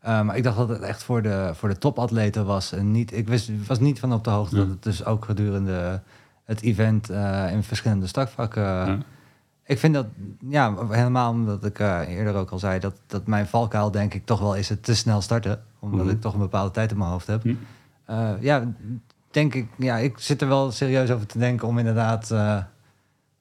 Eh, 0.00 0.22
maar 0.22 0.36
ik 0.36 0.42
dacht 0.42 0.56
dat 0.56 0.68
het 0.68 0.80
echt 0.80 1.02
voor 1.02 1.22
de, 1.22 1.50
voor 1.54 1.68
de 1.68 1.78
topatleten 1.78 2.44
was. 2.46 2.72
En 2.72 2.90
niet, 2.92 3.12
ik 3.16 3.28
wist, 3.28 3.50
was 3.66 3.80
niet 3.80 3.98
van 4.00 4.12
op 4.12 4.24
de 4.24 4.30
hoogte 4.30 4.56
Ja. 4.56 4.62
dat 4.62 4.70
het 4.70 4.82
dus 4.82 5.04
ook 5.04 5.24
gedurende 5.24 6.00
het 6.44 6.62
event 6.62 7.10
eh, 7.10 7.52
in 7.52 7.62
verschillende 7.62 8.06
startvakken. 8.06 8.62
Ja. 8.62 8.98
Ik 9.66 9.78
vind 9.78 9.94
dat, 9.94 10.06
ja, 10.48 10.74
helemaal 10.88 11.30
omdat 11.32 11.64
ik 11.64 11.78
eh, 11.78 12.00
eerder 12.08 12.34
ook 12.34 12.50
al 12.50 12.58
zei, 12.58 12.78
dat, 12.80 12.94
dat 13.06 13.26
mijn 13.26 13.46
valkuil 13.46 13.90
denk 13.90 14.14
ik 14.14 14.24
toch 14.26 14.40
wel 14.40 14.54
is 14.56 14.68
het 14.68 14.82
te 14.82 14.94
snel 14.96 15.20
starten. 15.20 15.62
Omdat 15.78 16.04
Mhm. 16.04 16.14
ik 16.14 16.20
toch 16.20 16.32
een 16.32 16.38
bepaalde 16.38 16.70
tijd 16.70 16.90
in 16.90 16.98
mijn 16.98 17.10
hoofd 17.10 17.26
heb. 17.26 17.42
Eh, 18.08 18.30
ja, 18.40 18.72
denk 19.30 19.54
ik, 19.54 19.66
ja, 19.76 19.96
ik 19.96 20.18
zit 20.18 20.42
er 20.42 20.48
wel 20.48 20.70
serieus 20.70 21.10
over 21.10 21.26
te 21.26 21.38
denken 21.38 21.68
om 21.68 21.78
inderdaad 21.78 22.30
eh, 22.30 22.56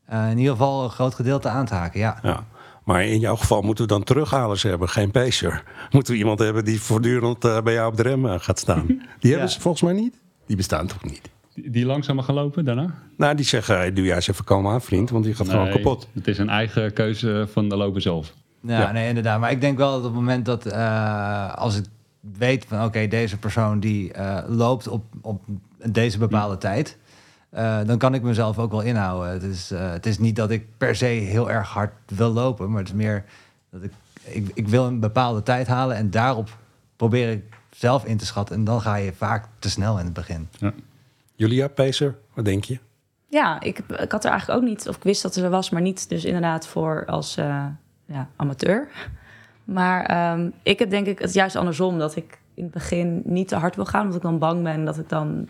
eh, 0.05 0.31
in 0.31 0.37
ieder 0.37 0.51
geval 0.51 0.83
een 0.83 0.89
groot 0.89 1.15
gedeelte 1.15 1.49
aan 1.49 1.65
te 1.65 1.73
haken. 1.73 1.99
Ja, 1.99 2.19
Ja. 2.23 2.43
Maar 2.83 3.05
in 3.05 3.19
jouw 3.19 3.35
geval 3.35 3.61
moeten 3.61 3.83
we 3.83 3.89
dan 3.93 4.03
terughalers 4.03 4.63
hebben, 4.63 4.89
geen 4.89 5.11
pacer. 5.11 5.63
Moeten 5.91 6.13
we 6.13 6.19
iemand 6.19 6.39
hebben 6.39 6.65
die 6.65 6.81
voortdurend 6.81 7.39
bij 7.39 7.73
jou 7.73 7.91
op 7.91 7.97
de 7.97 8.03
rem 8.03 8.39
gaat 8.39 8.59
staan. 8.59 8.85
Die 9.19 9.31
hebben 9.31 9.49
ze 9.49 9.61
volgens 9.61 9.83
mij 9.83 9.93
niet. 9.93 10.15
Die 10.45 10.55
bestaan 10.55 10.87
toch 10.87 11.03
niet? 11.03 11.29
Die, 11.53 11.69
die 11.69 11.85
langzamer 11.85 12.23
gaan 12.23 12.35
lopen 12.35 12.65
daarna? 12.65 12.93
Nou, 13.17 13.35
die 13.35 13.45
zeggen, 13.45 13.75
hey, 13.77 13.93
doe 13.93 14.05
jij 14.05 14.15
eens 14.15 14.27
even 14.27 14.43
komen 14.45 14.71
aan, 14.71 14.81
vriend, 14.81 15.09
want 15.09 15.23
die 15.23 15.33
gaat 15.35 15.49
gewoon 15.49 15.69
kapot. 15.69 16.07
Het 16.13 16.27
is 16.27 16.37
een 16.37 16.49
eigen 16.49 16.93
keuze 16.93 17.47
van 17.51 17.69
de 17.69 17.75
loper 17.75 18.01
zelf. 18.01 18.33
ja, 18.61 18.79
Ja. 18.79 18.91
nee, 18.91 19.07
inderdaad. 19.07 19.39
Maar 19.39 19.51
ik 19.51 19.61
denk 19.61 19.77
wel 19.77 19.89
dat 19.89 19.97
op 19.99 20.03
het 20.05 20.13
moment 20.13 20.45
dat 20.45 20.65
eh, 20.65 21.55
als 21.55 21.77
ik 21.77 21.85
weet 22.37 22.65
van 22.67 22.83
oké, 22.83 23.07
deze 23.07 23.37
persoon 23.37 23.79
die 23.79 24.13
eh, 24.13 24.43
loopt 24.47 24.87
op, 24.87 25.03
op 25.21 25.41
deze 25.85 26.17
bepaalde 26.17 26.57
tijd. 26.57 26.97
eh, 27.49 27.79
dan 27.85 27.97
kan 27.97 28.13
ik 28.13 28.21
mezelf 28.21 28.59
ook 28.59 28.71
wel 28.71 28.81
inhouden. 28.81 29.31
Het 29.31 29.43
is, 29.43 29.71
eh, 29.71 29.91
het 29.91 30.05
is 30.05 30.17
niet 30.19 30.35
dat 30.35 30.51
ik 30.51 30.65
per 30.77 30.95
se 30.95 31.05
heel 31.05 31.51
erg 31.51 31.67
hard 31.69 31.93
wil 32.05 32.29
lopen, 32.31 32.69
maar 32.69 32.79
het 32.79 32.87
is 32.87 32.93
meer 32.95 33.23
dat 33.69 33.83
ik, 33.83 33.91
ik, 34.23 34.51
ik 34.53 34.67
wil 34.67 34.85
een 34.85 34.99
bepaalde 34.99 35.43
tijd 35.43 35.67
halen 35.67 35.95
en 35.95 36.09
daarop 36.09 36.57
probeer 36.95 37.29
ik 37.31 37.43
zelf 37.71 38.05
in 38.05 38.17
te 38.17 38.25
schatten. 38.25 38.55
En 38.55 38.63
dan 38.63 38.81
ga 38.81 38.95
je 38.95 39.13
vaak 39.13 39.45
te 39.59 39.69
snel 39.69 39.99
in 39.99 40.05
het 40.05 40.13
begin. 40.13 40.49
Julia, 41.35 41.67
pacer, 41.67 42.15
wat 42.33 42.45
denk 42.45 42.63
je? 42.63 42.79
Ja, 43.29 43.61
ik, 43.61 43.79
ik 43.79 44.11
had 44.11 44.23
er 44.23 44.31
eigenlijk 44.31 44.59
ook 44.61 44.67
niet, 44.67 44.87
of 44.87 44.95
ik 44.95 45.03
wist 45.03 45.21
dat 45.21 45.35
er 45.35 45.49
was, 45.49 45.69
maar 45.69 45.81
niet 45.81 46.09
dus 46.09 46.25
inderdaad 46.25 46.67
voor 46.67 47.05
als 47.05 47.37
eh, 47.37 47.65
ja, 48.05 48.29
amateur. 48.35 48.87
Maar 49.67 50.05
ehm, 50.05 50.49
ik 50.63 50.79
heb 50.79 50.89
denk 50.89 51.07
ik 51.07 51.19
het 51.19 51.33
juist 51.33 51.55
andersom, 51.55 51.97
dat 51.99 52.15
ik 52.15 52.39
in 52.53 52.63
het 52.63 52.73
begin 52.73 53.21
niet 53.25 53.47
te 53.47 53.55
hard 53.55 53.75
wil 53.75 53.85
gaan, 53.85 54.01
omdat 54.01 54.15
ik 54.15 54.21
dan 54.21 54.39
bang 54.39 54.63
ben 54.63 54.85
dat 54.85 54.97
ik 54.97 55.09
dan 55.09 55.47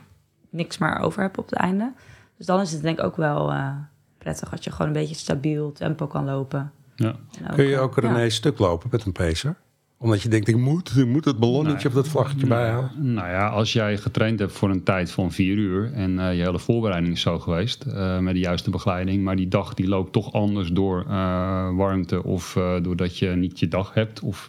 niks 0.50 0.78
meer 0.78 1.00
over 1.00 1.22
heb 1.22 1.38
op 1.38 1.50
het 1.50 1.60
einde. 1.60 1.94
Dus 2.38 2.46
dan 2.46 2.62
is 2.62 2.72
het 2.72 2.82
denk 2.82 3.00
ik 3.00 3.06
ook 3.06 3.16
wel 3.16 3.52
eh, 3.52 3.70
prettig 4.18 4.52
als 4.52 4.64
je 4.64 4.72
gewoon 4.72 4.88
een 4.88 4.94
beetje 4.94 5.16
stabiel 5.16 5.72
tempo 5.72 6.08
kan 6.08 6.26
lopen. 6.26 6.72
Ja. 6.96 7.16
Kun 7.56 7.66
je 7.66 7.80
ook 7.80 7.96
ja. 7.96 8.02
René 8.02 8.30
stuk 8.30 8.60
lopen 8.60 8.90
met 8.92 9.06
een 9.06 9.12
pacer? 9.12 9.56
Omdat 10.00 10.22
je 10.22 10.30
denkt, 10.30 10.48
ik 10.48 10.58
moet, 10.58 10.98
ik 10.98 11.06
moet 11.06 11.26
het 11.26 11.38
ballonnetje 11.38 11.78
Nee. 11.78 11.88
of 11.88 11.94
dat 11.94 12.08
vlaggetje 12.08 12.48
bijhouden. 12.48 13.14
Nou 13.14 13.28
ja, 13.28 13.48
als 13.48 13.74
jij 13.74 13.98
getraind 13.98 14.40
hebt 14.40 14.52
voor 14.52 14.70
een 14.70 14.84
tijd 14.84 15.12
van 15.12 15.32
vier 15.32 15.58
uur 15.58 15.92
en 15.94 16.20
eh, 16.20 16.38
je 16.38 16.44
hele 16.44 16.60
voorbereiding 16.60 17.14
is 17.14 17.22
zo 17.22 17.40
geweest 17.40 17.84
eh, 17.84 18.20
met 18.20 18.34
de 18.34 18.40
juiste 18.40 18.70
begeleiding, 18.70 19.24
maar 19.24 19.36
die 19.36 19.48
dag 19.48 19.74
die 19.74 19.88
loopt 19.88 20.14
toch 20.14 20.34
anders 20.34 20.70
door 20.70 21.06
eh, 21.08 21.76
warmte 21.76 22.24
of 22.24 22.54
doordat 22.82 23.18
je 23.18 23.28
niet 23.28 23.60
je 23.60 23.68
dag 23.68 23.94
hebt 23.94 24.20
of 24.20 24.48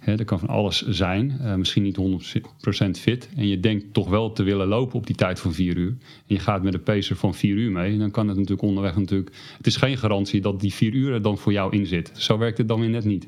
hè, 0.00 0.16
er 0.16 0.24
kan 0.24 0.38
van 0.38 0.48
alles 0.48 0.86
zijn, 0.88 1.40
misschien 1.56 1.82
niet 1.82 1.98
100% 2.86 2.90
fit 2.90 3.28
en 3.36 3.48
je 3.48 3.60
denkt 3.60 3.92
toch 3.92 4.08
wel 4.08 4.32
te 4.32 4.42
willen 4.42 4.66
lopen 4.66 4.98
op 4.98 5.06
die 5.06 5.16
tijd 5.16 5.40
van 5.40 5.52
vier 5.52 5.76
uur 5.76 5.96
en 6.26 6.34
je 6.34 6.38
gaat 6.38 6.62
met 6.62 6.74
een 6.74 6.82
pacer 6.82 7.16
van 7.16 7.34
vier 7.34 7.56
uur 7.56 7.70
mee, 7.70 7.98
dan 7.98 8.10
kan 8.10 8.28
het 8.28 8.36
natuurlijk 8.36 8.68
onderweg 8.68 8.96
natuurlijk, 8.96 9.36
het 9.56 9.66
is 9.66 9.76
geen 9.76 9.98
garantie 9.98 10.40
dat 10.40 10.60
die 10.60 10.74
vier 10.74 10.92
uur 10.92 11.12
er 11.12 11.22
dan 11.22 11.38
voor 11.38 11.52
jou 11.52 11.76
in 11.76 11.86
zit. 11.86 12.10
Zo 12.14 12.38
werkt 12.38 12.58
het 12.58 12.68
dan 12.68 12.80
weer 12.80 12.90
net 12.90 13.04
niet. 13.04 13.26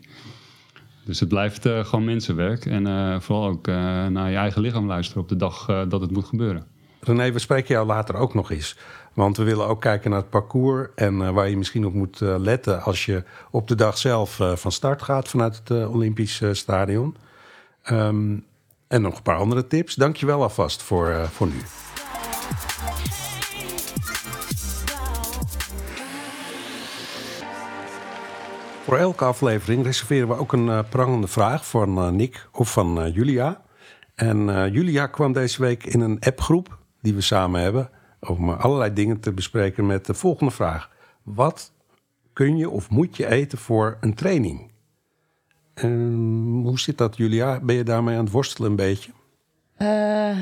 Dus 1.09 1.21
het 1.21 1.29
blijft 1.29 1.67
eh, 1.67 1.85
gewoon 1.85 2.05
mensenwerk. 2.05 2.67
En 2.67 2.87
eh, 2.87 3.21
vooral 3.21 3.47
ook 3.49 3.69
eh, 3.69 3.75
naar 4.07 4.31
je 4.31 4.37
eigen 4.37 4.63
lichaam 4.63 4.87
luisteren 4.87 5.23
op 5.23 5.29
de 5.29 5.37
dag 5.37 5.67
dat 5.89 6.01
het 6.01 6.11
moet 6.11 6.25
gebeuren. 6.25 6.67
René, 7.01 7.33
we 7.33 7.39
spreken 7.39 7.75
jou 7.75 7.87
later 7.87 8.15
ook 8.15 8.35
nog 8.35 8.51
eens. 8.51 8.77
Want 9.13 9.37
we 9.37 9.45
willen 9.45 9.67
ook 9.67 9.81
kijken 9.81 10.11
naar 10.11 10.19
het 10.19 10.31
parcours 10.31 10.89
en 10.95 11.33
waar 11.35 11.49
je 11.49 11.57
misschien 11.57 11.87
op 11.87 11.93
moet 11.93 12.21
letten 12.21 12.83
als 12.83 13.05
je 13.05 13.23
op 13.51 13.69
de 13.69 13.75
dag 13.75 13.99
zelf 13.99 14.41
van 14.55 14.73
start 14.73 15.03
gaat 15.03 15.29
vanuit 15.29 15.57
het 15.65 15.87
Olympisch 15.87 16.43
Stadion. 16.53 17.17
Ehm, 17.83 18.37
en 18.89 19.03
nog 19.03 19.17
een 19.17 19.23
paar 19.23 19.39
andere 19.39 19.67
tips. 19.67 19.95
Dank 19.95 20.17
je 20.17 20.27
wel 20.27 20.43
alvast 20.43 20.83
voor, 20.83 21.29
voor 21.31 21.47
nu. 21.47 21.63
Voor 28.89 28.99
elke 28.99 29.25
aflevering 29.25 29.85
reserveren 29.85 30.29
we 30.29 30.35
ook 30.35 30.53
een 30.53 30.69
eh, 30.69 30.79
prangende 30.89 31.27
vraag 31.27 31.67
van 31.67 31.99
eh, 31.99 32.09
Nick 32.09 32.49
of 32.53 32.73
van 32.73 33.03
eh, 33.03 33.15
Julia. 33.15 33.61
En 34.15 34.71
Julia 34.73 35.07
kwam 35.07 35.33
deze 35.33 35.63
week 35.63 35.85
in 35.85 36.01
een 36.01 36.21
appgroep 36.21 36.79
die 37.01 37.15
we 37.15 37.21
samen 37.21 37.61
hebben 37.61 37.91
om 38.21 38.51
allerlei 38.51 38.93
dingen 38.93 39.21
te 39.21 39.33
bespreken 39.33 39.87
met 39.87 40.07
de 40.07 40.15
volgende 40.15 40.53
vraag. 40.53 40.91
Wat 41.23 41.73
kun 42.33 42.57
je 42.57 42.71
of 42.71 42.91
moet 42.91 43.17
je 43.17 43.27
eten 43.27 43.59
voor 43.59 43.97
een 44.01 44.15
training? 44.15 44.73
En 45.75 46.61
hoe 46.65 46.79
zit 46.79 46.99
dat, 46.99 47.17
Julia? 47.17 47.61
Ben 47.61 47.77
je 47.77 47.85
daarmee 47.85 48.17
aan 48.17 48.25
het 48.25 48.33
worstelen 48.33 48.71
een 48.71 48.77
beetje? 48.77 49.11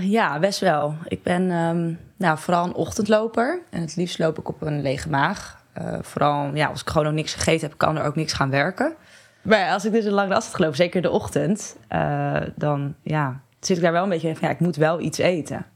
Ja, 0.08 0.38
best 0.38 0.60
wel. 0.60 0.94
Ik 1.04 1.22
ben 1.22 1.50
ehm, 1.50 1.94
nou, 2.16 2.38
vooral 2.38 2.64
een 2.64 2.74
ochtendloper. 2.74 3.62
En 3.70 3.80
het 3.80 3.96
liefst 3.96 4.18
loop 4.18 4.38
ik 4.38 4.48
op 4.48 4.62
een 4.62 4.82
lege 4.82 5.08
maag. 5.08 5.64
Eh, 5.76 5.98
vooral 6.00 6.54
ja, 6.54 6.66
als 6.68 6.80
ik 6.80 6.88
gewoon 6.88 7.04
nog 7.04 7.14
niks 7.14 7.34
gegeten 7.34 7.68
heb, 7.68 7.78
kan 7.78 7.96
er 7.96 8.04
ook 8.04 8.16
niks 8.16 8.32
gaan 8.32 8.50
werken. 8.50 8.94
Maar 9.42 9.58
ja, 9.58 9.72
als 9.72 9.84
ik 9.84 9.92
dus 9.92 10.04
een 10.04 10.12
lange 10.12 10.34
afstand 10.34 10.58
loop, 10.64 10.74
zeker 10.74 11.02
de 11.02 11.10
ochtend... 11.10 11.76
eh, 11.88 12.40
dan 12.54 12.94
ja, 13.02 13.40
zit 13.60 13.76
ik 13.76 13.82
daar 13.82 13.92
wel 13.92 14.02
een 14.02 14.08
beetje 14.08 14.36
van... 14.36 14.48
ja, 14.48 14.54
ik 14.54 14.60
moet 14.60 14.76
wel 14.76 15.00
iets 15.00 15.18
eten. 15.18 15.66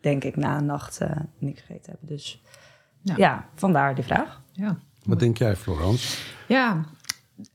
Denk 0.00 0.24
ik, 0.24 0.36
na 0.36 0.56
een 0.56 0.66
nacht 0.66 0.98
eh, 1.00 1.10
niks 1.38 1.60
gegeten 1.60 1.90
hebben. 1.90 2.08
Dus 2.08 2.42
Ja. 3.02 3.14
ja, 3.16 3.44
vandaar 3.54 3.94
die 3.94 4.04
vraag. 4.04 4.40
Ja. 4.52 4.76
Wat 5.04 5.18
denk 5.18 5.38
jij, 5.38 5.56
Florence? 5.56 6.18
Ja, 6.48 6.84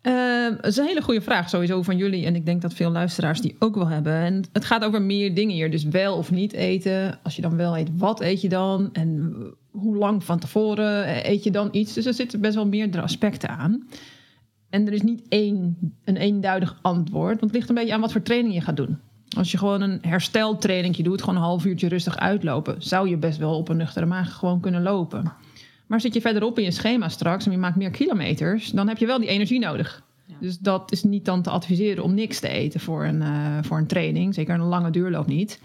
eh, 0.01 0.47
het 0.55 0.65
is 0.65 0.77
een 0.77 0.85
hele 0.85 1.01
goede 1.01 1.21
vraag 1.21 1.49
sowieso 1.49 1.81
van 1.81 1.97
jullie. 1.97 2.25
En 2.25 2.35
ik 2.35 2.45
denk 2.45 2.61
dat 2.61 2.73
veel 2.73 2.91
luisteraars 2.91 3.41
die 3.41 3.55
ook 3.59 3.75
wel 3.75 3.87
hebben. 3.87 4.13
En 4.13 4.43
het 4.53 4.65
gaat 4.65 4.83
over 4.83 5.01
meer 5.01 5.33
dingen 5.33 5.55
hier. 5.55 5.71
Dus 5.71 5.83
wel 5.83 6.17
of 6.17 6.31
niet 6.31 6.53
eten. 6.53 7.19
Als 7.23 7.35
je 7.35 7.41
dan 7.41 7.55
wel 7.55 7.77
eet, 7.77 7.89
wat 7.97 8.21
eet 8.21 8.41
je 8.41 8.49
dan? 8.49 8.89
En 8.93 9.33
hoe 9.71 9.97
lang 9.97 10.23
van 10.23 10.39
tevoren 10.39 11.29
eet 11.29 11.43
je 11.43 11.51
dan 11.51 11.69
iets? 11.71 11.93
Dus 11.93 12.05
er 12.05 12.13
zitten 12.13 12.41
best 12.41 12.55
wel 12.55 12.67
meerdere 12.67 13.03
aspecten 13.03 13.49
aan. 13.49 13.87
En 14.69 14.87
er 14.87 14.93
is 14.93 15.01
niet 15.01 15.21
één, 15.29 15.77
een 16.05 16.17
eenduidig 16.17 16.79
antwoord. 16.81 17.39
Want 17.39 17.51
het 17.51 17.53
ligt 17.53 17.69
een 17.69 17.75
beetje 17.75 17.93
aan 17.93 18.01
wat 18.01 18.11
voor 18.11 18.21
training 18.21 18.53
je 18.53 18.61
gaat 18.61 18.77
doen. 18.77 18.99
Als 19.37 19.51
je 19.51 19.57
gewoon 19.57 19.81
een 19.81 19.99
hersteltraining 20.01 20.95
doet, 20.95 21.19
gewoon 21.19 21.35
een 21.35 21.41
half 21.41 21.65
uurtje 21.65 21.87
rustig 21.87 22.17
uitlopen, 22.17 22.75
zou 22.77 23.09
je 23.09 23.17
best 23.17 23.37
wel 23.37 23.57
op 23.57 23.69
een 23.69 23.77
nuchtere 23.77 24.05
maag 24.05 24.35
gewoon 24.35 24.59
kunnen 24.59 24.81
lopen. 24.81 25.33
Maar 25.89 26.01
zit 26.01 26.13
je 26.13 26.21
verderop 26.21 26.57
in 26.57 26.63
je 26.63 26.71
schema 26.71 27.09
straks 27.09 27.45
en 27.45 27.51
je 27.51 27.57
maakt 27.57 27.75
meer 27.75 27.91
kilometers, 27.91 28.69
dan 28.69 28.87
heb 28.87 28.97
je 28.97 29.05
wel 29.05 29.19
die 29.19 29.29
energie 29.29 29.59
nodig. 29.59 30.07
Dus 30.39 30.57
dat 30.57 30.91
is 30.91 31.03
niet 31.03 31.25
dan 31.25 31.41
te 31.41 31.49
adviseren 31.49 32.03
om 32.03 32.13
niks 32.13 32.39
te 32.39 32.47
eten 32.47 32.79
voor 32.79 33.05
een, 33.05 33.21
eh, 33.21 33.57
voor 33.61 33.77
een 33.77 33.87
training. 33.87 34.33
Zeker 34.33 34.53
een 34.53 34.61
lange 34.61 34.89
duurloop 34.89 35.27
niet. 35.27 35.61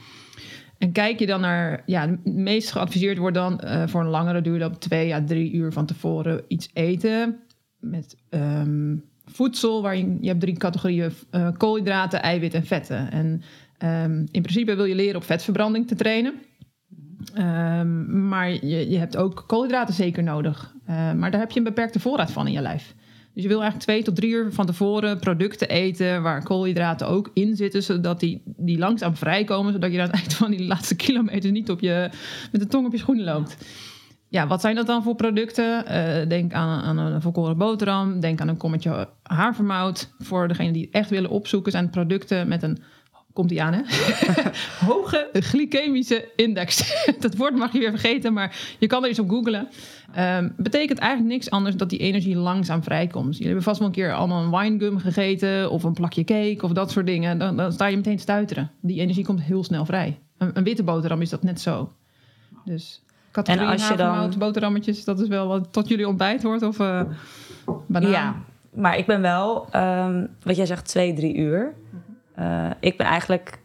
En 0.78 0.92
kijk 0.92 1.18
je 1.18 1.26
dan 1.26 1.40
naar, 1.40 1.82
ja, 1.86 2.08
het 2.08 2.24
meest 2.24 2.72
geadviseerd 2.72 3.18
wordt 3.18 3.34
dan 3.36 3.60
eh, 3.60 3.86
voor 3.86 4.00
een 4.00 4.08
langere 4.08 4.40
duur 4.40 4.58
dan 4.58 4.78
twee 4.78 5.14
à 5.14 5.24
drie 5.24 5.52
uur 5.52 5.72
van 5.72 5.86
tevoren 5.86 6.44
iets 6.48 6.70
eten 6.72 7.38
met 7.78 8.16
ehm, 8.28 8.96
voedsel, 9.24 9.82
waar 9.82 9.96
je, 9.96 10.16
je 10.20 10.28
hebt 10.28 10.40
drie 10.40 10.56
categorieën 10.56 11.12
uh, 11.30 11.48
koolhydraten, 11.56 12.22
eiwit 12.22 12.54
en 12.54 12.66
vetten. 12.66 13.10
En 13.10 13.42
um, 13.84 14.26
in 14.30 14.42
principe 14.42 14.74
wil 14.74 14.84
je 14.84 14.94
leren 14.94 15.16
op 15.16 15.24
vetverbranding 15.24 15.86
te 15.86 15.94
trainen. 15.94 16.34
Um, 17.38 18.28
maar 18.28 18.50
je, 18.50 18.90
je 18.90 18.98
hebt 18.98 19.16
ook 19.16 19.44
koolhydraten 19.46 19.94
zeker 19.94 20.22
nodig. 20.22 20.74
Uh, 20.90 21.12
maar 21.12 21.30
daar 21.30 21.40
heb 21.40 21.50
je 21.50 21.58
een 21.58 21.64
beperkte 21.64 22.00
voorraad 22.00 22.32
van 22.32 22.46
in 22.46 22.52
je 22.52 22.60
lijf. 22.60 22.94
Dus 23.34 23.42
je 23.42 23.48
wil 23.48 23.60
eigenlijk 23.60 23.90
twee 23.90 24.02
tot 24.02 24.16
drie 24.16 24.30
uur 24.30 24.52
van 24.52 24.66
tevoren 24.66 25.18
producten 25.18 25.68
eten 25.68 26.22
waar 26.22 26.42
koolhydraten 26.42 27.08
ook 27.08 27.30
in 27.32 27.56
zitten, 27.56 27.82
zodat 27.82 28.20
die, 28.20 28.42
die 28.44 28.78
langzaam 28.78 29.16
vrijkomen, 29.16 29.72
zodat 29.72 29.92
je 29.92 30.00
aan 30.00 30.06
het 30.06 30.14
eind 30.14 30.34
van 30.34 30.50
die 30.50 30.64
laatste 30.66 30.96
kilometer 30.96 31.50
niet 31.50 31.70
op 31.70 31.80
je, 31.80 32.08
met 32.52 32.60
de 32.60 32.66
tong 32.66 32.86
op 32.86 32.92
je 32.92 32.98
schoenen 32.98 33.24
loopt. 33.24 33.56
Ja, 34.28 34.46
wat 34.46 34.60
zijn 34.60 34.74
dat 34.74 34.86
dan 34.86 35.02
voor 35.02 35.14
producten? 35.14 35.84
Uh, 35.88 36.28
denk 36.28 36.52
aan, 36.52 36.82
aan 36.82 36.98
een 36.98 37.22
volkoren 37.22 37.56
boterham, 37.56 38.20
denk 38.20 38.40
aan 38.40 38.48
een 38.48 38.56
kommetje 38.56 39.08
havermout. 39.22 40.14
Voor 40.18 40.48
degenen 40.48 40.72
die 40.72 40.88
echt 40.90 41.10
willen 41.10 41.30
opzoeken, 41.30 41.72
zijn 41.72 41.90
producten 41.90 42.48
met 42.48 42.62
een 42.62 42.78
komt 43.34 43.48
die 43.48 43.62
aan, 43.62 43.72
hè? 43.72 43.80
Hoge 44.86 45.28
glycemische 45.32 46.28
index. 46.36 46.94
dat 47.20 47.36
woord 47.36 47.56
mag 47.56 47.72
je 47.72 47.78
weer 47.78 47.90
vergeten, 47.90 48.32
maar 48.32 48.76
je 48.78 48.86
kan 48.86 49.02
er 49.02 49.08
eens 49.08 49.18
op 49.18 49.30
googlen. 49.30 49.68
Um, 50.18 50.54
betekent 50.56 50.98
eigenlijk 50.98 51.32
niks 51.32 51.50
anders 51.50 51.76
dat 51.76 51.90
die 51.90 51.98
energie 51.98 52.36
langzaam 52.36 52.82
vrijkomt. 52.82 53.32
Jullie 53.32 53.46
hebben 53.46 53.64
vast 53.64 53.78
wel 53.78 53.88
een 53.88 53.94
keer 53.94 54.12
allemaal 54.12 54.42
een 54.42 54.60
winegum 54.60 54.98
gegeten 54.98 55.70
of 55.70 55.82
een 55.82 55.92
plakje 55.92 56.24
cake 56.24 56.58
of 56.60 56.72
dat 56.72 56.90
soort 56.90 57.06
dingen. 57.06 57.38
Dan, 57.38 57.56
dan 57.56 57.72
sta 57.72 57.86
je 57.86 57.96
meteen 57.96 58.16
te 58.16 58.22
stuiteren. 58.22 58.70
Die 58.80 59.00
energie 59.00 59.24
komt 59.24 59.42
heel 59.42 59.64
snel 59.64 59.84
vrij. 59.84 60.18
Een, 60.38 60.50
een 60.54 60.64
witte 60.64 60.82
boterham 60.82 61.20
is 61.20 61.30
dat 61.30 61.42
net 61.42 61.60
zo. 61.60 61.92
Dus 62.64 63.02
categorie 63.30 63.66
en 63.66 63.72
als 63.72 63.88
je 63.88 63.96
dan... 63.96 64.34
boterhammetjes, 64.38 65.04
dat 65.04 65.20
is 65.20 65.28
wel 65.28 65.46
wat 65.46 65.72
tot 65.72 65.88
jullie 65.88 66.08
ontbijt 66.08 66.42
hoort 66.42 66.62
of 66.62 66.78
uh, 66.78 67.02
banaan. 67.86 68.10
Ja, 68.10 68.36
maar 68.74 68.98
ik 68.98 69.06
ben 69.06 69.20
wel, 69.20 69.66
um, 69.76 70.28
wat 70.42 70.56
jij 70.56 70.66
zegt, 70.66 70.86
twee, 70.86 71.14
drie 71.14 71.36
uur. 71.36 71.74
Uh, 72.38 72.70
ik 72.80 72.96
ben 72.96 73.06
eigenlijk 73.06 73.58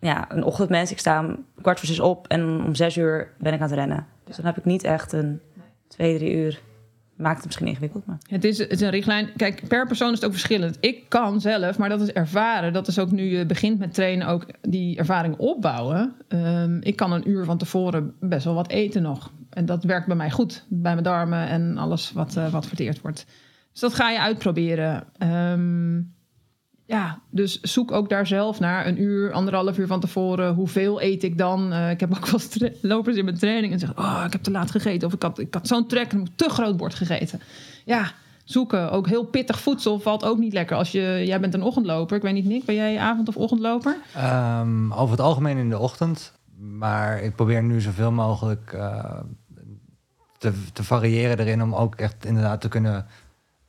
ja, 0.00 0.32
een 0.32 0.44
ochtendmens. 0.44 0.90
Ik 0.90 0.98
sta 0.98 1.24
om 1.24 1.44
kwart 1.60 1.78
voor 1.78 1.88
zes 1.88 2.00
op 2.00 2.28
en 2.28 2.60
om 2.64 2.74
zes 2.74 2.96
uur 2.96 3.32
ben 3.38 3.52
ik 3.52 3.60
aan 3.60 3.68
het 3.68 3.78
rennen. 3.78 4.06
Dus 4.24 4.36
dan 4.36 4.44
heb 4.44 4.58
ik 4.58 4.64
niet 4.64 4.84
echt 4.84 5.12
een 5.12 5.40
twee, 5.88 6.16
drie 6.16 6.34
uur. 6.34 6.60
Maakt 7.16 7.36
het 7.36 7.44
misschien 7.44 7.66
ingewikkeld. 7.66 8.06
Maar. 8.06 8.18
Het, 8.28 8.44
is, 8.44 8.58
het 8.58 8.72
is 8.72 8.80
een 8.80 8.90
richtlijn. 8.90 9.28
Kijk, 9.36 9.68
per 9.68 9.86
persoon 9.86 10.08
is 10.08 10.14
het 10.14 10.24
ook 10.24 10.32
verschillend. 10.32 10.76
Ik 10.80 11.08
kan 11.08 11.40
zelf, 11.40 11.78
maar 11.78 11.88
dat 11.88 12.00
is 12.00 12.12
ervaren. 12.12 12.72
Dat 12.72 12.88
is 12.88 12.98
ook 12.98 13.10
nu 13.10 13.22
je 13.22 13.46
begint 13.46 13.78
met 13.78 13.94
trainen, 13.94 14.26
ook 14.26 14.46
die 14.60 14.98
ervaring 14.98 15.36
opbouwen. 15.36 16.14
Um, 16.28 16.82
ik 16.82 16.96
kan 16.96 17.12
een 17.12 17.28
uur 17.28 17.44
van 17.44 17.58
tevoren 17.58 18.14
best 18.20 18.44
wel 18.44 18.54
wat 18.54 18.70
eten 18.70 19.02
nog. 19.02 19.32
En 19.50 19.66
dat 19.66 19.84
werkt 19.84 20.06
bij 20.06 20.16
mij 20.16 20.30
goed. 20.30 20.64
Bij 20.68 20.92
mijn 20.92 21.04
darmen 21.04 21.48
en 21.48 21.78
alles 21.78 22.12
wat, 22.12 22.36
uh, 22.36 22.48
wat 22.52 22.66
verteerd 22.66 23.00
wordt. 23.00 23.26
Dus 23.72 23.80
dat 23.80 23.94
ga 23.94 24.10
je 24.10 24.20
uitproberen. 24.20 25.04
Um, 25.52 26.14
ja, 26.86 27.18
dus 27.30 27.60
zoek 27.60 27.92
ook 27.92 28.08
daar 28.08 28.26
zelf 28.26 28.60
naar 28.60 28.86
een 28.86 29.00
uur, 29.00 29.32
anderhalf 29.32 29.78
uur 29.78 29.86
van 29.86 30.00
tevoren. 30.00 30.54
Hoeveel 30.54 31.02
eet 31.02 31.22
ik 31.22 31.38
dan? 31.38 31.72
Uh, 31.72 31.90
ik 31.90 32.00
heb 32.00 32.14
ook 32.16 32.26
wel 32.26 32.40
lopers 32.80 33.16
in 33.16 33.24
mijn 33.24 33.38
training 33.38 33.72
en 33.72 33.78
zeggen: 33.78 33.98
Oh, 33.98 34.22
ik 34.26 34.32
heb 34.32 34.42
te 34.42 34.50
laat 34.50 34.70
gegeten. 34.70 35.08
Of 35.08 35.14
ik 35.14 35.22
had, 35.22 35.38
ik 35.38 35.54
had 35.54 35.66
zo'n 35.66 35.86
trek 35.86 36.12
en 36.12 36.26
te 36.36 36.48
groot 36.48 36.76
bord 36.76 36.94
gegeten. 36.94 37.40
Ja, 37.84 38.12
zoeken. 38.44 38.90
Ook 38.90 39.06
heel 39.08 39.24
pittig 39.24 39.60
voedsel 39.60 40.00
valt 40.00 40.24
ook 40.24 40.38
niet 40.38 40.52
lekker. 40.52 40.76
Als 40.76 40.92
je, 40.92 41.22
jij 41.24 41.40
bent 41.40 41.54
een 41.54 41.62
ochtendloper. 41.62 42.16
Ik 42.16 42.22
weet 42.22 42.34
niet, 42.34 42.46
Nick, 42.46 42.64
ben 42.64 42.74
jij 42.74 42.98
avond- 42.98 43.28
of 43.28 43.36
ochtendloper? 43.36 43.96
Um, 44.16 44.92
over 44.92 45.10
het 45.10 45.20
algemeen 45.20 45.56
in 45.56 45.68
de 45.68 45.78
ochtend. 45.78 46.32
Maar 46.58 47.20
ik 47.22 47.34
probeer 47.34 47.62
nu 47.62 47.80
zoveel 47.80 48.12
mogelijk 48.12 48.72
uh, 48.74 49.20
te, 50.38 50.52
te, 50.72 50.84
variëren 50.84 51.38
erin 51.38 51.62
om 51.62 51.74
ook 51.74 51.94
echt 51.94 52.24
inderdaad 52.24 52.60
te 52.60 52.68
kunnen 52.68 53.06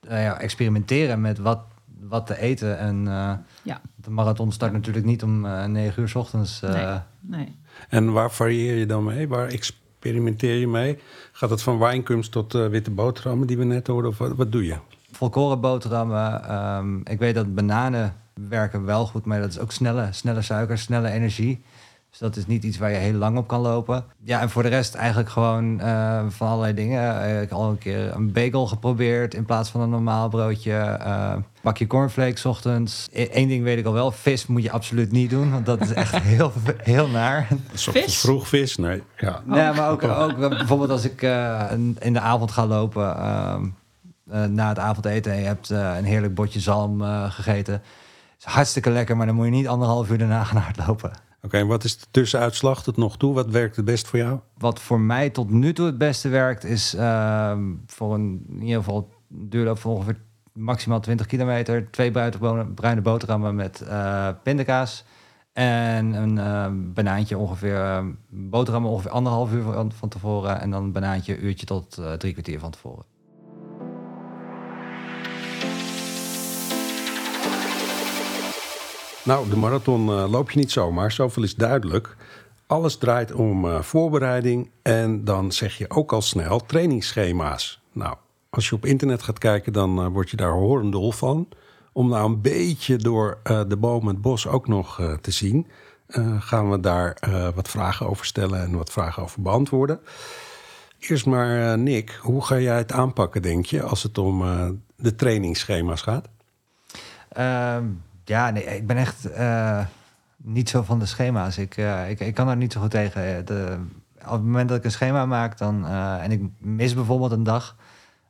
uh, 0.10 0.24
ja, 0.24 0.40
experimenteren 0.40 1.22
met 1.22 1.38
wat 1.38 1.60
wat 2.08 2.26
te 2.26 2.40
eten. 2.40 2.78
En 2.78 3.06
uh, 3.06 3.34
ja. 3.64 3.82
de 3.96 4.10
marathon 4.10 4.52
start 4.52 4.72
natuurlijk 4.72 5.06
niet 5.06 5.24
om 5.24 5.46
uh, 5.46 5.66
9 5.66 6.02
uur 6.02 6.10
s 6.10 6.16
ochtends. 6.16 6.62
Uh, 6.64 6.72
nee, 6.72 7.00
nee. 7.20 7.56
En 7.90 8.12
waar 8.12 8.32
varieer 8.32 8.76
je 8.76 8.86
dan 8.86 9.04
mee? 9.04 9.28
Waar 9.28 9.48
experimenteer 9.48 10.56
je 10.56 10.68
mee? 10.68 11.00
Gaat 11.32 11.50
het 11.50 11.62
van 11.62 11.80
wijnkunst 11.80 12.32
tot 12.32 12.54
witte 12.54 12.92
boterhammen 12.92 13.48
die 13.48 13.58
we 13.58 13.64
net 13.64 13.88
hoorden? 13.88 14.12
Of 14.12 14.18
wat, 14.18 14.36
wat 14.36 14.52
doe 14.52 14.66
je? 14.66 14.76
Volkoren 15.12 15.62
boterhammen. 15.62 16.56
Um, 16.56 17.02
ik 17.04 17.20
weet 17.20 17.36
dat 17.36 17.56
bananen 17.56 18.16
werken 18.50 18.86
wel 18.86 19.06
goed, 19.06 19.26
maar 19.26 19.40
dat 19.40 19.50
is 19.50 19.60
ook 19.60 19.72
snelle, 19.72 20.08
snelle 20.12 20.42
suiker, 20.42 20.78
snelle 20.78 21.10
energie. 21.10 21.64
Dus 22.18 22.28
dat 22.28 22.38
is 22.38 22.48
niet 22.48 22.64
iets 22.64 22.78
waar 22.78 22.92
je 22.92 22.96
heel 22.96 23.14
lang 23.14 23.38
op 23.38 23.48
kan 23.48 23.62
lopen. 23.62 24.06
Ja, 24.24 24.42
en 24.42 24.50
voor 24.50 24.64
de 24.64 24.70
rest 24.70 24.96
eigenlijk 24.96 25.30
gewoon 25.30 25.80
uh, 25.82 26.24
van 26.28 26.48
allerlei 26.48 26.74
dingen. 26.74 27.16
Uh, 27.16 27.42
ik 27.42 27.50
heb 27.50 27.58
al 27.58 27.70
een 27.70 27.78
keer 27.78 28.16
een 28.16 28.32
bagel 28.32 28.68
geprobeerd 28.68 29.34
in 29.34 29.46
plaats 29.46 29.70
van 29.70 29.82
een 29.82 29.90
normaal 29.90 30.30
broodje. 30.30 31.00
Uh, 31.02 31.34
bakje 31.62 31.88
cornflakes 31.88 32.46
ochtends. 32.46 33.08
Eén 33.12 33.48
ding 33.48 33.64
weet 33.64 33.78
ik 33.78 33.86
al 33.86 33.94
wel, 33.94 34.12
vis 34.12 34.48
moet 34.48 34.64
je 34.64 34.72
absoluut 34.72 35.12
niet 35.12 35.30
doen, 35.30 35.52
want 35.52 35.66
dat 35.66 35.82
is 35.82 35.94
echt 35.94 36.16
heel, 36.34 36.52
heel 36.78 37.08
naar. 37.08 37.48
Vis? 37.74 38.20
Vroeg 38.20 38.48
vis? 38.48 38.78
Nee. 38.78 39.04
Ja, 39.18 39.42
nee, 39.46 39.74
maar 39.74 39.90
ook, 39.90 40.04
ook 40.04 40.38
bijvoorbeeld 40.38 40.90
als 40.90 41.04
ik 41.04 41.22
in 42.00 42.14
de 42.14 42.20
avond 42.20 42.52
ga 42.52 42.66
lopen, 42.66 43.06
na 44.50 44.70
het 44.70 44.80
avondeten 44.80 45.32
en 45.32 45.40
je 45.40 45.46
hebt 45.46 45.70
een 45.70 46.06
heerlijk 46.06 46.36
bordje 46.36 46.60
zalm 46.60 47.02
gegeten. 47.30 47.82
is 48.40 48.46
hartstikke 48.46 48.90
lekker, 48.90 49.18
maar 49.18 49.26
dan 49.26 49.36
moet 49.36 49.46
je 49.46 49.52
niet 49.52 49.68
anderhalf 49.68 50.10
uur 50.10 50.18
daarna 50.18 50.44
gaan 50.50 50.62
hardlopen. 50.62 51.27
Oké, 51.42 51.58
en 51.58 51.68
wat 51.68 51.84
is 51.84 51.98
de 51.98 52.06
tussenuitslag 52.12 52.84
tot 52.84 52.98
nog 52.98 53.18
toe? 53.18 53.34
Wat 53.34 53.50
werkt 53.50 53.76
het 53.76 53.86
best 53.86 54.08
voor 54.08 54.20
jou? 54.20 54.40
Wat 54.58 54.80
voor 54.80 55.00
mij 55.00 55.30
tot 55.30 55.50
nu 55.50 55.74
toe 55.74 55.86
het 55.86 55.98
beste 55.98 56.30
werkt, 56.30 56.64
is 56.64 56.96
uh, 56.96 57.58
voor 57.86 58.14
een 58.14 58.46
in 58.50 58.62
ieder 58.62 58.78
geval 58.78 59.10
duurloop 59.28 59.80
van 59.80 59.92
ongeveer 59.92 60.18
maximaal 60.54 61.00
20 61.00 61.26
kilometer. 61.26 61.92
Twee 61.92 62.12
bruine 62.74 63.02
boterhammen 63.02 63.56
met 63.56 63.84
uh, 63.88 64.30
pindakaas. 64.44 65.04
En 65.54 66.14
een 66.14 66.36
uh, 66.36 66.94
banaantje 66.94 67.38
ongeveer, 67.38 68.04
boterhammen 68.30 68.92
ongeveer 68.92 69.12
anderhalf 69.12 69.54
uur 69.54 69.64
van, 69.64 69.92
van 69.92 70.10
tevoren. 70.10 70.62
En 70.62 70.72
dan 70.72 70.84
een 70.84 70.92
banaantje 70.92 71.38
uurtje 71.38 71.66
tot 71.66 72.02
drie 72.18 72.32
kwartier 72.32 72.60
van 72.60 72.72
tevoren. 72.72 73.06
Nou, 79.28 79.50
de 79.50 79.56
marathon 79.56 80.08
uh, 80.10 80.30
loop 80.30 80.52
je 80.52 80.60
niet 80.60 80.72
zomaar, 80.72 81.12
zoveel 81.12 81.44
is 81.44 81.56
duidelijk. 81.56 82.16
Alles 82.68 82.98
draait 82.98 83.34
om 83.34 83.66
uh, 83.66 83.82
voorbereiding 83.82 84.70
en 84.82 85.24
dan 85.24 85.52
zeg 85.52 85.78
je 85.78 85.90
ook 85.90 86.14
al 86.14 86.22
snel 86.22 86.66
trainingsschema's. 86.66 87.82
Nou, 87.92 88.16
als 88.50 88.70
je 88.70 88.76
op 88.76 88.86
internet 88.86 89.24
gaat 89.24 89.38
kijken, 89.38 89.74
dan 89.74 90.00
uh, 90.00 90.08
word 90.08 90.30
je 90.30 90.38
daar 90.38 90.52
horendol 90.52 91.12
van. 91.12 91.48
Om 91.92 92.10
nou 92.10 92.26
een 92.26 92.42
beetje 92.42 92.98
door 92.98 93.40
de 93.44 93.78
bomen 93.78 94.14
het 94.14 94.22
bos 94.22 94.48
ook 94.48 94.68
nog 94.68 95.02
te 95.22 95.32
zien, 95.32 95.68
gaan 96.40 96.70
we 96.70 96.80
daar 96.80 97.18
wat 97.56 97.68
vragen 97.68 98.08
over 98.08 98.26
stellen 98.26 98.62
en 98.62 98.78
wat 98.78 98.92
vragen 98.92 99.24
over 99.24 99.42
beantwoorden. 99.42 100.00
Eerst 101.00 101.26
maar, 101.26 101.78
Nick, 101.78 102.20
hoe 102.22 102.46
ga 102.46 102.60
jij 102.60 102.78
het 102.78 102.92
aanpakken, 102.92 103.42
denk 103.42 103.66
je, 103.66 103.84
als 103.84 104.04
het 104.04 104.18
om 104.18 104.44
de 104.96 105.16
trainingsschema's 105.16 106.02
gaat? 106.02 106.28
Um 107.38 108.06
ja, 108.28 108.50
nee, 108.50 108.64
ik 108.64 108.88
ben 108.88 108.98
echt 108.98 109.30
uh, 109.30 109.86
niet 110.38 110.70
zo 110.70 110.84
van 110.84 111.00
de 111.00 111.06
schema's. 111.06 111.58
Ik, 111.58 111.78
uh, 111.78 112.10
ik, 112.10 112.20
ik 112.20 112.34
kan 112.34 112.46
daar 112.46 112.58
niet 112.58 112.74
zo 112.74 112.82
goed 112.82 112.92
tegen. 112.92 113.46
De, 113.46 113.78
op 114.26 114.32
het 114.32 114.44
moment 114.44 114.70
dat 114.70 114.78
ik 114.78 114.84
een 114.84 114.92
schema 114.92 115.26
maak 115.26 115.58
dan, 115.58 115.88
en 115.88 116.32
ik 116.32 116.42
mis 116.58 116.94
bijvoorbeeld 116.94 117.32
een 117.32 117.44
dag, 117.44 117.76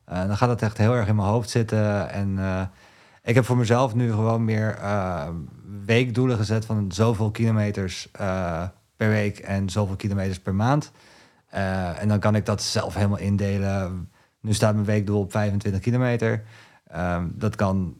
dan 0.05 0.37
gaat 0.37 0.49
het 0.49 0.61
echt 0.61 0.77
heel 0.77 0.93
erg 0.93 1.07
in 1.07 1.15
mijn 1.15 1.27
hoofd 1.27 1.49
zitten. 1.49 2.09
En 2.09 2.39
ik 3.23 3.35
heb 3.35 3.45
voor 3.45 3.57
mezelf 3.57 3.95
nu 3.95 4.11
gewoon 4.11 4.45
meer 4.45 4.79
weekdoelen 5.85 6.37
gezet 6.37 6.65
van 6.65 6.91
zoveel 6.91 7.31
kilometers 7.31 8.11
per 8.95 9.09
week 9.09 9.39
en 9.39 9.69
zoveel 9.69 9.95
kilometers 9.95 10.39
per 10.39 10.55
maand. 10.55 10.91
en 11.99 12.07
dan 12.07 12.19
kan 12.19 12.35
ik 12.35 12.45
dat 12.45 12.61
zelf 12.61 12.93
helemaal 12.93 13.17
indelen. 13.17 14.09
Nu 14.41 14.53
staat 14.53 14.73
mijn 14.73 14.85
weekdoel 14.85 15.19
op 15.19 15.31
25 15.31 15.81
kilometer. 15.81 16.43
Um, 16.95 17.33
dat 17.35 17.55
kan 17.55 17.97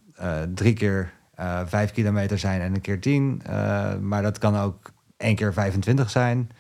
drie 0.54 0.74
keer 0.74 1.12
uh, 1.40 1.62
vijf 1.66 1.92
kilometer 1.92 2.40
zijn 2.40 2.62
en 2.62 2.74
een 2.74 2.82
keer 2.82 3.00
tien. 3.00 3.42
Uh, 3.50 3.96
maar 3.98 4.22
dat 4.22 4.38
kan 4.38 4.58
ook 4.58 4.92
één 5.18 5.36
keer 5.36 5.54
25 5.54 6.10
zijn. 6.10 6.52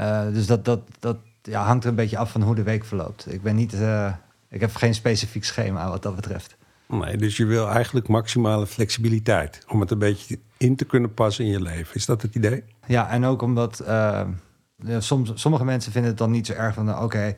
Uh, 0.00 0.26
dus 0.32 0.46
dat, 0.46 0.64
dat, 0.64 0.80
dat 0.98 1.16
ja, 1.42 1.64
hangt 1.64 1.84
er 1.84 1.90
een 1.90 1.96
beetje 1.96 2.18
af 2.18 2.30
van 2.30 2.42
hoe 2.42 2.54
de 2.54 2.62
week 2.62 2.84
verloopt. 2.84 3.32
Ik 3.32 3.42
ben 3.42 3.56
niet, 3.56 3.72
ik 4.48 4.60
heb 4.60 4.74
geen 4.74 4.94
specifiek 4.94 5.44
schema 5.44 5.88
wat 5.88 6.02
dat 6.02 6.16
betreft. 6.16 6.56
Nee, 6.88 7.16
dus 7.16 7.36
je 7.36 7.44
wil 7.44 7.68
eigenlijk 7.68 8.08
maximale 8.08 8.66
flexibiliteit 8.66 9.64
om 9.68 9.80
het 9.80 9.90
een 9.90 9.98
beetje 9.98 10.38
in 10.56 10.76
te 10.76 10.84
kunnen 10.84 11.14
passen 11.14 11.44
in 11.44 11.50
je 11.50 11.62
leven. 11.62 11.94
Is 11.94 12.06
dat 12.06 12.22
het 12.22 12.34
idee? 12.34 12.64
Ja, 12.86 13.10
en 13.10 13.24
ook 13.24 13.42
omdat 13.42 13.84
soms, 14.98 15.32
sommige 15.34 15.64
mensen 15.64 15.92
vinden 15.92 16.10
het 16.10 16.18
dan 16.18 16.30
niet 16.30 16.46
zo 16.46 16.52
erg 16.52 16.74
van, 16.74 16.94
oké, 16.94 17.02
okay, 17.02 17.36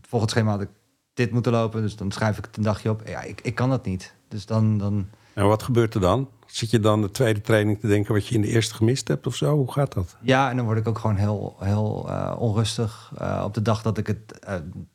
volgens 0.00 0.20
het 0.20 0.30
schema 0.30 0.50
had 0.50 0.60
ik 0.60 0.68
dit 1.14 1.30
moeten 1.30 1.52
lopen, 1.52 1.82
dus 1.82 1.96
dan 1.96 2.10
schrijf 2.10 2.38
ik 2.38 2.44
het 2.44 2.56
een 2.56 2.62
dagje 2.62 2.90
op. 2.90 3.02
Ja, 3.06 3.22
ik, 3.22 3.40
ik 3.40 3.54
kan 3.54 3.70
dat 3.70 3.84
niet. 3.84 4.14
Dus 4.28 4.46
dan, 4.46 4.78
dan 4.78 5.08
En 5.34 5.46
wat 5.46 5.62
gebeurt 5.62 5.94
er 5.94 6.00
dan? 6.00 6.28
Zit 6.46 6.70
je 6.70 6.80
dan 6.80 7.00
de 7.02 7.10
tweede 7.10 7.40
training 7.40 7.80
te 7.80 7.86
denken 7.86 8.14
wat 8.14 8.26
je 8.26 8.34
in 8.34 8.40
de 8.40 8.48
eerste 8.48 8.74
gemist 8.74 9.08
hebt 9.08 9.26
of 9.26 9.34
zo? 9.34 9.56
Hoe 9.56 9.72
gaat 9.72 9.92
dat? 9.92 10.16
Ja, 10.20 10.50
en 10.50 10.56
dan 10.56 10.64
word 10.64 10.78
ik 10.78 10.88
ook 10.88 10.98
gewoon 10.98 11.16
heel, 11.16 11.56
heel 11.60 12.06
uh, 12.08 12.36
onrustig 12.38 13.12
uh, 13.20 13.42
op 13.44 13.54
de 13.54 13.62
dag 13.62 13.82
dat 13.82 13.98
ik 13.98 14.06
het 14.06 14.40
uh, 14.48 14.54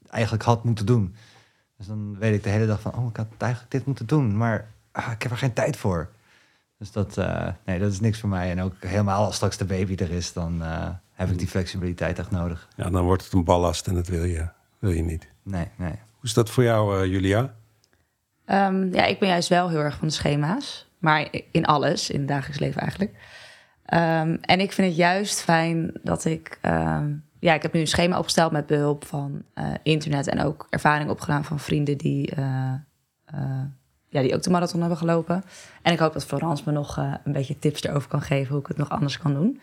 eigenlijk 0.10 0.44
had 0.44 0.64
moeten 0.64 0.86
doen. 0.86 1.16
Dus 1.78 1.88
dan 1.88 2.18
weet 2.20 2.34
ik 2.34 2.44
de 2.44 2.50
hele 2.50 2.66
dag 2.66 2.82
van, 2.82 2.96
oh, 2.96 3.10
ik 3.10 3.16
had 3.16 3.28
eigenlijk 3.38 3.72
dit 3.72 3.86
moeten 3.86 4.06
doen, 4.06 4.38
maar 4.38 4.72
ah, 4.92 5.12
ik 5.12 5.22
heb 5.22 5.32
er 5.32 5.38
geen 5.38 5.54
tijd 5.54 5.78
voor. 5.78 6.10
Dus 6.78 6.92
dat, 6.92 7.16
nee, 7.66 7.80
dat 7.80 7.92
is 7.92 8.00
niks 8.00 8.20
voor 8.20 8.30
mij. 8.30 8.52
En 8.52 8.62
ook 8.62 8.74
helemaal 8.80 9.26
als 9.26 9.36
straks 9.36 9.58
de 9.58 9.66
baby 9.66 9.96
er 9.96 10.12
is, 10.12 10.34
dan 10.34 10.62
heb 11.12 11.30
ik 11.30 11.38
die 11.38 11.48
flexibiliteit 11.48 12.20
echt 12.20 12.32
nodig. 12.32 12.68
Ja, 12.76 12.90
dan 12.90 13.04
wordt 13.04 13.24
het 13.24 13.34
een 13.34 13.44
ballast 13.44 13.88
en 13.88 13.96
dat 13.96 14.08
wil 14.08 14.24
je, 14.24 14.48
wil 14.80 14.92
je 14.92 15.04
niet. 15.04 15.28
Nee, 15.44 15.68
nee. 15.76 15.92
Hoe 15.92 16.24
is 16.24 16.34
dat 16.34 16.50
voor 16.50 16.64
jou, 16.64 17.08
Julia? 17.08 17.54
Um, 18.52 18.94
ja, 18.94 19.06
ik 19.06 19.20
ben 19.20 19.30
juist 19.30 19.50
wel 19.50 19.70
heel 19.70 19.80
erg 19.80 19.96
van 19.96 20.08
de 20.08 20.14
schema's. 20.14 20.88
Maar 20.98 21.28
in 21.52 21.66
alles, 21.66 22.10
in 22.10 22.20
het 22.20 22.28
dagelijks 22.28 22.60
leven 22.60 22.82
eigenlijk. 22.82 23.12
Um, 23.94 24.38
en 24.42 24.60
ik 24.60 24.72
vind 24.72 24.88
het 24.88 24.98
juist 24.98 25.42
fijn 25.42 25.92
dat 26.04 26.26
ik... 26.26 26.60
Um, 26.62 27.26
ja, 27.40 27.54
ik 27.54 27.62
heb 27.62 27.74
nu 27.74 27.80
een 27.80 27.88
schema 27.88 28.18
opgesteld 28.18 28.52
met 28.52 28.66
behulp 28.66 29.06
van 29.06 29.44
uh, 29.56 29.66
internet... 29.84 30.28
en 30.28 30.42
ook 30.42 30.68
ervaring 30.70 31.10
opgedaan 31.10 31.46
van 31.46 31.60
vrienden 31.60 31.98
die, 31.98 32.36
uh, 32.38 32.74
uh, 33.36 33.62
ja, 34.10 34.22
die 34.22 34.36
ook 34.36 34.44
de 34.44 34.50
marathon 34.50 34.80
hebben 34.80 34.98
gelopen. 34.98 35.44
En 35.82 35.94
ik 35.94 36.00
hoop 36.00 36.14
dat 36.14 36.26
Florence 36.26 36.64
me 36.66 36.72
nog 36.72 36.98
een 36.98 37.32
beetje 37.32 37.60
tips 37.60 37.84
erover 37.84 38.10
kan 38.10 38.22
geven... 38.22 38.52
hoe 38.52 38.62
ik 38.62 38.68
het 38.68 38.78
nog 38.78 38.90
anders 38.90 39.18
kan 39.18 39.34
doen. 39.34 39.62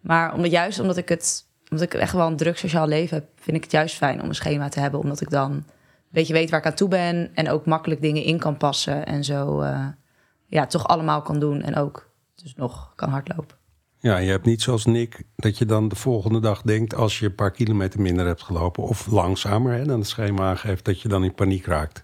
Maar 0.00 0.34
omdat, 0.34 0.50
juist 0.50 0.80
omdat 0.80 0.96
ik 0.96 1.08
het 1.08 1.48
omdat 1.70 1.86
ik 1.86 1.94
echt 1.94 2.12
wel 2.12 2.26
een 2.26 2.36
druk 2.36 2.58
sociaal 2.58 2.86
leven 2.86 3.16
heb... 3.16 3.26
vind 3.34 3.56
ik 3.56 3.62
het 3.62 3.72
juist 3.72 3.96
fijn 3.96 4.22
om 4.22 4.28
een 4.28 4.34
schema 4.34 4.68
te 4.68 4.80
hebben. 4.80 5.00
Omdat 5.00 5.20
ik 5.20 5.30
dan 5.30 5.64
beetje 6.10 6.32
weet 6.32 6.50
waar 6.50 6.60
ik 6.60 6.66
aan 6.66 6.74
toe 6.74 6.88
ben... 6.88 7.30
en 7.34 7.48
ook 7.48 7.66
makkelijk 7.66 8.02
dingen 8.02 8.22
in 8.22 8.38
kan 8.38 8.56
passen 8.56 9.06
en 9.06 9.24
zo 9.24 9.64
ja, 10.46 10.66
toch 10.66 10.86
allemaal 10.86 11.22
kan 11.22 11.38
doen 11.38 11.62
en 11.62 11.76
ook 11.76 12.10
dus 12.34 12.54
nog 12.54 12.92
kan 12.94 13.08
hardlopen. 13.08 13.58
Ja, 13.98 14.16
je 14.16 14.30
hebt 14.30 14.46
niet 14.46 14.62
zoals 14.62 14.86
Nick 14.86 15.22
dat 15.36 15.58
je 15.58 15.66
dan 15.66 15.88
de 15.88 15.96
volgende 15.96 16.40
dag 16.40 16.62
denkt... 16.62 16.94
als 16.94 17.18
je 17.18 17.26
een 17.26 17.34
paar 17.34 17.50
kilometer 17.50 18.00
minder 18.00 18.26
hebt 18.26 18.42
gelopen 18.42 18.82
of 18.82 19.06
langzamer 19.06 19.86
dan 19.86 19.98
het 19.98 20.08
schema 20.08 20.48
aangeeft... 20.48 20.84
dat 20.84 21.00
je 21.00 21.08
dan 21.08 21.24
in 21.24 21.34
paniek 21.34 21.66
raakt. 21.66 22.02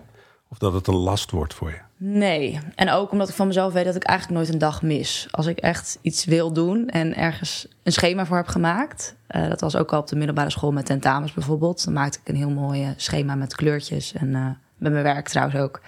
Of 0.48 0.58
dat 0.58 0.72
het 0.72 0.86
een 0.86 0.94
last 0.94 1.30
wordt 1.30 1.54
voor 1.54 1.70
je. 1.70 1.78
Nee, 1.96 2.58
en 2.74 2.90
ook 2.90 3.12
omdat 3.12 3.28
ik 3.28 3.34
van 3.34 3.46
mezelf 3.46 3.72
weet 3.72 3.84
dat 3.84 3.94
ik 3.94 4.04
eigenlijk 4.04 4.38
nooit 4.38 4.52
een 4.52 4.58
dag 4.58 4.82
mis. 4.82 5.28
Als 5.30 5.46
ik 5.46 5.58
echt 5.58 5.98
iets 6.02 6.24
wil 6.24 6.52
doen 6.52 6.88
en 6.88 7.16
ergens 7.16 7.68
een 7.82 7.92
schema 7.92 8.26
voor 8.26 8.36
heb 8.36 8.46
gemaakt... 8.46 9.14
Uh, 9.30 9.48
dat 9.48 9.60
was 9.60 9.76
ook 9.76 9.92
al 9.92 10.00
op 10.00 10.06
de 10.06 10.16
middelbare 10.16 10.50
school 10.50 10.72
met 10.72 10.86
tentamens 10.86 11.32
bijvoorbeeld. 11.32 11.84
Dan 11.84 11.94
maakte 11.94 12.18
ik 12.22 12.28
een 12.28 12.36
heel 12.36 12.50
mooi 12.50 12.94
schema 12.96 13.34
met 13.34 13.54
kleurtjes 13.54 14.12
en 14.12 14.28
uh, 14.28 14.46
met 14.76 14.92
mijn 14.92 15.04
werk 15.04 15.28
trouwens 15.28 15.58
ook 15.58 15.80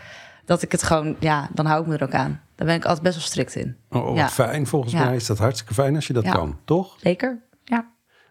dat 0.44 0.62
ik 0.62 0.72
het 0.72 0.82
gewoon, 0.82 1.16
ja, 1.18 1.48
dan 1.52 1.66
hou 1.66 1.80
ik 1.80 1.86
me 1.86 1.96
er 1.96 2.02
ook 2.02 2.14
aan. 2.14 2.40
Daar 2.54 2.66
ben 2.66 2.76
ik 2.76 2.84
altijd 2.84 3.02
best 3.02 3.16
wel 3.16 3.24
strikt 3.24 3.54
in. 3.54 3.76
Oh, 3.90 4.04
wat 4.04 4.16
ja. 4.16 4.28
fijn. 4.28 4.66
Volgens 4.66 4.94
mij 4.94 5.16
is 5.16 5.26
dat 5.26 5.38
hartstikke 5.38 5.74
fijn 5.74 5.94
als 5.94 6.06
je 6.06 6.12
dat 6.12 6.28
kan, 6.28 6.58
toch? 6.64 6.96
Zeker, 7.00 7.42
ja. 7.64 7.86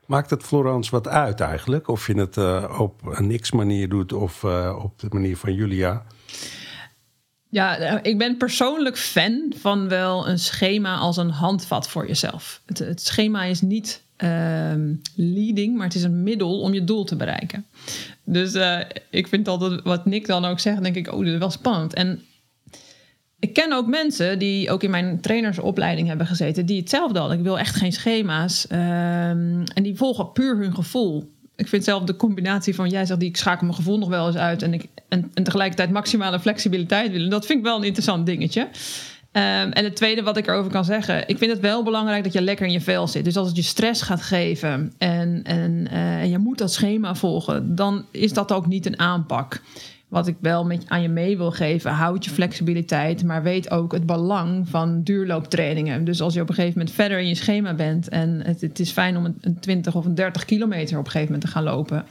Maakt 0.06 0.30
het 0.30 0.44
Florence 0.44 0.92
wat 0.92 1.08
uit 1.08 1.40
eigenlijk? 1.40 1.88
Of 1.88 2.08
je 2.08 2.14
het 2.14 2.38
uh, 2.38 2.76
op 2.80 3.06
een 3.06 3.28
niks 3.28 3.52
manier 3.52 3.90
doet 3.90 4.14
of 4.14 4.44
op 4.84 5.00
de 5.00 5.08
manier 5.10 5.38
van 5.38 5.54
Julia? 5.54 6.06
Ja, 7.50 7.78
eh, 7.78 8.00
ik 8.02 8.18
ben 8.18 8.38
persoonlijk 8.38 8.98
fan 8.98 9.54
van 9.56 9.88
wel 9.88 10.28
een 10.28 10.40
schema 10.40 10.98
als 10.98 11.18
een 11.18 11.30
handvat 11.30 11.90
voor 11.90 12.08
jezelf. 12.08 12.62
Het, 12.66 12.80
het 12.80 13.02
schema 13.02 13.44
is 13.44 13.62
niet 13.62 14.04
uh, 14.24 14.74
leading, 15.16 15.76
maar 15.76 15.86
het 15.86 15.96
is 15.96 16.04
een 16.04 16.24
middel 16.24 16.60
om 16.60 16.74
je 16.74 16.84
doel 16.84 17.04
te 17.04 17.16
bereiken. 17.16 17.66
Dus 18.24 18.56
uh, 18.56 18.80
ik 19.10 19.28
vind 19.28 19.48
altijd 19.48 19.82
wat 19.84 20.06
Nick 20.06 20.28
dan 20.28 20.46
ook 20.46 20.60
zegt, 20.60 20.84
denk 20.84 20.96
ik, 20.96 21.14
oh, 21.14 21.20
dit 21.20 21.34
is 21.34 21.40
wel 21.40 21.50
spannend. 21.50 21.94
En 21.94 22.22
ik 23.40 23.54
ken 23.54 23.74
ook 23.74 23.88
mensen 23.88 24.40
die 24.40 24.72
ook 24.72 24.84
in 24.84 24.90
mijn 24.90 25.22
trainersopleiding 25.22 26.08
hebben 26.08 26.28
gezeten, 26.28 26.66
die 26.66 26.80
hetzelfde 26.80 27.20
hadden. 27.20 27.38
Ik 27.38 27.44
wil 27.44 27.60
echt 27.60 27.76
geen 27.76 27.94
schema's. 27.94 28.66
Um, 28.72 29.64
en 29.64 29.84
die 29.84 29.96
volgen 29.96 30.32
puur 30.32 30.58
hun 30.58 30.76
gevoel. 30.76 31.36
Ik 31.58 31.68
vind 31.68 31.84
zelf 31.84 32.04
de 32.04 32.16
combinatie 32.16 32.76
van 32.76 32.90
jij 32.90 33.06
zegt 33.06 33.20
die 33.20 33.30
ik 33.30 33.38
schakel 33.38 33.66
mijn 33.66 33.78
gevoel 33.78 33.98
nog 33.98 34.10
wel 34.10 34.28
eens 34.28 34.36
uit 34.36 34.62
en, 34.62 34.74
ik, 34.74 34.86
en, 35.10 35.32
en 35.34 35.44
tegelijkertijd 35.44 35.90
maximale 35.92 36.40
flexibiliteit 36.40 37.12
willen. 37.12 37.30
Dat 37.30 37.46
vind 37.46 37.60
ik 37.60 37.66
wel 37.66 37.78
een 37.78 37.84
interessant 37.84 38.26
dingetje. 38.26 38.62
Um, 39.32 39.72
en 39.72 39.84
het 39.84 39.96
tweede 39.96 40.24
wat 40.24 40.38
ik 40.38 40.48
erover 40.48 40.72
kan 40.72 40.86
zeggen, 40.86 41.28
ik 41.28 41.38
vind 41.38 41.52
het 41.52 41.60
wel 41.60 41.84
belangrijk 41.84 42.24
dat 42.24 42.34
je 42.34 42.42
lekker 42.42 42.66
in 42.66 42.72
je 42.72 42.82
vel 42.82 43.08
zit. 43.08 43.24
Dus 43.24 43.38
als 43.38 43.48
het 43.48 43.56
je 43.56 43.62
stress 43.62 44.02
gaat 44.02 44.22
geven 44.22 44.94
en, 44.98 45.42
en, 45.44 45.88
uh, 45.92 46.22
en 46.22 46.30
je 46.30 46.38
moet 46.38 46.58
dat 46.58 46.74
schema 46.74 47.16
volgen, 47.16 47.76
dan 47.76 48.06
is 48.12 48.34
dat 48.34 48.52
ook 48.52 48.68
niet 48.68 48.86
een 48.86 49.00
aanpak. 49.00 49.62
Wat 50.08 50.28
ik 50.28 50.36
wel 50.40 50.66
met, 50.66 50.84
aan 50.88 51.02
je 51.02 51.10
mee 51.10 51.38
wil 51.38 51.52
geven, 51.52 51.92
houd 51.92 52.26
je 52.26 52.32
flexibiliteit, 52.32 53.24
maar 53.24 53.44
weet 53.44 53.72
ook 53.72 53.92
het 53.92 54.06
belang 54.06 54.70
van 54.70 55.04
duurlooptrainingen. 55.04 56.04
Dus 56.04 56.22
als 56.22 56.34
je 56.34 56.42
op 56.42 56.50
een 56.50 56.56
gegeven 56.56 56.78
moment 56.78 56.96
verder 56.96 57.20
in 57.20 57.28
je 57.28 57.36
schema 57.36 57.74
bent 57.74 58.10
en 58.10 58.42
het, 58.46 58.62
het 58.62 58.80
is 58.80 58.92
fijn 58.92 59.18
om 59.18 59.26
een, 59.26 59.38
een 59.42 59.60
20 59.60 59.96
of 59.96 60.06
een 60.06 60.16
30 60.16 60.46
kilometer 60.46 60.98
op 60.98 61.06
een 61.06 61.12
gegeven 61.12 61.34
moment 61.34 61.42
te 61.42 61.58
gaan 61.58 61.64
lopen. 61.64 62.06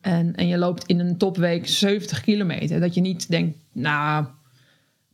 En, 0.00 0.34
en 0.34 0.46
je 0.46 0.58
loopt 0.58 0.86
in 0.86 1.00
een 1.00 1.16
topweek 1.16 1.68
70 1.68 2.20
kilometer. 2.20 2.80
Dat 2.80 2.94
je 2.94 3.00
niet 3.00 3.30
denkt, 3.30 3.58
nou, 3.72 4.26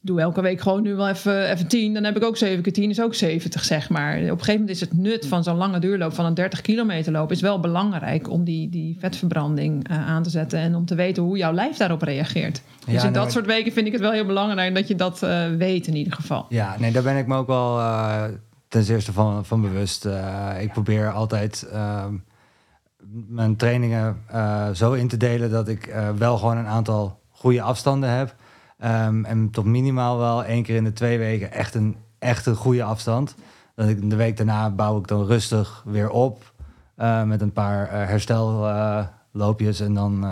doe 0.04 0.20
elke 0.20 0.40
week 0.40 0.60
gewoon 0.60 0.82
nu 0.82 0.94
wel 0.94 1.08
even, 1.08 1.50
even 1.50 1.66
10. 1.66 1.94
Dan 1.94 2.04
heb 2.04 2.16
ik 2.16 2.24
ook 2.24 2.36
7 2.36 2.62
keer 2.62 2.72
10, 2.72 2.90
is 2.90 3.00
ook 3.00 3.14
70, 3.14 3.64
zeg 3.64 3.88
maar. 3.88 4.16
Op 4.16 4.22
een 4.22 4.28
gegeven 4.28 4.52
moment 4.52 4.70
is 4.70 4.80
het 4.80 4.96
nut 4.96 5.26
van 5.26 5.42
zo'n 5.42 5.56
lange 5.56 5.78
duurloop 5.78 6.14
van 6.14 6.24
een 6.24 6.34
30 6.34 6.60
kilometer 6.60 7.12
loop... 7.12 7.30
is 7.30 7.40
wel 7.40 7.60
belangrijk 7.60 8.30
om 8.30 8.44
die, 8.44 8.68
die 8.68 8.96
vetverbranding 9.00 9.90
uh, 9.90 10.08
aan 10.08 10.22
te 10.22 10.30
zetten... 10.30 10.58
en 10.58 10.74
om 10.74 10.84
te 10.84 10.94
weten 10.94 11.22
hoe 11.22 11.36
jouw 11.36 11.52
lijf 11.52 11.76
daarop 11.76 12.02
reageert. 12.02 12.62
Ja, 12.86 12.92
dus 12.92 13.04
in 13.04 13.12
dat 13.12 13.32
soort 13.32 13.46
weken 13.46 13.72
vind 13.72 13.86
ik 13.86 13.92
het 13.92 14.00
wel 14.00 14.12
heel 14.12 14.26
belangrijk... 14.26 14.74
dat 14.74 14.88
je 14.88 14.94
dat 14.94 15.22
uh, 15.22 15.46
weet 15.56 15.86
in 15.86 15.96
ieder 15.96 16.12
geval. 16.12 16.46
Ja, 16.48 16.76
nee, 16.78 16.92
daar 16.92 17.02
ben 17.02 17.16
ik 17.16 17.26
me 17.26 17.36
ook 17.36 17.46
wel 17.46 17.78
uh, 17.78 18.24
ten 18.68 18.84
eerste 18.88 19.12
van, 19.12 19.44
van 19.44 19.60
bewust. 19.60 20.08
ik 20.60 20.72
probeer 20.72 21.12
altijd 21.12 21.68
ehm, 21.72 22.14
mijn 23.28 23.56
trainingen 23.56 24.16
zo 24.74 24.92
in 24.92 25.08
te 25.08 25.16
delen... 25.16 25.50
dat 25.50 25.68
ik 25.68 25.94
wel 26.16 26.38
gewoon 26.38 26.56
een 26.56 26.66
aantal 26.66 27.20
goede 27.30 27.62
afstanden 27.62 28.10
heb... 28.10 28.34
Um, 28.84 29.24
en 29.24 29.50
tot 29.50 29.64
minimaal 29.64 30.18
wel 30.18 30.44
één 30.44 30.62
keer 30.62 30.76
in 30.76 30.84
de 30.84 30.92
twee 30.92 31.18
weken 31.18 31.52
echt 31.52 31.74
een, 31.74 31.96
echt 32.18 32.46
een 32.46 32.56
goede 32.56 32.82
afstand. 32.82 33.34
Dat 33.74 33.88
ik 33.88 34.10
de 34.10 34.16
week 34.16 34.36
daarna 34.36 34.70
bouw 34.70 34.98
ik 34.98 35.06
dan 35.06 35.26
rustig 35.26 35.82
weer 35.86 36.10
op. 36.10 36.52
Uh, 36.98 37.22
met 37.22 37.40
een 37.40 37.52
paar 37.52 37.86
uh, 37.86 37.92
herstelloopjes. 37.92 39.80
En 39.80 39.94
dan 39.94 40.24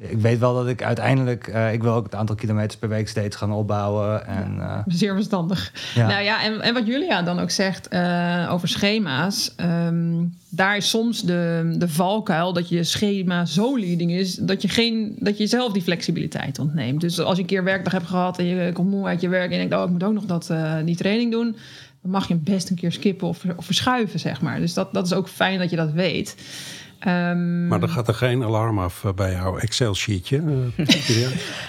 ik 0.00 0.18
weet 0.18 0.38
wel 0.38 0.54
dat 0.54 0.68
ik 0.68 0.82
uiteindelijk, 0.82 1.48
uh, 1.48 1.72
ik 1.72 1.82
wil 1.82 1.92
ook 1.92 2.04
het 2.04 2.14
aantal 2.14 2.36
kilometers 2.36 2.76
per 2.76 2.88
week 2.88 3.08
steeds 3.08 3.36
gaan 3.36 3.52
opbouwen. 3.52 4.26
En, 4.26 4.56
uh, 4.58 4.78
zeer 4.86 5.14
verstandig. 5.14 5.72
Ja. 5.94 6.06
Nou 6.06 6.22
ja, 6.22 6.44
en, 6.44 6.60
en 6.60 6.74
wat 6.74 6.86
Julia 6.86 7.22
dan 7.22 7.38
ook 7.38 7.50
zegt 7.50 7.92
uh, 7.92 8.48
over 8.50 8.68
schema's. 8.68 9.54
Um, 9.86 10.38
daar 10.48 10.76
is 10.76 10.90
soms 10.90 11.22
de, 11.22 11.74
de 11.78 11.88
valkuil 11.88 12.52
dat 12.52 12.68
je 12.68 12.84
schema 12.84 13.44
zo 13.44 13.78
leading 13.78 14.12
is 14.12 14.34
dat 14.34 14.62
je, 14.62 14.68
geen, 14.68 15.16
dat 15.18 15.38
je 15.38 15.46
zelf 15.46 15.72
die 15.72 15.82
flexibiliteit 15.82 16.58
ontneemt. 16.58 17.00
Dus 17.00 17.20
als 17.20 17.36
je 17.36 17.42
een 17.42 17.48
keer 17.48 17.64
werkdag 17.64 17.92
hebt 17.92 18.06
gehad 18.06 18.38
en 18.38 18.44
je 18.44 18.72
komt 18.72 18.90
moe 18.90 19.06
uit 19.06 19.20
je 19.20 19.28
werk 19.28 19.50
en 19.50 19.52
je 19.52 19.68
denkt, 19.68 19.74
oh 19.74 19.82
ik 19.82 19.90
moet 19.90 20.04
ook 20.04 20.12
nog 20.12 20.24
dat, 20.24 20.52
die 20.84 20.96
training 20.96 21.32
doen. 21.32 21.56
Dan 22.02 22.10
mag 22.10 22.28
je 22.28 22.34
hem 22.34 22.42
best 22.44 22.70
een 22.70 22.76
keer 22.76 22.92
skippen 22.92 23.28
of, 23.28 23.44
of 23.56 23.64
verschuiven, 23.64 24.20
zeg 24.20 24.40
maar. 24.40 24.60
Dus 24.60 24.74
dat, 24.74 24.92
dat 24.92 25.06
is 25.06 25.12
ook 25.12 25.28
fijn 25.28 25.58
dat 25.58 25.70
je 25.70 25.76
dat 25.76 25.92
weet. 25.92 26.36
Um, 27.06 27.66
maar 27.66 27.80
dan 27.80 27.88
gaat 27.88 28.08
er 28.08 28.14
geen 28.14 28.44
alarm 28.44 28.78
af 28.78 29.04
eh, 29.04 29.12
bij 29.12 29.32
jouw 29.32 29.58
Excel-sheetje? 29.58 30.36
Uh, 30.36 30.86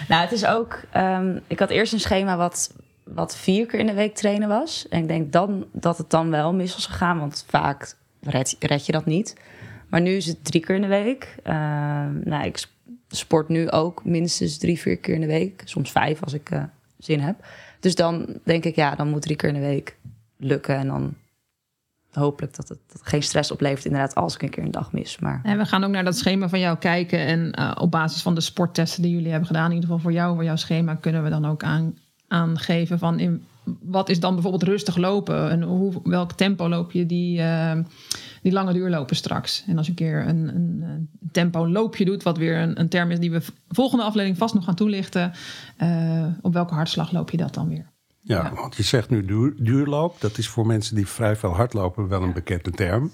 nou, 0.10 0.22
het 0.22 0.32
is 0.32 0.46
ook... 0.46 0.80
Um, 0.98 1.40
ik 1.48 1.60
had 1.60 1.70
eerst 1.70 1.94
een 1.94 2.00
schema 2.00 2.38
wat, 2.38 2.74
wat 3.04 3.38
vier 3.38 3.66
keer 3.66 3.80
in 3.80 3.86
de 3.86 3.94
week 3.94 4.16
trainen 4.16 4.50
was. 4.50 4.88
En 4.90 5.02
ik 5.02 5.08
denk 5.08 5.32
dan 5.32 5.66
dat 5.72 5.98
het 5.98 6.10
dan 6.10 6.30
wel 6.30 6.54
mis 6.54 6.74
was 6.74 6.86
gegaan. 6.86 7.20
Want 7.20 7.46
vaak 7.48 7.96
red, 8.22 8.56
red 8.60 8.86
je 8.86 8.92
dat 8.92 9.06
niet. 9.06 9.36
Maar 9.90 10.02
nu 10.02 10.12
is 10.12 10.26
het 10.26 10.46
drie 10.46 10.62
keer 10.62 10.76
in 10.76 10.82
de 10.82 10.88
week. 10.88 11.36
Uh, 11.44 11.54
nou, 12.24 12.46
ik 12.46 12.66
sport 13.08 13.50
nu 13.50 13.70
ook 13.70 14.06
minstens 14.06 14.58
drie, 14.58 14.80
vier 14.80 14.98
keer 14.98 15.14
in 15.14 15.22
de 15.22 15.28
week. 15.28 15.62
Soms 15.66 15.92
vijf 15.92 16.24
als 16.24 16.34
ik 16.34 16.52
uh, 16.52 16.64
zin 16.98 17.20
heb. 17.20 17.36
Dus 17.80 17.96
dan 17.96 18.40
denk 18.44 18.66
ik, 18.66 18.76
ja, 18.76 18.96
dan 18.96 19.10
moet 19.10 19.22
drie 19.22 19.36
keer 19.36 19.50
in 19.50 19.56
de 19.56 19.68
week 19.68 19.96
lukken. 20.38 20.76
En 20.76 20.88
dan 20.88 21.14
hopelijk 22.16 22.56
dat 22.56 22.70
het, 22.70 22.80
dat 22.92 23.02
geen 23.04 23.24
stress 23.24 23.52
oplevert, 23.52 23.86
inderdaad, 23.86 24.16
als 24.16 24.36
ik 24.36 24.42
een 24.42 24.50
keer 24.50 24.64
een 24.64 24.72
dag 24.72 24.92
mis. 24.92 25.20
Maar... 25.20 25.40
En 25.44 25.58
we 25.58 25.66
gaan 25.66 25.84
ook 25.84 25.92
naar 25.92 26.04
dat 26.04 26.18
schema 26.18 26.50
van 26.50 26.60
jou 26.60 26.78
kijken. 26.78 27.20
En 27.20 27.56
uh, 27.60 27.72
op 27.80 27.92
basis 27.92 28.22
van 28.22 28.36
de 28.36 28.42
sporttesten 28.42 29.02
die 29.02 29.12
jullie 29.12 29.30
hebben 29.30 29.48
gedaan, 29.48 29.70
in 29.70 29.76
ieder 29.76 29.90
geval 29.90 30.04
voor 30.04 30.14
jou, 30.14 30.36
voor 30.36 30.44
jouw 30.44 30.56
schema, 30.56 30.96
kunnen 30.96 31.24
we 31.24 31.30
dan 31.30 31.46
ook 31.46 31.64
aan, 31.64 31.98
aangeven 32.28 33.00
van 33.00 33.20
in, 33.20 33.44
wat 33.82 34.10
is 34.10 34.20
dan 34.20 34.34
bijvoorbeeld 34.34 34.64
rustig 34.64 34.98
lopen 34.98 35.50
en 35.50 35.62
hoe, 35.62 35.94
welk 36.04 36.32
tempo 36.32 36.70
loop 36.70 36.92
je 36.92 37.06
die, 37.06 37.40
uh, 37.40 37.78
die 38.42 38.52
lange 38.52 38.74
duurlopen 38.74 39.16
straks. 39.16 39.64
En 39.68 39.78
als 39.78 39.86
je 39.86 39.92
een 39.92 39.98
keer 39.98 40.28
een, 40.28 40.56
een, 40.56 40.82
een 40.82 41.10
tempo 41.32 41.68
loopje 41.68 42.06
doet, 42.06 42.24
wat 42.24 42.38
weer 42.38 42.58
een, 42.58 42.80
een, 42.80 42.90
term 42.90 43.12
is 43.12 43.20
die 43.20 43.32
we 43.32 43.42
volgende 43.70 44.04
aflevering 44.04 44.38
vast 44.38 44.54
nog 44.54 44.64
gaan 44.64 44.76
toelichten, 44.76 45.32
uh, 45.78 46.26
op 46.42 46.54
welke 46.54 46.74
hartslag 46.74 47.12
loop 47.12 47.30
je 47.30 47.38
dat 47.38 47.54
dan 47.54 47.68
weer? 47.68 47.91
Ja, 48.24 48.52
want 48.56 48.76
je 48.76 48.84
zegt 48.84 49.10
nu 49.10 49.26
duur, 49.26 49.54
duurloop. 49.58 50.22
Dat 50.22 50.38
is 50.38 50.48
voor 50.48 50.66
mensen 50.66 50.96
die 50.96 51.08
vrij 51.08 51.36
veel 51.36 51.56
hardlopen 51.56 52.08
wel 52.08 52.22
een 52.24 52.34
bekende 52.34 52.72
term. 52.72 53.12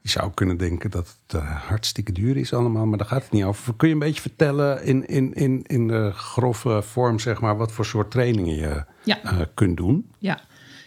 Je 0.00 0.08
zou 0.10 0.30
kunnen 0.34 0.56
denken 0.56 0.90
dat 0.90 1.16
het 1.26 1.42
uh, 1.42 1.50
hartstikke 1.68 2.12
duur 2.12 2.36
is 2.36 2.52
allemaal, 2.52 2.86
maar 2.86 2.98
daar 2.98 3.06
gaat 3.06 3.22
het 3.22 3.32
niet 3.32 3.44
over. 3.44 3.74
Kun 3.74 3.88
je 3.88 3.94
een 3.94 4.00
beetje 4.00 4.20
vertellen 4.20 4.84
in, 4.84 5.06
in, 5.06 5.32
in, 5.34 5.62
in 5.66 5.86
de 5.88 6.10
grove 6.14 6.82
vorm, 6.82 7.18
zeg 7.18 7.40
maar, 7.40 7.56
wat 7.56 7.72
voor 7.72 7.84
soort 7.86 8.10
trainingen 8.10 8.54
je 8.54 8.84
Ja. 9.04 9.22
eh, 9.22 9.40
kunt 9.54 9.76
doen? 9.76 10.10
Ja. 10.18 10.40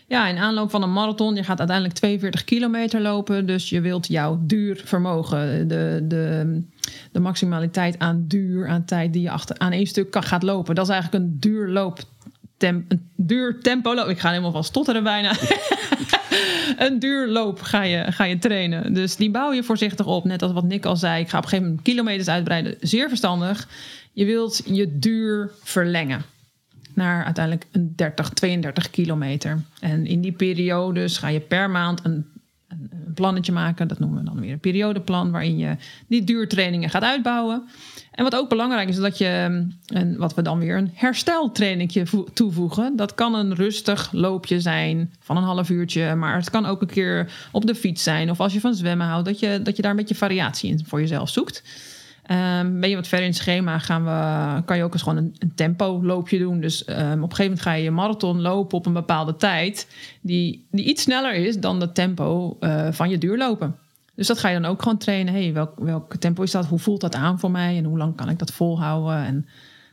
Ja, 0.07 0.27
in 0.27 0.37
aanloop 0.37 0.69
van 0.69 0.83
een 0.83 0.93
marathon, 0.93 1.35
je 1.35 1.43
gaat 1.43 1.57
uiteindelijk 1.59 1.97
42 1.97 2.43
kilometer 2.43 3.01
lopen. 3.01 3.45
Dus 3.47 3.69
je 3.69 3.81
wilt 3.81 4.07
jouw 4.07 4.39
duurvermogen, 4.41 5.67
de, 5.67 6.01
de, 6.03 6.61
de 7.11 7.19
maximaliteit 7.19 7.99
aan 7.99 8.25
duur, 8.27 8.67
aan 8.67 8.85
tijd 8.85 9.13
die 9.13 9.21
je 9.21 9.31
achter, 9.31 9.57
aan 9.57 9.71
één 9.71 9.85
stuk 9.87 10.11
kan, 10.11 10.23
gaat 10.23 10.43
lopen. 10.43 10.75
Dat 10.75 10.87
is 10.87 10.91
eigenlijk 10.93 11.23
een 11.23 11.39
duurloop. 11.39 11.99
Tem, 12.57 12.85
een 12.87 13.09
duur 13.15 13.61
tempo 13.61 13.95
loop. 13.95 14.07
Ik 14.07 14.19
ga 14.19 14.29
helemaal 14.29 14.51
van 14.51 14.63
stotteren 14.63 15.03
bijna. 15.03 15.35
een 16.85 16.99
duurloop 16.99 17.61
ga 17.61 17.83
je, 17.83 18.11
ga 18.11 18.23
je 18.23 18.37
trainen. 18.37 18.93
Dus 18.93 19.15
die 19.15 19.31
bouw 19.31 19.51
je 19.51 19.63
voorzichtig 19.63 20.05
op. 20.05 20.23
Net 20.23 20.41
als 20.41 20.51
wat 20.51 20.63
Nick 20.63 20.85
al 20.85 20.95
zei. 20.95 21.21
Ik 21.21 21.29
ga 21.29 21.37
op 21.37 21.43
een 21.43 21.49
gegeven 21.49 21.69
moment 21.69 21.87
kilometers 21.87 22.27
uitbreiden. 22.27 22.75
Zeer 22.79 23.07
verstandig. 23.07 23.67
Je 24.13 24.25
wilt 24.25 24.61
je 24.65 24.99
duur 24.99 25.51
verlengen 25.63 26.25
naar 26.93 27.25
uiteindelijk 27.25 27.65
een 27.71 27.93
30, 27.95 28.29
32 28.29 28.89
kilometer. 28.89 29.61
En 29.79 30.05
in 30.05 30.21
die 30.21 30.31
periodes 30.31 31.17
ga 31.17 31.27
je 31.27 31.39
per 31.39 31.69
maand 31.69 32.05
een, 32.05 32.25
een, 32.67 32.89
een 33.05 33.13
plannetje 33.13 33.51
maken. 33.51 33.87
Dat 33.87 33.99
noemen 33.99 34.19
we 34.19 34.25
dan 34.25 34.39
weer 34.39 34.51
een 34.51 34.59
periodeplan, 34.59 35.31
waarin 35.31 35.57
je 35.57 35.75
die 36.07 36.23
duurtrainingen 36.23 36.89
gaat 36.89 37.03
uitbouwen. 37.03 37.67
En 38.17 38.23
wat 38.23 38.35
ook 38.35 38.49
belangrijk 38.49 38.89
is, 38.89 38.95
dat 38.95 39.17
je 39.17 39.61
een, 39.87 40.17
wat 40.17 40.33
we 40.33 40.41
dan 40.41 40.59
weer 40.59 40.77
een 40.77 40.91
hersteltrainingje 40.93 42.05
vo- 42.05 42.27
toevoegen. 42.33 42.95
Dat 42.95 43.15
kan 43.15 43.35
een 43.35 43.55
rustig 43.55 44.11
loopje 44.11 44.59
zijn 44.59 45.13
van 45.19 45.37
een 45.37 45.43
half 45.43 45.69
uurtje, 45.69 46.15
maar 46.15 46.35
het 46.35 46.49
kan 46.49 46.65
ook 46.65 46.81
een 46.81 46.87
keer 46.87 47.31
op 47.51 47.65
de 47.65 47.75
fiets 47.75 48.03
zijn. 48.03 48.29
Of 48.29 48.39
als 48.39 48.53
je 48.53 48.59
van 48.59 48.73
zwemmen 48.73 49.07
houdt, 49.07 49.25
dat 49.25 49.39
je, 49.39 49.61
dat 49.63 49.75
je 49.75 49.81
daar 49.81 49.91
een 49.91 49.97
beetje 49.97 50.15
variatie 50.15 50.69
in 50.69 50.85
voor 50.85 50.99
jezelf 50.99 51.29
zoekt. 51.29 51.63
Ehm, 52.23 52.79
ben 52.79 52.89
je 52.89 52.95
wat 52.95 53.07
verder 53.07 53.25
in 53.27 53.31
het 53.31 53.41
schema, 53.41 53.79
gaan 53.79 54.03
we, 54.03 54.63
kan 54.63 54.77
je 54.77 54.83
ook 54.83 54.93
eens 54.93 55.01
gewoon 55.03 55.17
een, 55.17 55.51
tempo 55.55 56.03
loopje 56.03 56.39
doen. 56.39 56.59
Dus 56.59 56.85
ehm, 56.85 56.99
op 56.99 57.29
een 57.29 57.35
gegeven 57.35 57.43
moment 57.43 57.61
ga 57.61 57.73
je 57.73 57.83
je 57.83 57.91
marathon 57.91 58.41
lopen 58.41 58.77
op 58.77 58.85
een 58.85 58.93
bepaalde 58.93 59.35
tijd... 59.35 59.87
die, 60.21 60.67
die 60.71 60.85
iets 60.85 61.01
sneller 61.01 61.33
is 61.33 61.59
dan 61.59 61.79
de 61.79 61.91
tempo 61.91 62.57
eh, 62.59 62.87
van 62.91 63.09
je 63.09 63.17
duurlopen. 63.17 63.75
Dus 64.17 64.27
dat 64.27 64.39
ga 64.39 64.49
je 64.49 64.59
dan 64.59 64.71
ook 64.71 64.81
gewoon 64.81 64.97
trainen. 64.97 65.33
Hey, 65.33 65.53
welk, 65.53 65.79
welk 65.79 66.15
tempo 66.15 66.43
is 66.43 66.51
dat? 66.51 66.65
Hoe 66.65 66.79
voelt 66.79 67.01
dat 67.01 67.15
aan 67.15 67.39
voor 67.39 67.51
mij? 67.51 67.77
En 67.77 67.83
hoe 67.83 67.97
lang 67.97 68.15
kan 68.15 68.29
ik 68.29 68.39
dat 68.39 68.51
volhouden? 68.51 69.25
En, 69.25 69.47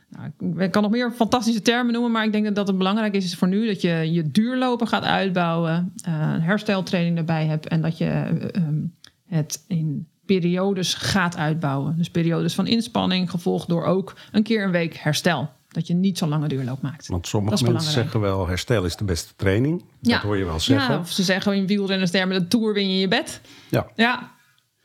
nou, 0.09 0.63
ik 0.63 0.71
kan 0.71 0.81
nog 0.81 0.91
meer 0.91 1.11
fantastische 1.11 1.61
termen 1.61 1.93
noemen... 1.93 2.11
maar 2.11 2.25
ik 2.25 2.31
denk 2.31 2.55
dat 2.55 2.67
het 2.67 2.77
belangrijk 2.77 3.13
is, 3.13 3.25
is 3.25 3.35
voor 3.35 3.47
nu... 3.47 3.67
dat 3.67 3.81
je 3.81 4.11
je 4.11 4.31
duurlopen 4.31 4.87
gaat 4.87 5.03
uitbouwen, 5.03 5.93
eh, 6.03 6.31
een 6.33 6.41
hersteltraining 6.41 7.17
erbij 7.17 7.45
hebt... 7.45 7.67
en 7.67 7.81
dat 7.81 7.97
je 7.97 8.05
eh, 8.05 8.61
ehm, 8.61 8.85
het 9.27 9.63
in 9.67 10.07
periodes 10.25 10.93
gaat 10.93 11.37
uitbouwen. 11.37 11.97
Dus 11.97 12.09
periodes 12.09 12.55
van 12.55 12.67
inspanning, 12.67 13.29
gevolgd 13.29 13.67
door 13.67 13.83
ook 13.83 14.15
een 14.31 14.43
keer 14.43 14.63
een 14.63 14.71
week 14.71 14.95
herstel. 14.95 15.49
Dat 15.75 15.87
je 15.87 15.93
niet 15.93 16.17
zo'n 16.17 16.29
lange 16.29 16.47
duurloop 16.47 16.81
maakt. 16.81 17.07
Want 17.07 17.27
sommige 17.27 17.49
mensen 17.49 17.67
belangrijk. 17.67 18.03
zeggen 18.03 18.21
wel, 18.21 18.47
herstel 18.47 18.85
is 18.85 18.95
de 18.95 19.03
beste 19.03 19.33
training. 19.35 19.83
Dat 20.01 20.21
hoor 20.21 20.37
je 20.37 20.45
wel 20.45 20.59
zeggen. 20.59 20.93
Ja, 20.93 20.99
of 20.99 21.11
ze 21.11 21.23
zeggen 21.23 21.53
in 21.55 21.67
wielrennerstermen, 21.67 22.39
de 22.39 22.47
Tour 22.47 22.73
win 22.73 22.87
je 22.87 22.93
in 22.93 22.99
je 22.99 23.07
bed. 23.07 23.41
Ja. 23.69 23.87
Ja, 23.95 24.31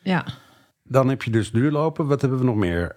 ja. 0.03 0.25
Dan 0.83 1.09
heb 1.09 1.23
je 1.23 1.31
dus 1.31 1.51
duurlopen. 1.51 2.07
Wat 2.07 2.21
hebben 2.21 2.39
we 2.39 2.45
nog 2.45 2.57
meer? 2.57 2.97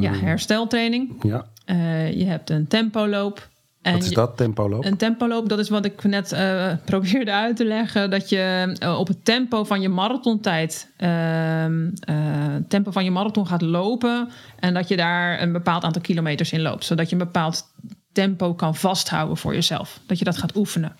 Ja 0.00 0.12
hersteltraining. 0.12 1.22
ja. 1.22 1.46
Eh, 1.64 2.12
je 2.12 2.24
hebt 2.24 2.50
een 2.50 2.66
tempoloop. 2.66 3.48
En 3.86 3.92
Wat 3.92 4.02
is 4.02 4.10
dat, 4.10 4.36
tempoloop? 4.36 4.84
Een 4.84 4.96
tempoloop, 4.96 5.48
dat 5.48 5.58
is 5.58 5.68
wat 5.68 5.84
ik 5.84 6.04
net 6.04 6.32
eh, 6.32 6.72
probeerde 6.84 7.32
uit 7.32 7.56
te 7.56 7.64
leggen. 7.64 8.10
Dat 8.10 8.28
je 8.28 8.74
eh, 8.78 8.98
op 8.98 9.08
het 9.08 9.24
tempo 9.24 9.64
van 9.64 9.80
je 9.80 9.88
marathontijd, 9.88 10.92
ehm, 10.96 11.90
eh, 12.00 12.16
tempo 12.68 12.90
van 12.90 13.04
je 13.04 13.10
marathon 13.10 13.46
gaat 13.46 13.62
lopen. 13.62 14.28
En 14.58 14.74
dat 14.74 14.88
je 14.88 14.96
daar 14.96 15.42
een 15.42 15.52
bepaald 15.52 15.84
aantal 15.84 16.02
kilometers 16.02 16.52
in 16.52 16.60
loopt. 16.60 16.84
Zodat 16.84 17.08
je 17.08 17.12
een 17.12 17.24
bepaald 17.24 17.72
tempo 18.12 18.54
kan 18.54 18.74
vasthouden 18.74 19.36
voor 19.36 19.54
jezelf. 19.54 20.00
Dat 20.06 20.18
je 20.18 20.24
dat 20.24 20.36
gaat 20.36 20.56
oefenen. 20.56 20.96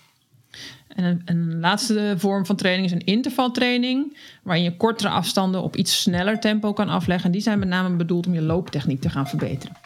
En 0.89 1.05
een, 1.05 1.22
een 1.24 1.61
laatste 1.61 2.14
vorm 2.16 2.47
van 2.47 2.57
training 2.57 2.87
is 2.87 2.93
een 2.93 3.05
intervaltraining. 3.05 4.16
Waarin 4.43 4.64
je 4.64 4.76
kortere 4.76 5.09
afstanden 5.09 5.62
op 5.62 5.76
iets 5.76 6.03
sneller 6.03 6.41
tempo 6.41 6.72
kan 6.72 6.89
afleggen. 6.89 7.26
En 7.26 7.32
die 7.32 7.43
zijn 7.43 7.59
met 7.59 7.68
name 7.68 7.97
bedoeld 7.97 8.26
om 8.26 8.34
je 8.34 8.43
looptechniek 8.43 9.01
te 9.01 9.11
gaan 9.11 9.28
verbeteren. 9.28 9.76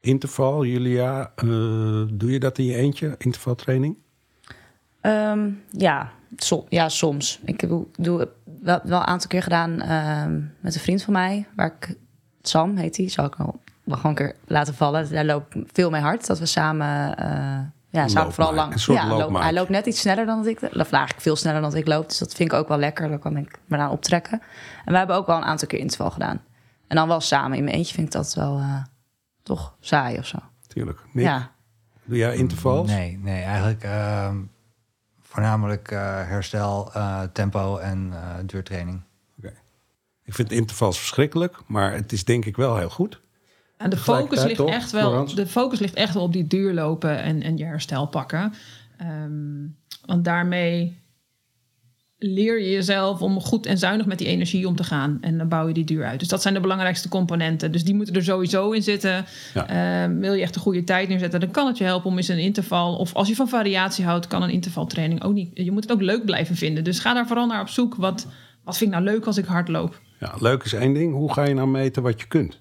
Interval, 0.00 0.64
Julia. 0.64 1.32
eh, 1.36 1.46
doe 2.12 2.30
je 2.32 2.38
dat 2.38 2.58
in 2.58 2.64
je 2.64 2.74
eentje, 2.76 3.14
intervaltraining? 3.18 3.96
Ehm, 5.00 5.50
ja, 5.70 6.10
ja, 6.68 6.88
soms. 6.88 7.40
Ik 7.44 7.68
doe, 7.68 7.86
doe 7.96 8.28
wel, 8.62 8.80
wel 8.82 8.98
een 9.00 9.06
aantal 9.06 9.28
keer 9.28 9.42
gedaan 9.42 9.80
ehm, 9.80 10.40
met 10.60 10.74
een 10.74 10.80
vriend 10.80 11.02
van 11.02 11.12
mij, 11.12 11.46
waar 11.56 11.74
ik 11.78 11.96
Sam 12.42 12.76
heet 12.76 12.96
hij, 12.96 13.08
zal 13.08 13.24
ik 13.24 13.34
wel, 13.34 13.60
wel 13.84 13.96
gewoon 13.96 14.10
een 14.10 14.16
keer 14.16 14.34
laten 14.46 14.74
vallen. 14.74 15.10
Daar 15.12 15.24
loopt 15.24 15.56
veel 15.72 15.90
mee 15.90 16.00
hard. 16.00 16.26
Dat 16.26 16.38
we 16.38 16.46
samen, 16.46 17.16
eh, 17.16 17.28
ja, 17.90 18.08
samen 18.08 18.32
vooral 18.32 18.54
lang. 18.54 18.72
ja, 18.94 19.06
loop- 19.18 19.30
hij 19.42 19.52
loopt 19.52 19.68
net 19.68 19.86
iets 19.86 20.00
sneller 20.00 20.26
dan 20.26 20.36
dat 20.38 20.46
ik, 20.46 20.62
of 20.62 20.72
eigenlijk 20.92 21.20
veel 21.20 21.36
sneller 21.36 21.60
dan 21.60 21.70
dat 21.70 21.80
ik 21.80 21.86
loop. 21.86 22.08
Dus 22.08 22.18
dat 22.18 22.34
vind 22.34 22.52
ik 22.52 22.58
ook 22.58 22.68
wel 22.68 22.78
lekker. 22.78 23.08
Daar 23.08 23.18
kan 23.18 23.36
ik 23.36 23.58
me 23.66 23.76
aan 23.76 23.90
optrekken. 23.90 24.40
En 24.84 24.92
we 24.92 24.98
hebben 24.98 25.16
ook 25.16 25.26
wel 25.26 25.36
een 25.36 25.42
aantal 25.44 25.68
keer 25.68 25.78
interval 25.78 26.10
gedaan. 26.10 26.40
En 26.86 26.96
dan 26.96 27.08
wel 27.08 27.20
samen. 27.20 27.56
In 27.58 27.64
mijn 27.64 27.76
eentje 27.76 27.94
vind 27.94 28.06
ik 28.06 28.12
dat 28.12 28.34
wel 28.34 28.58
eh, 28.58 28.82
toch 29.50 29.76
saai 29.80 30.18
of 30.18 30.26
zo. 30.26 30.38
Tuurlijk. 30.66 31.00
Nick, 31.12 31.24
Ja. 31.24 31.52
Doe 32.04 32.16
jij 32.16 32.36
intervals? 32.36 32.88
Nee, 32.88 33.18
nee, 33.18 33.42
eigenlijk 33.42 33.82
ehm, 33.82 34.36
voornamelijk 35.20 35.90
eh, 35.90 35.98
herstel, 36.28 36.92
eh, 36.92 37.22
tempo 37.32 37.76
en 37.76 38.10
eh, 38.12 38.34
duurtraining. 38.46 39.02
Ik 40.24 40.36
vind 40.36 40.52
intervals 40.52 40.98
verschrikkelijk, 40.98 41.56
maar 41.66 41.92
het 41.92 42.12
is 42.12 42.24
denk 42.24 42.44
ik 42.44 42.56
wel 42.56 42.76
heel 42.76 42.90
goed. 42.90 43.20
En 43.76 43.90
de 43.90 43.96
focus, 43.96 44.42
ligt 44.44 44.56
toch, 44.56 44.70
echt 44.70 44.90
wel, 44.90 45.08
Florence? 45.08 45.34
de 45.34 45.46
focus 45.46 45.78
ligt 45.78 45.94
echt 45.94 46.14
wel 46.14 46.22
op 46.22 46.32
die 46.32 46.46
duurlopen 46.46 47.22
en, 47.22 47.42
en 47.42 47.56
je 47.56 47.64
herstel 47.64 48.06
pakken. 48.06 48.52
Ehm, 48.96 49.66
want 50.04 50.24
daarmee 50.24 51.02
leer 52.22 52.60
je 52.60 52.70
jezelf 52.70 53.22
om 53.22 53.40
goed 53.40 53.66
en 53.66 53.78
zuinig 53.78 54.06
met 54.06 54.18
die 54.18 54.26
energie 54.26 54.66
om 54.66 54.76
te 54.76 54.84
gaan. 54.84 55.18
En 55.20 55.38
dan 55.38 55.48
bouw 55.48 55.68
je 55.68 55.74
die 55.74 55.84
duur 55.84 56.04
uit. 56.04 56.18
Dus 56.18 56.28
dat 56.28 56.42
zijn 56.42 56.54
de 56.54 56.60
belangrijkste 56.60 57.08
componenten. 57.08 57.72
Dus 57.72 57.84
die 57.84 57.94
moeten 57.94 58.14
er 58.14 58.24
sowieso 58.24 58.70
in 58.70 58.82
zitten. 58.82 59.24
Ja. 59.54 59.68
Ehm, 59.68 60.18
wil 60.18 60.32
je 60.32 60.42
echt 60.42 60.54
een 60.54 60.60
goede 60.60 60.84
tijd 60.84 61.08
neerzetten, 61.08 61.40
dan 61.40 61.50
kan 61.50 61.66
het 61.66 61.78
je 61.78 61.84
helpen 61.84 62.10
om 62.10 62.16
eens 62.16 62.28
een 62.28 62.38
interval. 62.38 62.96
Of 62.96 63.14
als 63.14 63.28
je 63.28 63.34
van 63.34 63.48
variatie 63.48 64.04
houdt, 64.04 64.26
kan 64.26 64.42
een 64.42 64.50
intervaltraining 64.50 65.22
ook 65.22 65.32
niet. 65.32 65.50
Je 65.54 65.70
moet 65.70 65.82
het 65.82 65.92
ook 65.92 66.02
leuk 66.02 66.24
blijven 66.24 66.56
vinden. 66.56 66.84
Dus 66.84 66.98
ga 66.98 67.14
daar 67.14 67.26
vooral 67.26 67.46
naar 67.46 67.60
op 67.60 67.68
zoek. 67.68 67.94
Wat, 67.94 68.26
wat 68.64 68.76
vind 68.76 68.92
ik 68.92 68.98
nou 68.98 69.10
leuk 69.10 69.26
als 69.26 69.36
ik 69.36 69.44
hard 69.44 69.68
loop? 69.68 70.00
Ja, 70.18 70.34
leuk 70.38 70.62
is 70.62 70.72
één 70.72 70.94
ding. 70.94 71.12
Hoe 71.14 71.32
ga 71.32 71.44
je 71.44 71.54
nou 71.54 71.68
meten 71.68 72.02
wat 72.02 72.20
je 72.20 72.26
kunt? 72.26 72.58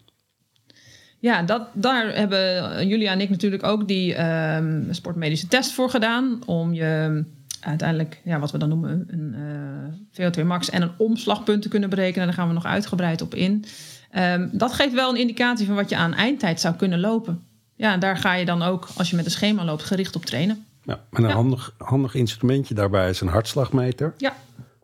Ja, 1.19 1.43
dat, 1.43 1.67
daar 1.73 2.15
hebben 2.15 2.87
Julia 2.87 3.11
en 3.11 3.21
ik 3.21 3.29
natuurlijk 3.29 3.63
ook 3.63 3.87
die 3.87 4.15
ehm, 4.15 4.93
sportmedische 4.93 5.47
test 5.47 5.71
voor 5.71 5.89
gedaan. 5.89 6.41
Om 6.45 6.73
je 6.73 7.23
uiteindelijk, 7.61 8.21
ja, 8.23 8.39
wat 8.39 8.51
we 8.51 8.57
dan 8.57 8.69
noemen, 8.69 9.05
een 9.07 9.33
eh, 9.35 10.29
VO2 10.31 10.45
max 10.45 10.69
en 10.69 10.81
een 10.81 10.91
omslagpunt 10.97 11.61
te 11.61 11.69
kunnen 11.69 11.89
berekenen. 11.89 12.25
Daar 12.27 12.35
gaan 12.35 12.47
we 12.47 12.53
nog 12.53 12.65
uitgebreid 12.65 13.21
op 13.21 13.35
in. 13.35 13.65
Ehm, 14.11 14.47
dat 14.51 14.73
geeft 14.73 14.93
wel 14.93 15.09
een 15.09 15.19
indicatie 15.19 15.65
van 15.65 15.75
wat 15.75 15.89
je 15.89 15.95
aan 15.97 16.13
eindtijd 16.13 16.59
zou 16.59 16.75
kunnen 16.75 16.99
lopen. 16.99 17.43
Ja, 17.75 17.93
en 17.93 17.99
daar 17.99 18.17
ga 18.17 18.33
je 18.33 18.45
dan 18.45 18.61
ook, 18.61 18.87
als 18.97 19.09
je 19.09 19.15
met 19.15 19.25
een 19.25 19.31
schema 19.31 19.65
loopt, 19.65 19.83
gericht 19.83 20.15
op 20.15 20.25
trainen. 20.25 20.65
Ja, 20.83 20.93
en 21.11 21.23
een 21.23 21.29
Ja. 21.29 21.35
handig, 21.35 21.73
handig 21.77 22.15
instrumentje 22.15 22.73
daarbij 22.73 23.09
is 23.09 23.21
een 23.21 23.27
hartslagmeter. 23.27 24.13
Ja, 24.17 24.33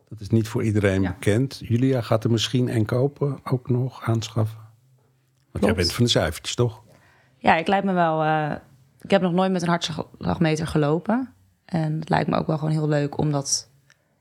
Dat 0.08 0.20
is 0.20 0.28
niet 0.28 0.48
voor 0.48 0.62
iedereen 0.64 1.02
Ja. 1.02 1.08
bekend. 1.08 1.60
Julia 1.64 2.00
gaat 2.00 2.24
er 2.24 2.30
misschien 2.30 2.68
en 2.68 2.84
kopen 2.84 3.38
ook 3.44 3.68
nog 3.70 4.02
aanschaffen. 4.02 4.58
Want 5.52 5.64
jij 5.64 5.74
bent 5.74 5.92
van 5.92 6.04
de 6.04 6.10
cijfertjes, 6.10 6.54
toch? 6.56 6.82
Ja, 7.38 7.56
ik 7.56 7.66
lijkt 7.68 7.84
me 7.84 7.92
wel. 7.92 8.22
eh, 8.22 8.50
ik 9.00 9.10
heb 9.10 9.22
nog 9.22 9.32
nooit 9.32 9.52
met 9.52 9.62
een 9.62 9.68
hartslagmeter 9.68 10.66
gelopen. 10.66 11.28
En 11.66 11.98
het 12.00 12.08
lijkt 12.08 12.28
me 12.28 12.36
ook 12.36 12.46
wel 12.46 12.58
gewoon 12.58 12.72
heel 12.72 12.88
leuk 12.88 13.18
om 13.18 13.32
dat. 13.32 13.68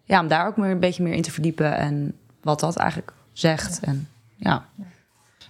Ja, 0.04 0.22
om 0.22 0.28
daar 0.28 0.48
ook 0.48 0.58
meer 0.58 0.72
een 0.72 0.80
beetje 0.80 1.04
meer 1.04 1.14
in 1.14 1.22
te 1.22 1.32
verdiepen. 1.32 1.78
En 1.78 2.14
wat 2.42 2.60
dat 2.60 2.76
eigenlijk 2.76 3.14
zegt. 3.34 3.80
En 3.80 4.08
ja. 4.36 4.66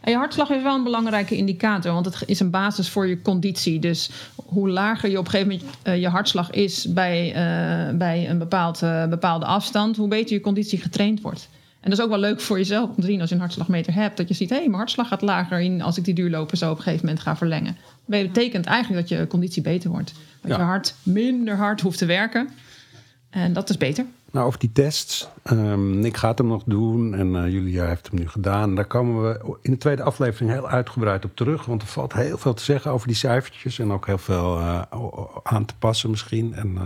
En 0.02 0.12
je 0.12 0.18
hartslag 0.18 0.50
is 0.50 0.64
wel 0.64 0.76
een 0.76 0.84
belangrijke 0.84 1.36
indicator, 1.36 1.93
want 1.93 2.06
het 2.06 2.24
is 2.26 2.39
een 2.39 2.50
basis 2.50 2.89
voor 2.89 3.08
je 3.08 3.22
conditie. 3.22 3.80
Dus 3.80 4.10
hoe 4.36 4.70
lager 4.70 5.10
je 5.10 5.18
op 5.18 5.26
een 5.26 5.32
gegeven 5.32 5.52
moment 5.52 5.78
eh, 5.82 6.02
je 6.02 6.08
hartslag 6.08 6.50
is 6.50 6.93
bij, 6.93 7.28
eh, 7.28 7.98
bij 7.98 8.30
een 8.30 8.38
bepaald, 8.38 8.82
eh, 8.82 9.08
bepaalde 9.08 9.46
afstand, 9.46 9.98
hoe 9.98 10.08
beter 10.08 10.36
je 10.36 10.41
conditie 10.41 10.82
getraind 10.82 11.22
wordt. 11.22 11.50
En 11.86 11.92
dat 11.92 12.00
is 12.00 12.06
ook 12.06 12.12
wel 12.12 12.20
leuk 12.20 12.42
voor 12.42 12.58
jezelf 12.58 12.90
om 12.90 12.96
te 12.96 13.06
zien 13.06 13.20
als 13.20 13.30
je 13.30 13.36
een 13.36 13.42
hartslagmeter 13.42 13.94
hebt. 13.94 14.18
Dat 14.18 14.28
je 14.28 14.34
ziet, 14.34 14.50
hé, 14.50 14.56
hey, 14.56 14.66
mijn 14.66 14.78
hartslag 14.78 15.08
gaat 15.08 15.22
lager 15.22 15.62
in 15.62 15.82
als 15.82 15.98
ik 15.98 16.06
die 16.06 16.14
duurlopen 16.14 16.58
zo 16.58 16.72
op 16.72 16.78
een 16.78 16.84
gegeven 16.84 17.06
moment 17.06 17.24
ga 17.24 17.36
verlengen. 17.36 17.78
Dat 18.06 18.22
betekent 18.22 18.66
eigenlijk 18.66 19.08
dat 19.10 19.18
je 19.20 19.28
conditie 19.28 19.62
beter 19.62 19.90
wordt. 19.90 20.14
Dat 20.42 20.52
Ja. 20.52 20.58
je 20.58 20.64
hart 20.64 20.96
minder 21.04 21.56
hard 21.56 21.82
hoeft 21.82 21.98
te 21.98 22.06
werken. 22.06 22.50
En 23.30 23.54
dat 23.54 23.70
is 23.70 23.78
beter. 23.78 24.06
Nou, 24.32 24.48
over 24.48 24.60
die 24.60 24.72
tests. 24.72 25.28
Ehm 25.44 26.00
Nick 26.00 26.18
gaat 26.18 26.38
hem 26.38 26.48
nog 26.48 26.64
doen 26.66 27.16
en 27.16 27.36
eh, 27.36 27.52
Julia 27.52 27.86
heeft 27.86 28.08
hem 28.08 28.20
nu 28.20 28.28
gedaan. 28.30 28.76
Daar 28.76 28.86
komen 28.86 29.24
we 29.24 29.58
in 29.62 29.72
de 29.72 29.78
tweede 29.78 30.04
aflevering 30.04 30.52
heel 30.52 30.70
uitgebreid 30.70 31.26
op 31.26 31.36
terug. 31.36 31.66
Want 31.66 31.82
er 31.82 31.88
valt 31.88 32.14
heel 32.14 32.38
veel 32.38 32.54
te 32.54 32.64
zeggen 32.64 32.92
over 32.92 33.08
die 33.08 33.16
cijfertjes. 33.16 33.80
En 33.80 33.92
ook 33.92 34.06
heel 34.06 34.18
veel 34.18 34.60
eh, 34.60 34.82
aan 35.44 35.66
te 35.66 35.76
passen 35.80 36.10
misschien. 36.10 36.54
En 36.54 36.78
eh, 36.78 36.84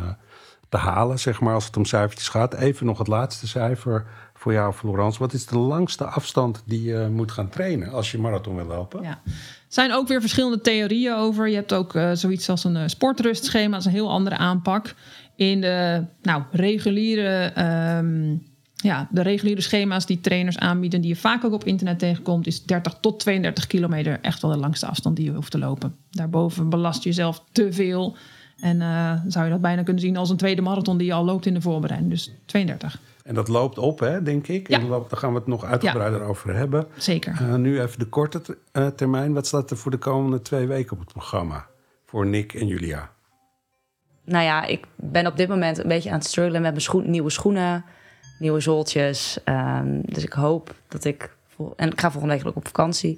te 0.69 0.77
halen, 0.77 1.19
zeg 1.19 1.39
maar, 1.41 1.53
als 1.53 1.65
het 1.65 1.77
om 1.77 1.85
cijfertjes 1.85 2.29
gaat. 2.29 2.53
Even 2.53 2.85
nog 2.85 2.97
het 2.97 3.07
laatste 3.07 3.47
cijfer 3.47 4.05
voor 4.39 4.53
jou, 4.53 4.73
Florence. 4.73 5.19
Wat 5.19 5.33
is 5.33 5.45
de 5.45 5.57
langste 5.57 6.05
afstand 6.05 6.63
die 6.65 6.83
je 6.83 7.09
moet 7.11 7.31
gaan 7.31 7.49
trainen 7.49 7.91
als 7.91 8.11
je 8.11 8.17
marathon 8.17 8.55
wil 8.55 8.65
lopen? 8.65 9.01
Ja. 9.01 9.19
Er 9.25 9.31
zijn 9.67 9.93
ook 9.93 10.07
weer 10.07 10.21
verschillende 10.21 10.61
theorieën 10.61 11.13
over. 11.13 11.49
Je 11.49 11.55
hebt 11.55 11.73
ook 11.73 11.95
uh, 11.95 12.11
zoiets 12.13 12.49
als 12.49 12.63
een 12.63 12.75
uh, 12.75 12.83
sportrustschema. 12.85 13.71
Dat 13.71 13.79
is 13.79 13.85
een 13.85 13.91
heel 13.91 14.09
andere 14.09 14.37
aanpak. 14.37 14.95
In 15.35 15.61
de 15.61 16.05
nou, 16.21 16.43
reguliere, 16.51 17.53
um, 17.97 18.47
ja, 18.75 19.07
de 19.11 19.21
reguliere 19.21 19.61
schema's 19.61 20.05
die 20.05 20.21
trainers 20.21 20.57
aanbieden... 20.57 21.01
die 21.01 21.09
je 21.09 21.15
vaak 21.15 21.43
ook 21.43 21.53
op 21.53 21.63
internet 21.63 21.99
tegenkomt... 21.99 22.47
is 22.47 22.63
30 22.63 22.97
tot 23.01 23.19
32 23.19 23.67
kilometer 23.67 24.19
echt 24.21 24.41
wel 24.41 24.51
de 24.51 24.57
langste 24.57 24.85
afstand 24.85 25.15
die 25.15 25.25
je 25.25 25.31
hoeft 25.31 25.51
te 25.51 25.59
lopen. 25.59 25.95
Daarboven 26.09 26.69
belast 26.69 27.03
je 27.03 27.09
jezelf 27.09 27.43
te 27.51 27.73
veel... 27.73 28.17
En 28.59 28.79
uh, 28.79 29.13
zou 29.27 29.45
je 29.45 29.51
dat 29.51 29.61
bijna 29.61 29.83
kunnen 29.83 30.01
zien 30.01 30.17
als 30.17 30.29
een 30.29 30.37
tweede 30.37 30.61
marathon 30.61 30.97
die 30.97 31.07
je 31.07 31.13
al 31.13 31.25
loopt 31.25 31.45
in 31.45 31.53
de 31.53 31.61
voorbereiding. 31.61 32.11
Dus 32.11 32.31
32. 32.45 32.99
En 33.29 33.35
dat 33.35 33.47
loopt 33.47 33.77
op, 33.77 33.99
hè, 33.99 34.23
denk 34.23 34.47
ik. 34.47 34.67
Ja. 34.67 34.79
En 34.79 34.87
daar 34.87 35.05
gaan 35.09 35.31
we 35.33 35.37
het 35.37 35.47
nog 35.47 35.65
uitgebreider 35.65 36.19
ja. 36.19 36.25
over 36.25 36.55
hebben. 36.55 36.87
Zeker. 36.97 37.41
Uh, 37.41 37.55
nu 37.55 37.81
even 37.81 37.99
de 37.99 38.05
korte 38.05 38.57
uh, 38.73 38.87
termijn. 38.87 39.33
Wat 39.33 39.47
staat 39.47 39.71
er 39.71 39.77
voor 39.77 39.91
de 39.91 39.97
komende 39.97 40.41
twee 40.41 40.67
weken 40.67 40.91
op 40.91 40.99
het 40.99 41.11
programma? 41.11 41.67
Voor 42.05 42.25
Nick 42.25 42.53
en 42.53 42.67
Julia. 42.67 43.11
Nou 44.23 44.43
ja, 44.43 44.65
ik 44.65 44.85
ben 44.95 45.27
op 45.27 45.37
dit 45.37 45.47
moment 45.47 45.77
een 45.77 45.87
beetje 45.87 46.09
aan 46.09 46.17
het 46.17 46.27
struggelen 46.27 46.61
met 46.61 46.87
mijn 46.87 47.11
nieuwe 47.11 47.29
schoenen, 47.29 47.85
nieuwe 48.39 48.59
zooltjes. 48.59 49.39
Um, 49.45 50.01
dus 50.05 50.23
ik 50.23 50.33
hoop 50.33 50.75
dat 50.87 51.05
ik. 51.05 51.35
En 51.75 51.91
ik 51.91 51.99
ga 51.99 52.11
volgende 52.11 52.35
week 52.35 52.47
ook 52.47 52.55
op 52.55 52.65
vakantie. 52.65 53.17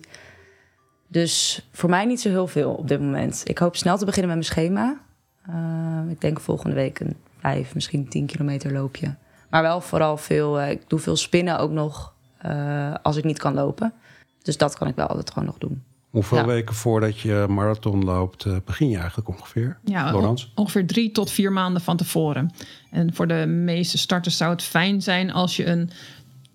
Dus 1.08 1.68
voor 1.72 1.90
mij 1.90 2.06
niet 2.06 2.22
zo 2.22 2.30
heel 2.30 2.48
veel 2.48 2.74
op 2.74 2.88
dit 2.88 3.00
moment. 3.00 3.42
Ik 3.46 3.58
hoop 3.58 3.76
snel 3.76 3.98
te 3.98 4.06
beginnen 4.06 4.38
met 4.38 4.48
mijn 4.48 4.52
schema. 4.52 5.02
Uh, 5.50 6.12
ik 6.12 6.22
denk 6.22 6.40
volgende 6.40 6.76
week 6.76 7.00
een 7.00 7.16
vijf, 7.40 7.74
misschien 7.74 8.08
tien 8.08 8.26
kilometer 8.26 8.72
loopje. 8.72 9.16
Maar 9.52 9.62
wel 9.62 9.82
vooral 9.82 10.18
veel, 10.18 10.62
uh, 10.62 10.70
ik 10.70 10.82
doe 10.88 11.00
veel 11.00 11.16
spinnen 11.16 11.60
ook 11.60 11.72
nog 11.72 12.14
uh, 12.46 12.94
als 13.02 13.16
ik 13.16 13.24
niet 13.24 13.40
kan 13.40 13.54
lopen. 13.54 13.94
Dus 14.42 14.58
dat 14.58 14.78
kan 14.78 14.88
ik 14.88 14.96
wel 14.96 15.08
altijd 15.08 15.32
gewoon 15.32 15.48
nog 15.48 15.58
doen. 15.58 15.84
Hoeveel 16.10 16.38
ja. 16.38 16.46
weken 16.46 16.76
voordat 16.76 17.20
je 17.20 17.46
marathon 17.50 18.04
loopt, 18.04 18.46
uh, 18.46 18.56
begin 18.66 18.90
je 18.90 18.98
eigenlijk 18.98 19.28
ongeveer? 19.28 19.78
Ja, 19.84 20.16
on 20.16 20.38
ongeveer 20.56 20.88
drie 20.88 21.12
tot 21.12 21.32
vier 21.32 21.52
maanden 21.52 21.82
van 21.82 21.98
tevoren. 21.98 22.52
En 22.92 23.14
voor 23.14 23.28
de 23.28 23.46
meeste 23.48 23.98
starters 23.98 24.38
zou 24.38 24.52
het 24.52 24.64
fijn 24.64 25.02
zijn 25.02 25.32
als 25.32 25.56
je 25.56 25.66
een 25.66 25.90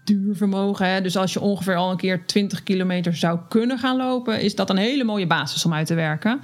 duurvermogen. 0.05 0.88
Hè? 0.88 1.01
Dus 1.01 1.16
als 1.16 1.32
je 1.32 1.40
ongeveer 1.40 1.76
al 1.76 1.90
een 1.90 1.97
keer 1.97 2.26
20 2.26 2.62
kilometer 2.62 3.16
zou 3.16 3.38
kunnen 3.49 3.78
gaan 3.78 3.97
lopen, 3.97 4.40
is 4.40 4.55
dat 4.55 4.70
een 4.70 4.76
hele 4.76 5.05
mooie 5.05 5.26
basis 5.26 5.64
om 5.64 5.74
uit 5.74 5.86
te 5.86 5.94
werken. 5.94 6.40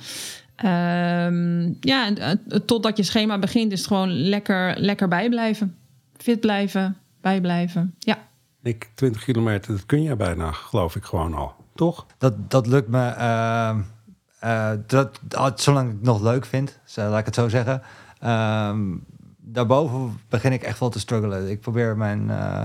Um, 0.64 1.76
ja, 1.80 2.06
en, 2.06 2.18
uh, 2.18 2.58
totdat 2.66 2.96
je 2.96 3.02
schema 3.02 3.38
begint, 3.38 3.72
is 3.72 3.78
het 3.78 3.88
gewoon 3.88 4.12
lekker, 4.12 4.80
lekker 4.80 5.08
bijblijven. 5.08 5.76
Fit 6.22 6.40
blijven, 6.40 6.96
bijblijven. 7.20 7.94
Ja. 7.98 8.18
Ik, 8.62 8.90
20 8.94 9.24
kilometer, 9.24 9.72
dat 9.72 9.86
kun 9.86 10.02
je 10.02 10.16
bijna, 10.16 10.52
geloof 10.52 10.96
ik, 10.96 11.04
gewoon 11.04 11.34
al. 11.34 11.54
Toch? 11.74 12.06
Dat, 12.18 12.50
dat 12.50 12.66
lukt 12.66 12.88
me. 12.88 13.14
Uh, 13.18 13.78
uh, 14.44 14.70
dat, 14.86 15.60
zolang 15.60 15.88
ik 15.88 15.94
het 15.94 16.02
nog 16.02 16.22
leuk 16.22 16.44
vind, 16.44 16.78
laat 16.94 17.18
ik 17.18 17.24
het 17.24 17.34
zo 17.34 17.48
zeggen. 17.48 17.82
Uh, 18.22 18.78
daarboven 19.36 20.20
begin 20.28 20.52
ik 20.52 20.62
echt 20.62 20.78
wel 20.78 20.88
te 20.88 21.00
struggelen. 21.00 21.50
Ik 21.50 21.60
probeer 21.60 21.96
mijn 21.96 22.28
uh, 22.28 22.60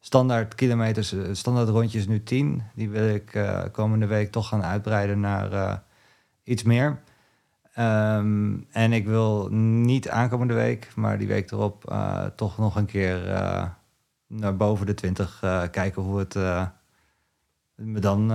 standaard 0.00 0.54
kilometers, 0.54 1.14
standaard 1.32 1.68
rondjes 1.68 2.06
nu 2.06 2.22
10. 2.22 2.62
Die 2.74 2.90
wil 2.90 3.08
ik 3.08 3.34
uh, 3.34 3.62
komende 3.72 4.06
week 4.06 4.30
toch 4.30 4.48
gaan 4.48 4.64
uitbreiden 4.64 5.20
naar 5.20 5.52
uh, 5.52 5.74
iets 6.44 6.62
meer. 6.62 7.00
Um, 7.78 8.66
en 8.70 8.92
ik 8.92 9.06
wil 9.06 9.48
niet 9.50 10.08
aankomende 10.08 10.54
week, 10.54 10.92
maar 10.94 11.18
die 11.18 11.28
week 11.28 11.50
erop 11.50 11.90
uh, 11.90 12.24
toch 12.24 12.58
nog 12.58 12.76
een 12.76 12.86
keer 12.86 13.28
uh, 13.28 13.64
naar 14.26 14.56
boven 14.56 14.86
de 14.86 14.94
20 14.94 15.40
uh, 15.44 15.62
kijken 15.70 16.02
hoe 16.02 16.18
het 16.18 16.34
me 17.74 18.00
dan 18.00 18.30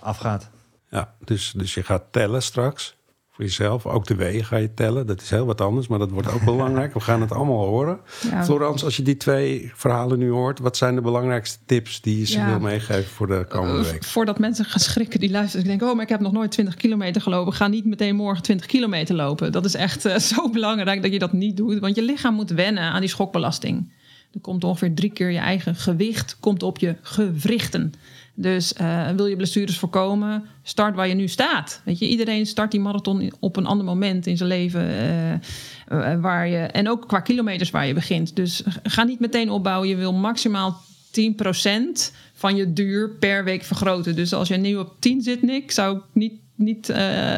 afgaat. 0.00 0.50
Ja, 0.88 1.14
dus, 1.24 1.52
dus 1.56 1.74
je 1.74 1.82
gaat 1.82 2.04
tellen 2.10 2.42
straks 2.42 2.97
voor 3.38 3.46
jezelf. 3.46 3.86
Ook 3.86 4.06
de 4.06 4.14
wegen 4.14 4.44
ga 4.44 4.56
je 4.56 4.74
tellen. 4.74 5.06
Dat 5.06 5.20
is 5.20 5.30
heel 5.30 5.46
wat 5.46 5.60
anders, 5.60 5.86
maar 5.86 5.98
dat 5.98 6.10
wordt 6.10 6.32
ook 6.32 6.44
belangrijk. 6.54 6.94
We 6.94 7.00
gaan 7.00 7.20
het 7.20 7.32
allemaal 7.32 7.66
horen. 7.66 8.00
Ja. 8.30 8.44
Florence, 8.44 8.84
als 8.84 8.96
je 8.96 9.02
die 9.02 9.16
twee 9.16 9.72
verhalen 9.74 10.18
nu 10.18 10.30
hoort... 10.30 10.58
wat 10.58 10.76
zijn 10.76 10.94
de 10.94 11.00
belangrijkste 11.00 11.58
tips 11.66 12.00
die 12.00 12.18
je 12.18 12.26
ze 12.26 12.38
ja. 12.38 12.46
wil 12.46 12.60
meegeven 12.60 13.10
voor 13.10 13.26
de 13.26 13.46
komende 13.48 13.90
week? 13.90 14.04
Voordat 14.04 14.38
mensen 14.38 14.64
gaan 14.64 14.80
schrikken 14.80 15.20
die 15.20 15.30
luisteren... 15.30 15.62
ik 15.62 15.70
denk, 15.70 15.90
oh, 15.90 15.94
maar 15.94 16.04
ik 16.04 16.08
heb 16.08 16.20
nog 16.20 16.32
nooit 16.32 16.50
20 16.50 16.74
kilometer 16.74 17.22
gelopen. 17.22 17.52
Ga 17.52 17.66
niet 17.66 17.84
meteen 17.84 18.16
morgen 18.16 18.42
20 18.42 18.66
kilometer 18.66 19.14
lopen. 19.14 19.52
Dat 19.52 19.64
is 19.64 19.74
echt 19.74 20.06
uh, 20.06 20.16
zo 20.34 20.50
belangrijk 20.50 21.02
dat 21.02 21.12
je 21.12 21.18
dat 21.18 21.32
niet 21.32 21.56
doet. 21.56 21.78
Want 21.78 21.94
je 21.94 22.02
lichaam 22.02 22.34
moet 22.34 22.50
wennen 22.50 22.82
aan 22.82 23.00
die 23.00 23.10
schokbelasting. 23.10 23.92
Er 24.32 24.40
komt 24.40 24.64
ongeveer 24.64 24.94
drie 24.94 25.12
keer 25.12 25.30
je 25.30 25.38
eigen 25.38 25.74
gewicht 25.74 26.36
komt 26.40 26.62
op 26.62 26.78
je 26.78 26.96
gewrichten. 27.02 27.92
Dus 28.40 28.72
uh, 28.80 29.08
wil 29.08 29.26
je 29.26 29.36
blessures 29.36 29.78
voorkomen, 29.78 30.44
start 30.62 30.94
waar 30.94 31.08
je 31.08 31.14
nu 31.14 31.28
staat. 31.28 31.80
Weet 31.84 31.98
je, 31.98 32.08
iedereen 32.08 32.46
start 32.46 32.70
die 32.70 32.80
marathon 32.80 33.32
op 33.40 33.56
een 33.56 33.66
ander 33.66 33.86
moment 33.86 34.26
in 34.26 34.36
zijn 34.36 34.48
leven. 34.48 34.90
Uh, 34.90 35.32
uh, 35.32 36.20
waar 36.20 36.48
je, 36.48 36.58
en 36.58 36.88
ook 36.88 37.08
qua 37.08 37.20
kilometers 37.20 37.70
waar 37.70 37.86
je 37.86 37.94
begint. 37.94 38.36
Dus 38.36 38.62
ga 38.82 39.02
niet 39.02 39.20
meteen 39.20 39.50
opbouwen. 39.50 39.88
Je 39.88 39.96
wil 39.96 40.12
maximaal 40.12 40.80
10% 41.10 42.14
van 42.32 42.56
je 42.56 42.72
duur 42.72 43.10
per 43.10 43.44
week 43.44 43.62
vergroten. 43.62 44.16
Dus 44.16 44.32
als 44.32 44.48
je 44.48 44.56
nu 44.56 44.76
op 44.76 44.94
10 44.98 45.22
zit, 45.22 45.42
Nick, 45.42 45.70
zou 45.70 45.96
ik, 45.96 46.02
niet, 46.12 46.40
niet, 46.54 46.86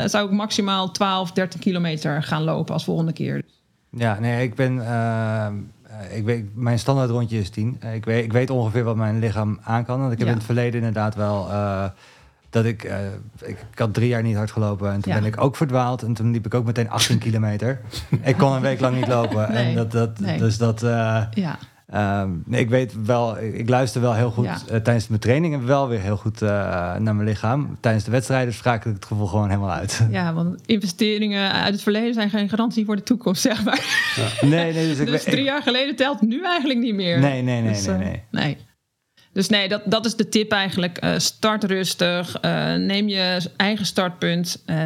zou 0.06 0.26
ik 0.26 0.30
maximaal 0.30 0.90
12, 0.90 1.32
13 1.32 1.60
kilometer 1.60 2.22
gaan 2.22 2.42
lopen 2.42 2.74
als 2.74 2.84
volgende 2.84 3.12
keer. 3.12 3.42
Ja, 3.90 4.18
nee, 4.18 4.42
ik 4.42 4.54
ben 4.54 4.78
uh, 5.90 6.16
ik 6.16 6.24
weet, 6.24 6.44
mijn 6.54 6.78
standaard 6.78 7.10
rondje 7.10 7.38
is 7.38 7.50
10. 7.50 7.80
Uh, 7.84 7.94
ik, 7.94 8.04
weet, 8.04 8.24
ik 8.24 8.32
weet 8.32 8.50
ongeveer 8.50 8.84
wat 8.84 8.96
mijn 8.96 9.18
lichaam 9.18 9.58
aan 9.62 9.84
kan. 9.84 10.00
Want 10.00 10.12
ik 10.12 10.18
heb 10.18 10.26
ja. 10.26 10.32
in 10.32 10.38
het 10.38 10.46
verleden 10.46 10.78
inderdaad 10.78 11.14
wel... 11.14 11.48
Uh, 11.48 11.84
dat 12.50 12.64
ik, 12.64 12.82
ik, 13.40 13.58
ik... 13.70 13.78
had 13.78 13.94
drie 13.94 14.08
jaar 14.08 14.22
niet 14.22 14.36
hard 14.36 14.50
gelopen. 14.50 14.92
En 14.92 15.00
toen 15.00 15.12
ja. 15.12 15.18
ben 15.18 15.28
ik 15.28 15.40
ook 15.40 15.56
verdwaald. 15.56 16.02
En 16.02 16.14
toen 16.14 16.30
liep 16.30 16.46
ik 16.46 16.54
ook 16.54 16.64
meteen 16.64 16.90
18 16.90 17.18
kilometer. 17.18 17.80
ik 18.22 18.36
kon 18.36 18.52
een 18.52 18.60
week 18.60 18.80
lang 18.80 18.96
niet 18.96 19.08
lopen. 19.08 19.52
Nee. 19.52 19.68
En 19.68 19.74
dat, 19.74 19.92
dat, 19.92 20.18
nee. 20.18 20.38
Dus 20.38 20.58
dat... 20.58 20.80
ja. 20.80 21.58
Um, 21.94 22.42
nee, 22.46 22.60
ik 22.60 22.68
weet 22.68 23.04
wel, 23.04 23.38
ik 23.38 23.68
luister 23.68 24.00
wel 24.00 24.14
heel 24.14 24.30
goed 24.30 24.44
ja. 24.44 24.58
uh, 24.70 24.76
tijdens 24.76 25.08
mijn 25.08 25.20
trainingen 25.20 25.66
wel 25.66 25.88
weer 25.88 26.00
heel 26.00 26.16
goed 26.16 26.42
uh, 26.42 26.48
naar 26.96 27.14
mijn 27.14 27.24
lichaam. 27.24 27.76
Tijdens 27.80 28.04
de 28.04 28.10
wedstrijden 28.10 28.54
schakel 28.54 28.90
ik 28.90 28.96
het 28.96 29.04
gevoel 29.04 29.26
gewoon 29.26 29.48
helemaal 29.48 29.70
uit. 29.70 30.00
Ja, 30.10 30.34
want 30.34 30.60
investeringen 30.66 31.52
uit 31.52 31.72
het 31.72 31.82
verleden 31.82 32.14
zijn 32.14 32.30
geen 32.30 32.48
garantie 32.48 32.84
voor 32.84 32.96
de 32.96 33.02
toekomst, 33.02 33.42
zeg 33.42 33.64
maar. 33.64 34.12
Ja. 34.16 34.46
Nee, 34.46 34.72
nee, 34.72 34.88
dus, 34.88 34.98
ik 35.00 35.06
dus 35.06 35.22
drie 35.22 35.38
ik, 35.38 35.44
jaar 35.44 35.62
geleden 35.62 35.96
telt 35.96 36.20
nu 36.20 36.44
eigenlijk 36.44 36.80
niet 36.80 36.94
meer. 36.94 37.18
Nee, 37.18 37.42
nee, 37.42 37.60
nee, 37.60 37.72
dus, 37.72 37.86
nee, 37.86 37.96
uh, 37.96 38.02
nee. 38.02 38.22
nee. 38.30 38.56
Dus 39.32 39.48
nee, 39.48 39.68
dat, 39.68 39.82
dat 39.84 40.06
is 40.06 40.16
de 40.16 40.28
tip 40.28 40.52
eigenlijk. 40.52 41.06
Start 41.16 41.64
rustig, 41.64 42.40
neem 42.76 43.08
je 43.08 43.50
eigen 43.56 43.86
startpunt 43.86 44.62
um, 44.66 44.76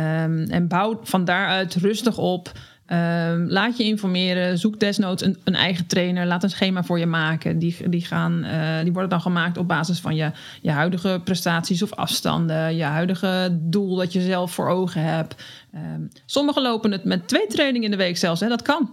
en 0.51 0.69
bouw 0.69 1.01
van 1.03 1.25
daaruit 1.25 1.75
rustig 1.75 2.19
op. 2.19 2.53
Um, 2.93 3.49
laat 3.49 3.77
je 3.77 3.85
informeren, 3.85 4.59
zoek 4.59 4.81
desnoods 4.81 5.23
een, 5.23 5.37
een, 5.45 5.55
eigen 5.55 5.87
trainer, 5.87 6.27
laat 6.27 6.43
een 6.43 6.51
schema 6.51 6.83
voor 6.83 6.99
je 6.99 7.07
maken. 7.07 7.59
Die, 7.59 7.89
die, 7.89 8.05
gaan, 8.05 8.45
uh, 8.45 8.83
die 8.83 8.93
worden 8.93 9.11
dan 9.11 9.21
gemaakt 9.21 9.59
op 9.59 9.69
basis 9.69 9.99
van 9.99 10.15
je, 10.15 10.31
je 10.63 10.71
huidige 10.71 11.21
prestaties 11.25 11.83
of 11.83 11.93
afstanden, 11.93 12.77
je 12.77 12.83
huidige 12.83 13.59
doel 13.61 13.97
dat 13.97 14.13
je 14.13 14.21
zelf 14.21 14.53
voor 14.53 14.69
ogen 14.69 15.03
hebt. 15.03 15.43
Um, 15.75 16.09
sommigen 16.27 16.63
lopen 16.63 16.93
het 16.93 17.05
met 17.05 17.29
twee 17.29 17.47
trainingen 17.47 17.85
in 17.85 17.91
de 17.91 18.05
week 18.05 18.17
zelfs, 18.17 18.41
hè, 18.41 18.49
dat 18.49 18.63
kan. 18.63 18.91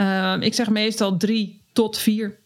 Um, 0.00 0.42
ik 0.42 0.54
zeg 0.54 0.70
meestal 0.70 1.16
drie 1.16 1.62
tot 1.72 1.98
vier. 1.98 2.38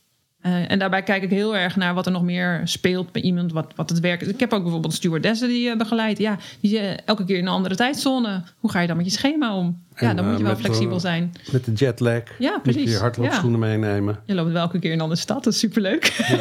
Uh, 0.46 0.70
en 0.70 0.78
daarbij 0.78 1.02
kijk 1.02 1.22
ik 1.22 1.30
heel 1.30 1.56
erg 1.56 1.76
naar 1.76 1.94
wat 1.94 2.06
er 2.06 2.12
nog 2.12 2.22
meer 2.22 2.60
speelt 2.64 3.12
bij 3.12 3.22
iemand, 3.22 3.52
wat, 3.52 3.72
wat 3.76 3.90
het 3.90 4.00
werk 4.00 4.20
is. 4.20 4.28
Ik 4.28 4.40
heb 4.40 4.52
ook 4.52 4.62
bijvoorbeeld 4.62 4.94
stewardessen 4.94 5.48
die 5.48 5.68
uh, 5.68 5.76
begeleid. 5.76 6.18
Ja, 6.18 6.38
die 6.60 6.80
uh, 6.80 6.96
elke 7.04 7.24
keer 7.24 7.36
in 7.36 7.46
een 7.46 7.52
andere 7.52 7.74
tijdzone. 7.74 8.42
Hoe 8.58 8.70
ga 8.70 8.80
je 8.80 8.86
dan 8.86 8.96
met 8.96 9.06
je 9.06 9.12
schema 9.12 9.56
om? 9.56 9.82
Ja, 9.96 10.14
dan 10.14 10.28
moet 10.28 10.38
je 10.38 10.44
wel 10.44 10.56
flexibel 10.56 11.00
zijn. 11.00 11.32
Met 11.52 11.64
de 11.64 11.72
jetlag. 11.72 12.22
Ja, 12.38 12.58
precies. 12.62 12.82
Moet 12.82 12.90
je 12.90 12.98
hardloopschoenen 12.98 13.60
ja. 13.60 13.66
meenemen. 13.66 14.20
Je 14.24 14.34
loopt 14.34 14.52
wel 14.52 14.62
elke 14.62 14.78
keer 14.78 14.90
in 14.90 14.96
een 14.96 15.02
andere 15.02 15.20
stad. 15.20 15.44
Dat 15.44 15.52
is 15.52 15.58
superleuk. 15.58 16.04
Ja. 16.04 16.38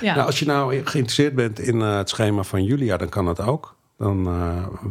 ja. 0.08 0.14
Nou, 0.14 0.26
als 0.26 0.38
je 0.38 0.46
nou 0.46 0.70
geïnteresseerd 0.74 1.34
bent 1.34 1.58
in 1.58 1.80
het 1.80 2.08
schema 2.08 2.42
van 2.42 2.64
Julia, 2.64 2.96
dan 2.96 3.08
kan 3.08 3.24
dat 3.24 3.40
ook. 3.40 3.76
Dan, 3.98 4.24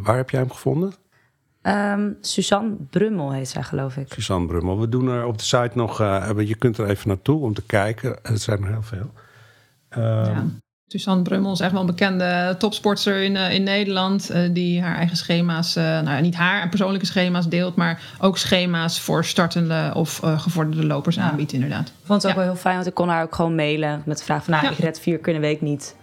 waar 0.03 0.15
heb 0.15 0.29
jij 0.29 0.39
hem 0.39 0.51
gevonden? 0.51 0.93
Um, 1.67 2.17
Suzanne 2.21 2.75
Brummel 2.89 3.31
heet 3.31 3.49
zij, 3.49 3.63
geloof 3.63 3.97
ik. 3.97 4.13
Suzanne 4.13 4.47
Brummel. 4.47 4.79
We 4.79 4.89
doen 4.89 5.07
er 5.07 5.25
op 5.25 5.37
de 5.37 5.43
site 5.43 5.71
nog... 5.73 6.01
Uh, 6.01 6.29
je 6.37 6.55
kunt 6.55 6.77
er 6.77 6.89
even 6.89 7.07
naartoe 7.07 7.41
om 7.41 7.53
te 7.53 7.61
kijken. 7.61 8.17
Het 8.21 8.41
zijn 8.41 8.63
er 8.63 8.67
heel 8.67 8.81
veel. 8.81 9.11
Um, 9.97 10.03
ja. 10.03 10.45
Suzanne 10.87 11.23
Brummel 11.23 11.51
is 11.51 11.59
echt 11.59 11.71
wel 11.71 11.81
een 11.81 11.87
bekende 11.87 12.55
topsporter 12.57 13.23
in, 13.23 13.35
uh, 13.35 13.53
in 13.53 13.63
Nederland. 13.63 14.31
Uh, 14.31 14.53
die 14.53 14.81
haar 14.81 14.95
eigen 14.95 15.17
schema's... 15.17 15.73
nou 15.75 16.21
niet 16.21 16.35
haar 16.35 16.69
persoonlijke 16.69 17.05
schema's 17.05 17.47
deelt... 17.47 17.75
maar 17.75 18.01
ook 18.19 18.37
schema's 18.37 18.99
voor 18.99 19.25
startende 19.25 19.91
of 19.93 20.21
gevorderde 20.23 20.85
lopers 20.85 21.15
ja. 21.15 21.21
aanbiedt 21.21 21.53
inderdaad. 21.53 21.87
Ik 21.87 21.93
vond 22.03 22.21
het 22.21 22.31
ook 22.31 22.37
ja. 22.37 22.43
wel 22.43 22.53
heel 22.53 22.61
fijn, 22.61 22.75
want 22.75 22.87
ik 22.87 22.93
kon 22.93 23.09
haar 23.09 23.23
ook 23.23 23.35
gewoon 23.35 23.55
mailen... 23.55 24.01
met 24.05 24.17
de 24.17 24.23
vraag 24.23 24.43
van, 24.43 24.53
nou, 24.53 24.67
ik 24.67 24.77
red 24.77 24.99
vier 24.99 25.23
de 25.23 25.39
week 25.39 25.61
niet. 25.61 25.95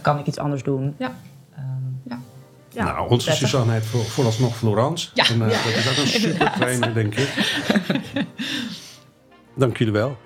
Kan 0.00 0.18
ik 0.18 0.26
iets 0.26 0.38
anders 0.38 0.62
doen? 0.62 0.94
Ja. 0.98 1.12
Ja, 2.78 2.84
nou, 2.84 3.08
onze 3.08 3.26
prettig. 3.26 3.48
Suzanne 3.48 3.72
heet 3.72 3.86
voor, 3.86 4.04
vooralsnog 4.04 4.56
Florence. 4.56 5.08
Ja, 5.14 5.28
en, 5.28 5.40
uh, 5.40 5.50
ja. 5.50 5.62
Dat 5.62 5.74
is 5.74 5.88
ook 5.88 5.96
een 5.96 6.06
super 6.30 6.52
trainer, 6.52 6.94
denk 6.94 7.14
ik. 7.14 7.56
Dank 9.56 9.76
jullie 9.76 9.92
wel. 9.92 10.16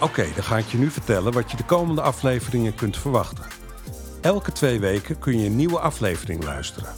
Oké, 0.00 0.26
dan 0.34 0.44
ga 0.44 0.56
ik 0.58 0.66
je 0.66 0.78
nu 0.78 0.90
vertellen 0.90 1.32
wat 1.32 1.50
je 1.50 1.56
de 1.56 1.64
komende 1.64 2.00
afleveringen 2.00 2.74
kunt 2.74 2.96
verwachten. 2.96 3.44
Elke 4.20 4.52
twee 4.52 4.80
weken 4.80 5.18
kun 5.18 5.38
je 5.38 5.46
een 5.46 5.56
nieuwe 5.56 5.78
aflevering 5.78 6.44
luisteren. 6.44 6.90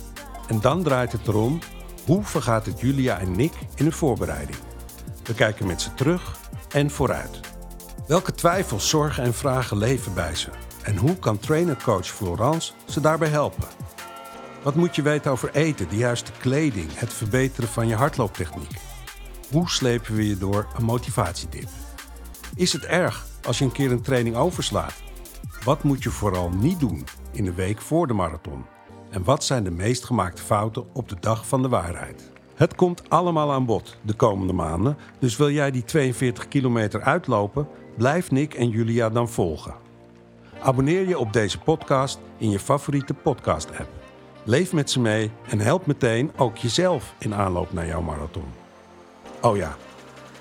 En 0.49 0.61
dan 0.61 0.83
draait 0.83 1.13
het 1.13 1.29
erom 1.29 1.59
hoe 2.07 2.25
vergaat 2.25 2.67
het 2.67 2.81
Julia 2.81 3.19
en 3.19 3.37
Nick 3.37 3.53
in 3.75 3.85
hun 3.85 3.93
voorbereiding. 3.93 4.59
We 5.25 5.35
kijken 5.35 5.67
met 5.67 5.83
ze 5.83 5.95
terug 5.95 6.37
en 6.71 6.91
vooruit. 6.91 7.50
Welke 8.11 8.35
twijfels, 8.35 8.89
zorgen 8.89 9.25
en 9.25 9.35
vragen 9.35 9.77
leven 9.77 10.15
bij 10.15 10.35
ze? 10.35 10.49
En 10.83 10.97
hoe 10.97 11.19
kan 11.19 11.39
trainer-coach 11.39 12.07
Florence 12.07 12.73
ze 12.85 13.01
daarbij 13.01 13.29
helpen? 13.29 13.69
Wat 14.63 14.75
moet 14.75 14.97
je 14.97 15.03
weten 15.03 15.31
over 15.31 15.51
eten, 15.55 15.89
de 15.89 15.97
juiste 15.97 16.33
kleding, 16.39 16.89
het 16.95 17.13
verbeteren 17.13 17.69
van 17.69 17.89
je 17.89 17.95
hardlooptechniek? 17.95 18.71
Hoe 19.51 19.69
slepen 19.69 20.15
we 20.15 20.29
je 20.29 20.39
door 20.39 20.67
een 20.77 20.85
motivatiedip? 20.85 21.69
Is 22.55 22.73
het 22.73 22.85
erg 22.85 23.27
als 23.47 23.59
je 23.59 23.65
een 23.65 23.73
keer 23.73 23.91
een 23.91 24.03
training 24.03 24.37
overslaat? 24.37 25.03
Wat 25.65 25.83
moet 25.83 26.03
je 26.03 26.11
vooral 26.11 26.51
niet 26.51 26.81
doen 26.81 27.05
in 27.33 27.45
de 27.45 27.55
week 27.55 27.81
voor 27.81 28.07
de 28.07 28.15
marathon? 28.15 28.65
En 29.11 29.25
wat 29.25 29.45
zijn 29.45 29.65
de 29.65 29.71
meest 29.71 30.05
gemaakte 30.05 30.43
fouten 30.43 30.95
op 30.95 31.09
de 31.09 31.17
dag 31.21 31.47
van 31.47 31.63
de 31.63 31.69
waarheid? 31.69 32.31
Het 32.55 32.75
komt 32.75 33.11
allemaal 33.11 33.53
aan 33.53 33.67
bod 33.67 33.97
de 34.03 34.15
komende 34.15 34.53
maanden, 34.53 34.97
dus 35.19 35.37
wil 35.37 35.51
jij 35.51 35.71
die 35.71 35.85
42 35.85 36.49
kilometer 36.49 37.03
uitlopen? 37.03 37.69
Blijf 37.97 38.31
Nick 38.31 38.55
en 38.55 38.69
Julia 38.69 39.11
dan 39.11 39.29
volgen. 39.29 39.75
Abonneer 40.61 41.09
je 41.09 41.19
op 41.19 41.33
deze 41.33 41.59
podcast 41.59 42.19
in 42.39 42.51
je 42.51 42.59
favoriete 42.59 43.15
podcast-app. 43.15 43.89
Leef 44.45 44.73
met 44.73 44.91
ze 44.91 45.01
mee 45.01 45.31
en 45.49 45.59
help 45.59 45.87
meteen 45.87 46.31
ook 46.37 46.57
jezelf 46.57 47.15
in 47.19 47.35
aanloop 47.35 47.73
naar 47.73 47.87
jouw 47.87 48.03
marathon. 48.03 48.53
Oh 49.41 49.57
ja, 49.57 49.77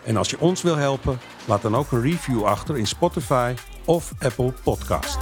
en 0.04 0.18
als 0.18 0.30
je 0.30 0.40
ons 0.40 0.62
wil 0.62 0.76
helpen, 0.76 1.20
laat 1.46 1.62
dan 1.62 1.76
ook 1.76 1.92
een 1.92 2.02
review 2.02 2.44
achter 2.44 2.78
in 2.78 2.88
Spotify 2.88 3.54
of 3.86 4.14
Apple 4.20 4.54
Podcast. 4.64 5.18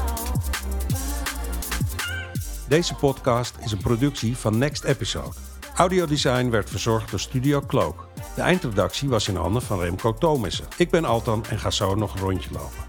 Deze 2.67 2.95
podcast 2.95 3.55
is 3.63 3.71
een 3.71 3.77
productie 3.77 4.37
van 4.37 4.57
Next 4.57 4.83
Episode. 4.83 5.35
Audiodesign 5.75 6.49
werd 6.49 6.69
verzorgd 6.69 7.09
door 7.09 7.19
Studio 7.19 7.61
Cloak. 7.67 8.06
De 8.37 8.43
eindredactie 8.43 9.09
was 9.09 9.27
in 9.27 9.35
handen 9.35 9.61
van 9.61 9.79
Remco 9.79 10.13
Thomissen. 10.13 10.65
Ik 10.75 10.89
ben 10.89 11.05
Altan 11.05 11.45
en 11.49 11.59
ga 11.59 11.71
zo 11.71 11.95
nog 11.95 12.13
een 12.13 12.21
rondje 12.21 12.49
lopen. 12.51 12.85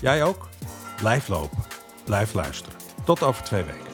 Jij 0.00 0.24
ook? 0.24 0.48
Blijf 0.96 1.28
lopen. 1.28 1.58
Blijf 2.04 2.34
luisteren. 2.34 2.78
Tot 3.04 3.22
over 3.22 3.44
twee 3.44 3.62
weken. 3.62 3.89